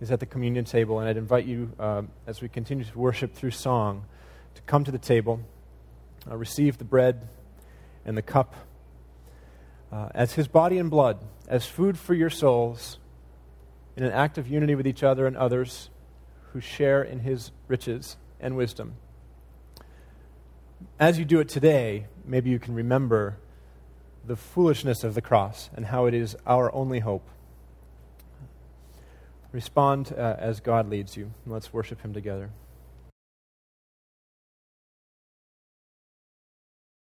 is 0.00 0.10
at 0.10 0.18
the 0.18 0.26
communion 0.26 0.64
table. 0.64 0.98
And 0.98 1.08
I'd 1.08 1.16
invite 1.16 1.46
you, 1.46 1.72
uh, 1.78 2.02
as 2.26 2.40
we 2.40 2.48
continue 2.48 2.84
to 2.84 2.98
worship 2.98 3.34
through 3.34 3.52
song, 3.52 4.06
to 4.56 4.62
come 4.62 4.82
to 4.84 4.90
the 4.90 4.98
table, 4.98 5.40
uh, 6.28 6.36
receive 6.36 6.78
the 6.78 6.84
bread 6.84 7.28
and 8.04 8.16
the 8.16 8.22
cup 8.22 8.56
uh, 9.92 10.08
as 10.14 10.32
his 10.32 10.48
body 10.48 10.78
and 10.78 10.90
blood, 10.90 11.24
as 11.46 11.64
food 11.64 11.96
for 11.96 12.12
your 12.12 12.30
souls, 12.30 12.98
in 13.96 14.04
an 14.04 14.12
act 14.12 14.38
of 14.38 14.46
unity 14.46 14.74
with 14.74 14.86
each 14.86 15.02
other 15.02 15.26
and 15.26 15.36
others 15.36 15.90
who 16.52 16.60
share 16.60 17.02
in 17.02 17.20
his 17.20 17.50
riches 17.66 18.16
and 18.38 18.56
wisdom. 18.56 18.94
As 20.98 21.18
you 21.18 21.24
do 21.24 21.40
it 21.40 21.48
today, 21.48 22.06
maybe 22.24 22.50
you 22.50 22.58
can 22.58 22.74
remember 22.74 23.38
the 24.24 24.36
foolishness 24.36 25.04
of 25.04 25.14
the 25.14 25.22
cross 25.22 25.70
and 25.74 25.86
how 25.86 26.06
it 26.06 26.14
is 26.14 26.36
our 26.46 26.74
only 26.74 27.00
hope. 27.00 27.28
Respond 29.52 30.12
uh, 30.16 30.36
as 30.38 30.60
God 30.60 30.90
leads 30.90 31.16
you. 31.16 31.32
Let's 31.46 31.72
worship 31.72 32.02
him 32.02 32.12
together. 32.12 32.50